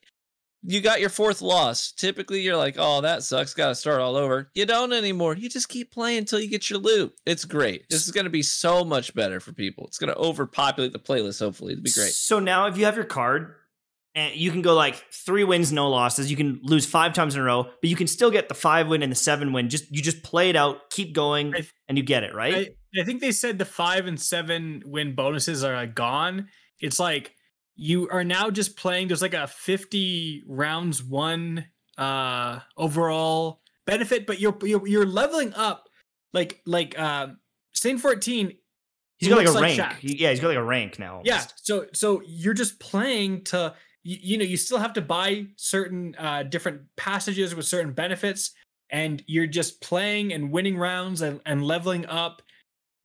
[0.64, 1.92] You got your fourth loss.
[1.92, 3.52] Typically, you're like, oh, that sucks.
[3.52, 4.48] Got to start all over.
[4.54, 5.36] You don't anymore.
[5.36, 7.12] You just keep playing until you get your loot.
[7.26, 7.84] It's great.
[7.90, 9.86] This is going to be so much better for people.
[9.86, 11.72] It's going to overpopulate the playlist, hopefully.
[11.72, 12.12] It'll be great.
[12.12, 13.56] So now, if you have your card,
[14.14, 16.30] and you can go like three wins, no losses.
[16.30, 18.88] You can lose five times in a row, but you can still get the five
[18.88, 19.68] win and the seven win.
[19.70, 22.54] Just you just play it out, keep going, I- and you get it right.
[22.96, 26.48] I, I think they said the five and seven win bonuses are like, gone.
[26.80, 27.34] It's like
[27.74, 29.08] you are now just playing.
[29.08, 31.66] There's like a 50 rounds one
[31.98, 35.88] uh overall benefit, but you're you're, you're leveling up
[36.32, 37.38] like like um
[37.74, 38.52] Saint 14
[39.18, 39.80] He's got like a like rank.
[39.80, 39.96] Shaq.
[40.02, 41.22] Yeah, he's got like a rank now.
[41.24, 41.44] Yeah.
[41.56, 46.14] So so you're just playing to you, you know you still have to buy certain
[46.18, 48.52] uh different passages with certain benefits
[48.90, 52.42] and you're just playing and winning rounds and, and leveling up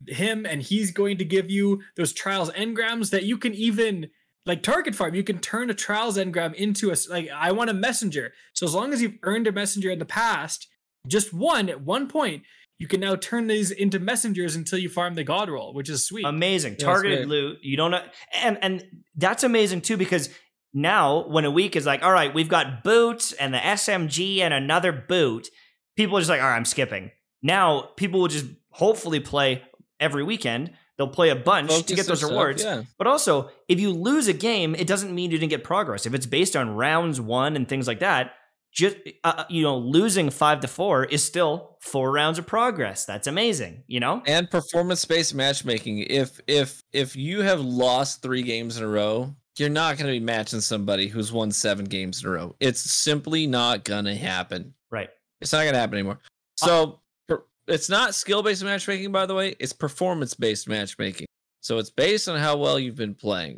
[0.07, 4.09] him and he's going to give you those trials engrams that you can even
[4.45, 7.69] like target farm you can turn a trials engram into a s- like i want
[7.69, 8.33] a messenger.
[8.53, 10.67] So as long as you've earned a messenger in the past
[11.07, 12.43] just one at one point
[12.79, 16.05] you can now turn these into messengers until you farm the god roll which is
[16.05, 16.25] sweet.
[16.25, 16.75] Amazing.
[16.75, 17.27] Targeted great.
[17.27, 17.57] loot.
[17.63, 18.03] You don't know
[18.35, 20.29] and and that's amazing too because
[20.73, 24.53] now when a week is like all right we've got boots and the smg and
[24.53, 25.49] another boot
[25.97, 27.11] people are just like all right i'm skipping.
[27.41, 29.63] Now people will just hopefully play
[29.99, 30.71] every weekend.
[30.97, 32.63] They'll play a bunch to get those stuff, rewards.
[32.63, 32.83] Yeah.
[32.97, 36.05] but also if you lose a game it doesn't mean you didn't get progress.
[36.05, 38.33] If it's based on rounds one and things like that
[38.73, 43.05] just uh, you know losing five to four is still four rounds of progress.
[43.05, 44.23] That's amazing you know?
[44.25, 45.99] And performance based matchmaking.
[45.99, 50.19] If if if you have lost three games in a row you're not going to
[50.19, 52.55] be matching somebody who's won seven games in a row.
[52.59, 54.73] It's simply not going to happen.
[54.91, 55.09] Right.
[55.41, 56.19] It's not going to happen anymore.
[56.55, 59.55] So per- it's not skill based matchmaking by the way.
[59.59, 61.27] It's performance based matchmaking.
[61.61, 63.57] So it's based on how well you've been playing.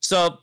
[0.00, 0.38] So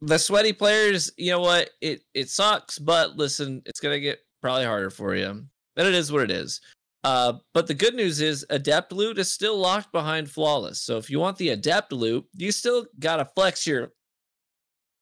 [0.00, 1.70] the sweaty players you know what?
[1.80, 5.44] It it sucks but listen it's going to get probably harder for you.
[5.76, 6.60] But it is what it is.
[7.04, 10.82] Uh, but the good news is adept loot is still locked behind flawless.
[10.82, 13.92] So if you want the adept loot, you still gotta flex your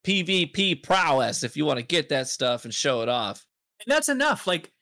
[0.06, 3.44] PvP prowess if you want to get that stuff and show it off.
[3.84, 4.46] and that's enough.
[4.46, 4.72] Like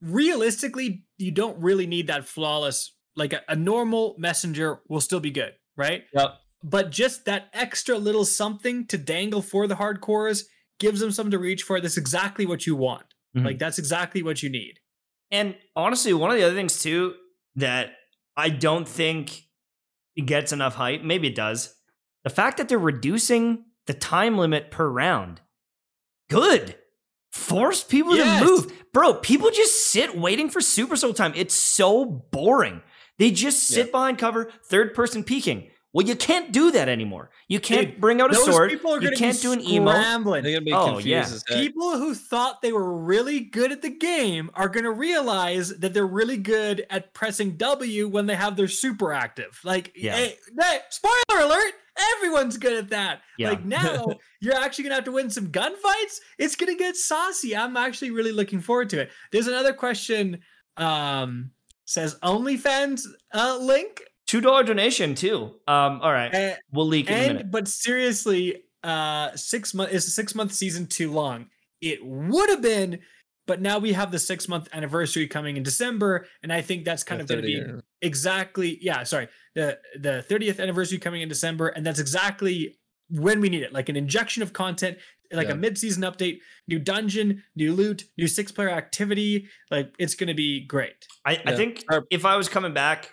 [0.00, 2.94] realistically, you don't really need that flawless.
[3.14, 6.04] Like a, a normal messenger will still be good, right?
[6.14, 6.34] Yep.
[6.64, 10.44] But just that extra little something to dangle for the hardcores
[10.80, 11.80] gives them something to reach for.
[11.80, 13.04] That's exactly what you want.
[13.36, 13.44] Mhm.
[13.44, 14.78] Like that's exactly what you need.
[15.30, 17.14] And honestly, one of the other things too
[17.56, 17.92] that
[18.36, 19.42] I don't think
[20.16, 21.74] it gets enough hype, maybe it does,
[22.24, 25.40] the fact that they're reducing the time limit per round.
[26.30, 26.76] Good.
[27.32, 28.40] Force people Yes.
[28.40, 28.72] to move.
[28.92, 31.32] Bro, people just sit waiting for Super Soul time.
[31.34, 32.82] It's so boring.
[33.18, 33.90] They just sit Yeah.
[33.92, 35.70] behind cover, third person peeking.
[35.94, 37.30] Well, you can't do that anymore.
[37.48, 38.70] You can't Dude, bring out a Those sword.
[38.70, 39.90] people are You can't be do an emo.
[39.90, 40.42] scrambling.
[40.42, 41.56] They're gonna be Oh, confused yeah.
[41.60, 45.92] People who thought they were really good at the game are going to realize that
[45.92, 49.60] they're really good at pressing W when they have their super active.
[49.64, 50.14] Like, Yeah.
[50.16, 51.74] hey, hey, spoiler alert,
[52.16, 53.20] everyone's good at that.
[53.36, 53.50] Yeah.
[53.50, 54.06] Like, now
[54.40, 56.20] you're actually going to have to win some gunfights.
[56.38, 57.54] It's going to get saucy.
[57.54, 59.10] I'm actually really looking forward to it.
[59.30, 60.40] There's another question.
[60.78, 61.50] Um,
[61.84, 63.02] says OnlyFans
[63.34, 64.02] uh, link.
[64.32, 65.56] Two dollar donation too.
[65.68, 66.34] Um, all right.
[66.34, 67.50] And, We'll leak in a minute.
[67.50, 71.48] but seriously, uh, six month is a six month season too long?
[71.82, 73.00] It would have been,
[73.46, 77.04] but now we have the six month anniversary coming in December, and I think that's
[77.04, 77.46] kind The of going to
[77.76, 79.02] be exactly yeah.
[79.02, 82.78] Sorry, the the thirtieth anniversary coming in December, and that's exactly
[83.10, 84.96] when we need it, like an injection of content.
[85.30, 85.52] Like Yeah.
[85.54, 86.38] a mid-season update,
[86.68, 89.48] new dungeon, new loot, new six-player activity.
[89.70, 91.06] Like it's gonna be great.
[91.26, 93.10] I, I think if I was coming back,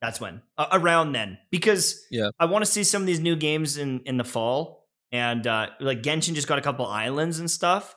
[0.00, 2.30] that's when uh, around then because Yeah.
[2.38, 5.68] I want to see some of these new games in in the fall and uh
[5.80, 7.94] like Genshin just got a couple islands and stuff,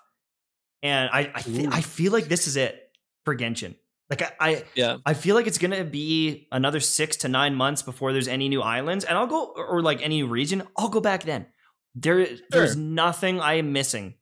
[0.81, 1.69] and I I, Ooh.
[1.71, 2.89] I feel like this is it
[3.25, 3.75] for Genshin.
[4.09, 4.97] Like I, I Yeah.
[5.05, 8.61] I feel like it's gonna be another six to nine months before there's any new
[8.61, 10.63] islands, and I'll go or like any region.
[10.77, 11.47] I'll go back then.
[11.95, 14.15] There, there's nothing I am missing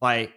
[0.00, 0.32] by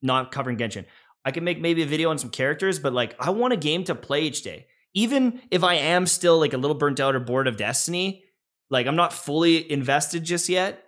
[0.00, 0.86] not covering Genshin.
[1.26, 3.84] I can make maybe a video on some characters, but like I want a game
[3.84, 4.66] to play each day.
[4.94, 8.24] Even if I am still like a little burnt out or bored of Destiny,
[8.70, 10.84] like I'm not fully invested just yet.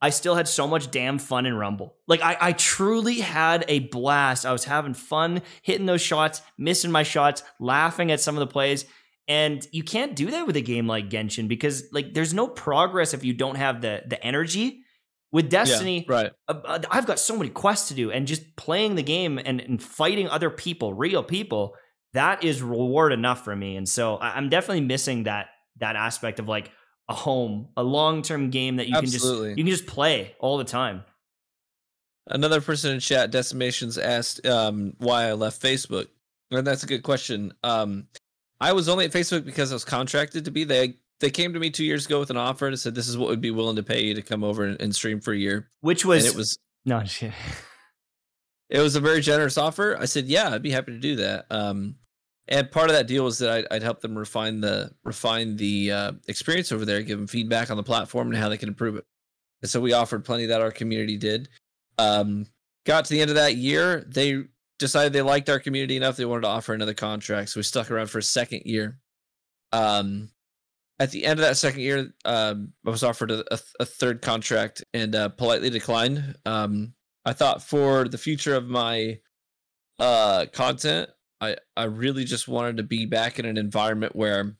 [0.00, 1.94] I still had so much damn fun in Rumble.
[2.08, 4.44] Like I, I truly had a blast.
[4.44, 8.48] I was having fun hitting those shots, missing my shots, laughing at some of the
[8.48, 8.84] plays.
[9.28, 13.14] And you can't do that with a game like Genshin because like there's no progress
[13.14, 14.80] if you don't have the the energy.
[15.30, 16.32] With Destiny, Yeah, right.
[16.46, 19.62] uh, uh, I've got so many quests to do, and just playing the game and,
[19.62, 21.74] and fighting other people, real people,
[22.14, 23.76] that is reward enough for me.
[23.76, 25.48] And so I'm definitely missing that
[25.78, 26.70] that aspect of like
[27.08, 30.58] a home, a long term game that you can just you can just play all
[30.58, 31.04] the time.
[32.28, 36.06] Another person in chat, Decimations, asked um, why I left Facebook.
[36.52, 37.52] And that's a good question.
[37.64, 38.06] Um,
[38.60, 40.64] I was only at Facebook because I was contracted to be.
[40.64, 43.16] They they came to me two years ago with an offer and said, "This is
[43.16, 45.36] what we'd be willing to pay you to come over and, and stream for a
[45.36, 47.32] year." Which was, and it was no shit.
[48.68, 49.96] it was a very generous offer.
[49.98, 51.96] I said, "Yeah, I'd be happy to do that." Um,
[52.52, 55.90] and part of that deal was that I'd, I'd help them refine the refine the
[55.90, 58.96] uh, experience over there, give them feedback on the platform and how they can improve
[58.96, 59.04] it.
[59.62, 61.48] And so we offered plenty that our community did.
[61.98, 62.46] Um,
[62.84, 64.44] got to the end of that year, they
[64.78, 67.90] decided they liked our community enough they wanted to offer another contract, so we stuck
[67.90, 68.98] around for a second year.
[69.72, 70.30] um,
[70.98, 74.22] at the end of that second year, um, I was offered a, a, a third
[74.22, 76.36] contract and uh, politely declined.
[76.46, 79.18] Um, I thought for the future of my
[79.98, 81.10] uh, content,
[81.42, 84.56] I I really just wanted to be back in an environment where,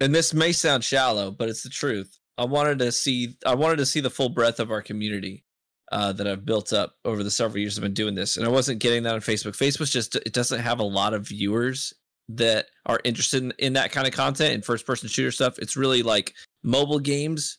[0.00, 2.18] and this may sound shallow, but it's the truth.
[2.36, 5.44] I wanted to see I wanted to see the full breadth of our community
[5.92, 8.50] uh, that I've built up over the several years I've been doing this, and I
[8.50, 9.56] wasn't getting that on Facebook.
[9.56, 11.94] Facebook just it doesn't have a lot of viewers
[12.30, 15.58] that are interested in, in that kind of content and first person shooter stuff.
[15.58, 17.58] It's really like mobile games,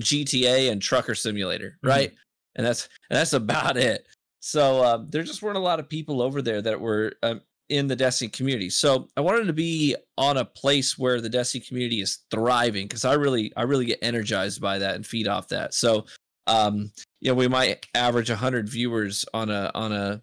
[0.00, 1.88] GTA, and Trucker Simulator, Mm-hmm.
[1.88, 2.12] right?
[2.56, 4.06] And that's and that's about it.
[4.46, 7.88] So uh, there just weren't a lot of people over there that were um, in
[7.88, 8.70] the Destiny community.
[8.70, 13.04] So I wanted to be on a place where the Destiny community is thriving because
[13.04, 15.74] I really I really get energized by that and feed off that.
[15.74, 16.06] So
[16.46, 20.22] um, you know, we might average 100 viewers on a on a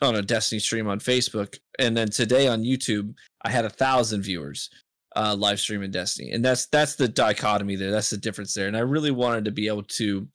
[0.00, 4.22] on a Destiny stream on Facebook, and then today on YouTube, I had a thousand
[4.22, 4.70] viewers
[5.16, 7.90] uh, live streaming Destiny, and that's that's the dichotomy there.
[7.90, 10.28] That's the difference there, and I really wanted to be able to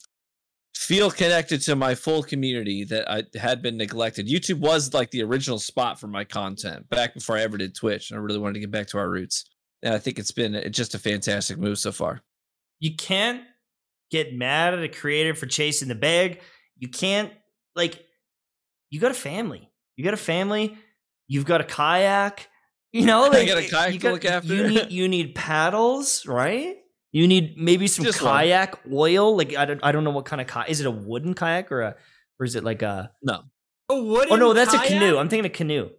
[0.75, 4.27] feel connected to my full community that I had been neglected.
[4.27, 8.09] YouTube was like the original spot for my content back before I ever did Twitch,
[8.11, 9.45] and I really wanted to get back to our roots.
[9.83, 12.21] And I think it's been just a fantastic move so far.
[12.79, 13.41] you can't
[14.11, 16.39] get mad at a creator for chasing the bag.
[16.77, 17.31] You can't
[17.75, 18.03] like
[18.89, 19.69] you got a family.
[19.95, 20.77] You got a family.
[21.27, 22.47] You've got a kayak.
[22.91, 24.53] You know, like got a kayak you to look after.
[24.53, 26.75] You need you need paddles, right?
[27.14, 28.34] You need maybe some Just one.
[28.34, 29.38] kayak oil.
[29.38, 30.68] Like I don't I don't know what kind of kayak.
[30.69, 31.95] Is it a wooden kayak or a
[32.40, 33.11] or is it like a?
[33.22, 33.44] No.
[33.88, 34.31] Oh, what?
[34.31, 35.18] Oh no, that's a canoe.
[35.18, 35.90] I'm thinking a canoe.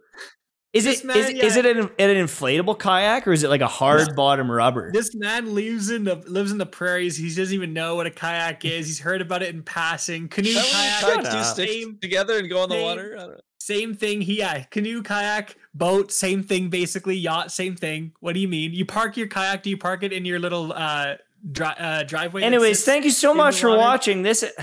[0.74, 3.60] Is This it man, is, is it an, an inflatable kayak or is it like
[3.60, 4.90] a hard bottom rubber?
[4.92, 7.16] This man lives in the lives in the prairies.
[7.16, 8.88] He doesn't even know what a kayak is.
[8.88, 10.26] He's heard about it in passing.
[10.26, 11.44] Canoe kayak, when you Shut tie two up.
[11.46, 13.14] sticks Same- together and go on the same- water.
[13.16, 13.40] I don't know.
[13.60, 14.20] same thing.
[14.20, 17.16] He yeah, canoe, kayak, boat, same thing basically.
[17.16, 18.12] Yacht, same thing.
[18.20, 18.72] What do you mean?
[18.72, 19.62] You park your kayak?
[19.62, 21.16] Do you park it in your little uh,
[21.50, 22.42] dri- uh driveway?
[22.42, 23.80] Anyways, thank you so much for water.
[23.80, 24.44] watching this.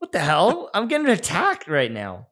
[0.00, 0.70] What the hell?
[0.72, 2.28] I'm getting attacked right now.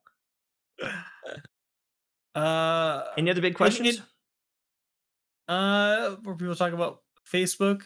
[2.35, 3.99] Uh, Any other big questions?
[5.49, 7.01] and- uh, were people talking about
[7.31, 7.83] Facebook?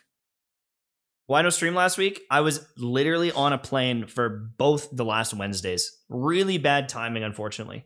[1.27, 2.21] Why no stream last week?
[2.31, 5.91] I was literally on a plane for both the last Wednesdays.
[6.09, 7.85] Really bad timing, unfortunately.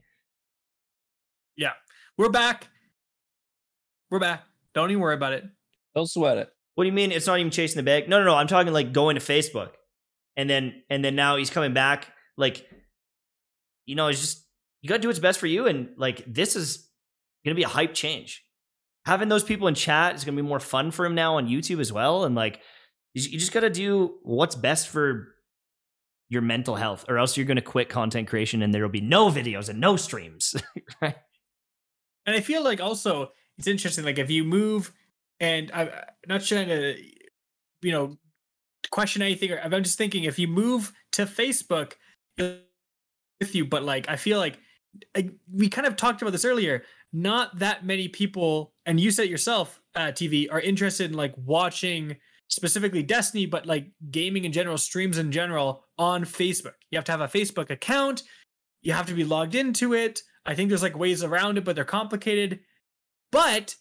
[2.18, 2.68] We're back.
[4.10, 4.42] We're back.
[4.74, 5.44] Don't even worry about it.
[5.94, 6.48] Don't sweat it.
[6.74, 7.12] What do you mean?
[7.12, 8.08] It's not even chasing the bag?
[8.08, 8.34] No, no, no.
[8.34, 9.70] I'm talking like going to Facebook,
[10.34, 12.06] and then and then now he's coming back.
[12.38, 12.66] Like,
[13.84, 14.46] you know, it's just
[14.80, 16.88] you got to do what's best for you, and like this is
[17.44, 18.42] gonna be a hype change.
[19.04, 21.80] Having those people in chat is gonna be more fun for him now on YouTube
[21.80, 22.60] as well, and like
[23.12, 25.28] you you just got to do what's best for
[26.30, 29.28] your mental health, or else you're gonna quit content creation, and there will be no
[29.28, 30.54] videos and no streams.
[31.02, 31.16] right?
[32.26, 34.04] And I feel like also it's interesting.
[34.04, 34.92] Like if you move,
[35.40, 35.90] and I'm
[36.26, 36.96] not trying to,
[37.82, 38.16] you know,
[38.90, 39.52] question anything.
[39.52, 41.92] Or I'm just thinking if you move to Facebook
[42.38, 44.58] with you, but like I feel like
[45.16, 46.82] I, we kind of talked about this earlier.
[47.12, 52.16] Not that many people, and you said yourself, uh, TV, are interested in like watching
[52.48, 56.74] specifically Destiny, but like gaming in general, streams in general on Facebook.
[56.90, 58.22] You have to have a Facebook account.
[58.82, 60.20] You have to be logged into it.
[60.46, 62.60] I think there's like ways around it, but they're complicated.
[63.32, 63.74] But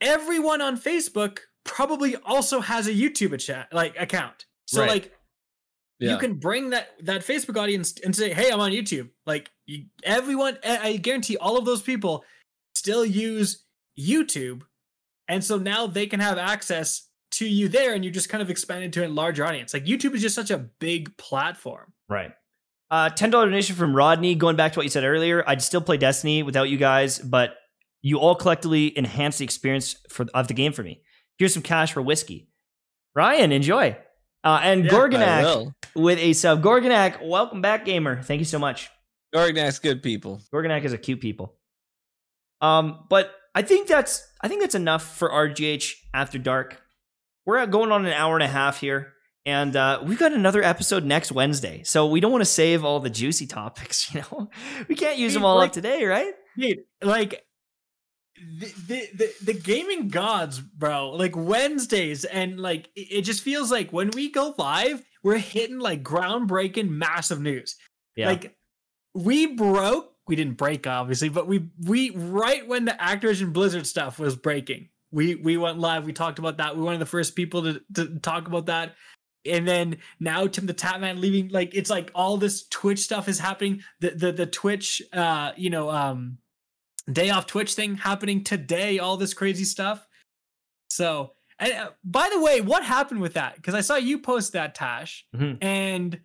[0.00, 4.46] everyone on Facebook probably also has a YouTube chat like account.
[4.66, 4.90] So Right.
[4.90, 5.16] like
[5.98, 6.12] Yeah.
[6.12, 9.86] you can bring that that Facebook audience and say, "Hey, I'm on YouTube." Like you,
[10.02, 12.24] everyone, I guarantee all of those people
[12.74, 13.64] still use
[13.98, 14.62] YouTube,
[15.28, 18.48] and so now they can have access to you there, and you just kind of
[18.50, 19.74] expanded to a larger audience.
[19.74, 21.92] Like YouTube is just such a big platform.
[22.08, 22.32] Right.
[22.90, 24.34] Uh, ten dollar donation from Rodney.
[24.34, 27.54] Going back to what you said earlier, I'd still play Destiny without you guys, but
[28.02, 31.02] you all collectively enhance the experience for of the game for me.
[31.38, 32.48] Here's some cash for whiskey.
[33.14, 33.96] Ryan, enjoy.
[34.42, 36.62] Uh, and Yeah, Gorgonak with a sub.
[36.62, 38.22] Gorgonak, welcome back, gamer.
[38.22, 38.90] Thank you so much.
[39.34, 40.40] Gorgnak's good people.
[40.52, 41.54] Gorgonak is a cute people.
[42.60, 46.80] Um, but I think that's I think that's enough for RGH after dark.
[47.46, 49.14] We're going on an hour and a half here,
[49.46, 51.82] and uh, we've got another episode next Wednesday.
[51.84, 54.12] So we don't want to save all the juicy topics.
[54.14, 54.50] You know,
[54.88, 56.34] we can't use them all like- up today, right?
[56.58, 57.44] Dude, like
[58.36, 61.10] the, the the the gaming gods, bro.
[61.10, 65.78] Like Wednesdays, and like it, it just feels like when we go live, we're hitting
[65.78, 67.76] like groundbreaking, massive news.
[68.16, 68.28] Yeah.
[68.28, 68.56] Like
[69.14, 74.18] we broke, we didn't break obviously, but we we right when the Activision Blizzard stuff
[74.18, 76.04] was breaking, we we went live.
[76.04, 76.74] We talked about that.
[76.74, 78.96] We were one of the first people to to talk about that.
[79.46, 83.38] And then now Tim the Tatman leaving, like it's like all this Twitch stuff is
[83.38, 83.82] happening.
[84.00, 86.38] The the the Twitch, uh, you know, um,
[87.10, 90.06] day off Twitch thing happening today, all this crazy stuff.
[90.90, 93.56] So, and uh, by the way, what happened with that?
[93.56, 95.24] Because I saw you post that, Tash.
[95.34, 95.58] Mhm.
[95.62, 96.20] And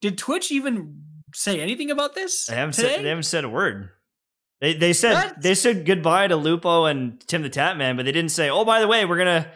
[0.00, 1.02] did Twitch even
[1.34, 2.46] say anything about this?
[2.46, 2.94] They haven't today?
[2.96, 3.90] said they haven't said a word.
[4.60, 5.42] They they said What?
[5.42, 8.80] they said goodbye to Lupo and Tim the Tatman, but they didn't say, oh by
[8.80, 9.50] the way, we're gonna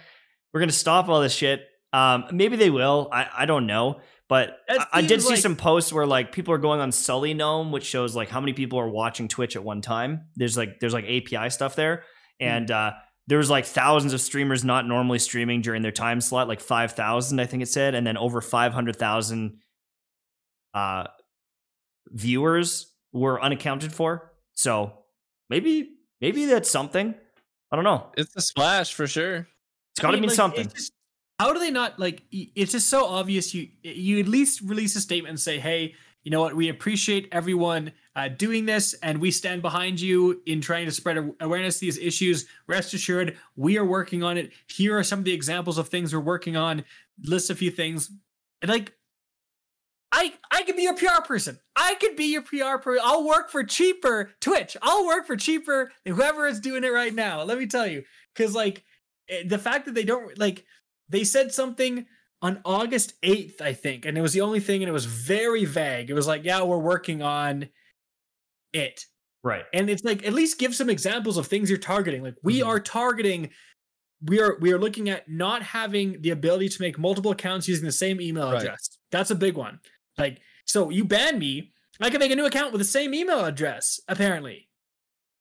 [0.53, 1.69] we're gonna stop all this shit.
[1.95, 3.09] Um, maybe they will.
[3.13, 4.01] I, I don't know.
[4.29, 7.35] But I, I did seems see some posts where like people are going on Sully
[7.35, 10.27] Gnome, which shows like how many people are watching Twitch at one time.
[10.37, 12.03] There's like there's like API stuff there,
[12.41, 12.47] Hmm.
[12.47, 12.93] and uh,
[13.29, 16.93] there was like thousands of streamers not normally streaming during their time slot, like five
[16.93, 19.59] thousand, I think it said, and then over five hundred thousand
[20.73, 21.05] uh,
[22.09, 24.33] viewers were unaccounted for.
[24.55, 24.93] So
[25.51, 25.91] maybe
[26.21, 27.15] maybe that's something.
[27.71, 28.07] I don't know.
[28.17, 29.47] It's a splash for sure.
[29.93, 30.65] It's got to I mean, mean like, something.
[30.67, 30.93] it's just-
[31.39, 32.23] how do they not like?
[32.31, 33.55] It's just so obvious.
[33.55, 36.55] You you at least release a statement and say, "Hey, you know what?
[36.55, 41.35] We appreciate everyone uh, doing this, and we stand behind you in trying to spread
[41.41, 42.47] awareness these issues.
[42.69, 44.53] Rest assured, we are working on it.
[44.69, 46.85] Here are some of the examples of things we're working on.
[47.25, 48.11] List a few things,
[48.63, 48.93] and like."
[50.17, 51.59] I, I could be your PR person.
[51.75, 53.03] I could be your PR person.
[53.05, 54.77] I'll work for cheaper Twitch.
[54.81, 57.43] I'll work for cheaper than whoever is doing it right now.
[57.43, 58.05] Let me tell you.
[58.37, 58.85] Cause like
[59.29, 60.65] eh, the fact that they don't like
[61.15, 62.07] they said something
[62.43, 65.65] on August 8th, I think, and it was the only thing, and it was very
[65.65, 66.11] vague.
[66.11, 67.69] It was like, yeah, we're working on
[68.73, 69.05] it.
[69.43, 69.65] right.
[69.73, 72.23] And it's like at least give some examples of things you're targeting.
[72.23, 72.67] Like we Mhm.
[72.67, 73.51] are targeting
[74.27, 77.85] we are we are looking at not having the ability to make multiple accounts using
[77.85, 78.63] the same email Right.
[78.63, 78.99] address.
[79.11, 79.81] That's a big one.
[80.17, 83.45] Like so you ban me, I can make a new account with the same email
[83.45, 84.71] address apparently.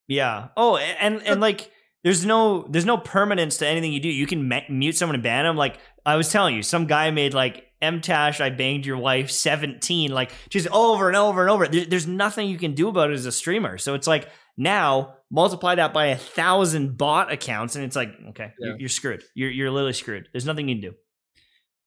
[0.08, 0.50] Yeah.
[0.58, 1.72] Oh, a- and and like
[2.04, 4.10] there's no there's no permanence to anything you do.
[4.10, 5.56] You can ma- mute someone and ban them.
[5.56, 10.12] Like I was telling you, some guy made like MTash, I banged your wife 17,
[10.12, 11.68] like just over and over and over.
[11.68, 13.78] There, there's nothing you can do about it as a streamer.
[13.78, 18.52] So it's like now multiply that by a thousand bot accounts, and it's like okay,
[18.60, 18.68] Yeah.
[18.70, 19.24] you're, you're screwed.
[19.36, 20.30] You're you're literally screwed.
[20.32, 20.96] There's nothing you can do.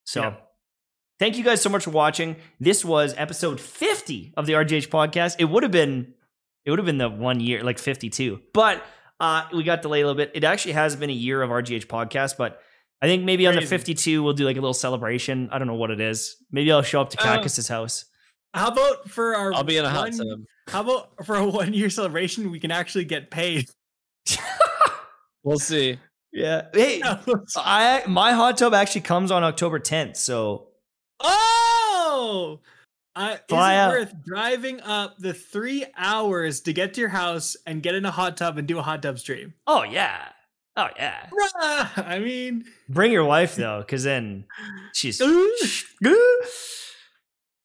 [0.05, 0.21] So.
[0.23, 0.35] Yeah.
[1.19, 2.37] Thank you guys so much for watching.
[2.61, 5.37] This was episode 50 of the RGH podcast.
[5.39, 6.13] It would have been
[6.67, 8.39] it would have been the one year, like 52.
[8.53, 8.85] But
[9.21, 10.33] uh, we got delayed a little bit.
[10.35, 12.61] It actually has been a year of RGH podcast, but
[13.03, 15.49] I think maybe on the 52 we'll do like a little celebration.
[15.53, 16.37] I don't know what it is.
[16.51, 18.05] Maybe I'll show up to Uh, Cactus's house.
[18.55, 20.41] How about for our I'll be in a hot one- tub.
[20.69, 23.69] How about for a one year celebration we can actually get paid?
[25.43, 26.01] We'll see.
[26.33, 26.63] Yeah.
[26.75, 27.01] Hey,
[27.57, 30.71] I my hot tub actually comes on October 10th, so
[31.21, 32.59] Oh,
[33.17, 33.91] uh, is it out.
[33.91, 38.11] worth driving up the three hours to get to your house and get in a
[38.11, 39.55] hot tub and do a hot tub stream?
[39.67, 40.29] oh yeah.
[40.77, 41.27] Oh yeah.
[41.33, 44.45] Bruh, I mean, Bring your wife though, because then
[44.93, 45.19] she's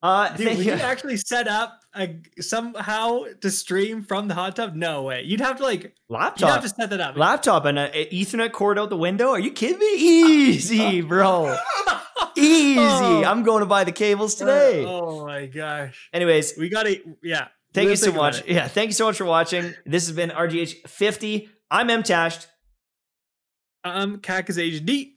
[0.02, 0.72] dude, uh would thank you you.
[0.74, 4.74] actually set up a, somehow to stream from the hot tub?
[4.76, 5.24] No way.
[5.24, 6.40] You'd have to like, laptop.
[6.40, 7.18] you'd have to set that up.
[7.18, 9.30] laptop and an Ethernet cord out the window.
[9.30, 9.94] Are you kidding me?
[9.98, 11.56] Easy, bro.
[12.38, 12.80] Easy.
[12.80, 13.24] Oh.
[13.26, 14.86] I'm going to buy the cables today.
[14.86, 16.10] Oh my gosh.
[16.14, 17.50] Anyways, We gotta, yeah.
[17.74, 18.46] thank we'll you so much.
[18.48, 19.74] Yeah, thank you so much for watching.
[19.86, 21.50] This has been RGH 50.
[21.70, 22.48] I'm M Tashed.
[23.84, 25.12] I'm Cactus HD.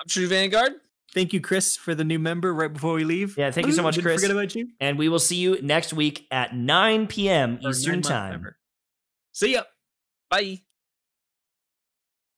[0.00, 0.72] I'm True Vanguard.
[1.16, 3.38] Thank you, Chris, for the new member right before we leave.
[3.38, 4.20] Yeah, thank you so much, Chris.
[4.20, 4.68] Forget about you.
[4.80, 7.58] And we will see you next week at 9 p.m.
[7.62, 8.32] Eastern Time.
[8.32, 8.58] member.
[9.32, 9.62] See ya.
[10.28, 10.60] Bye.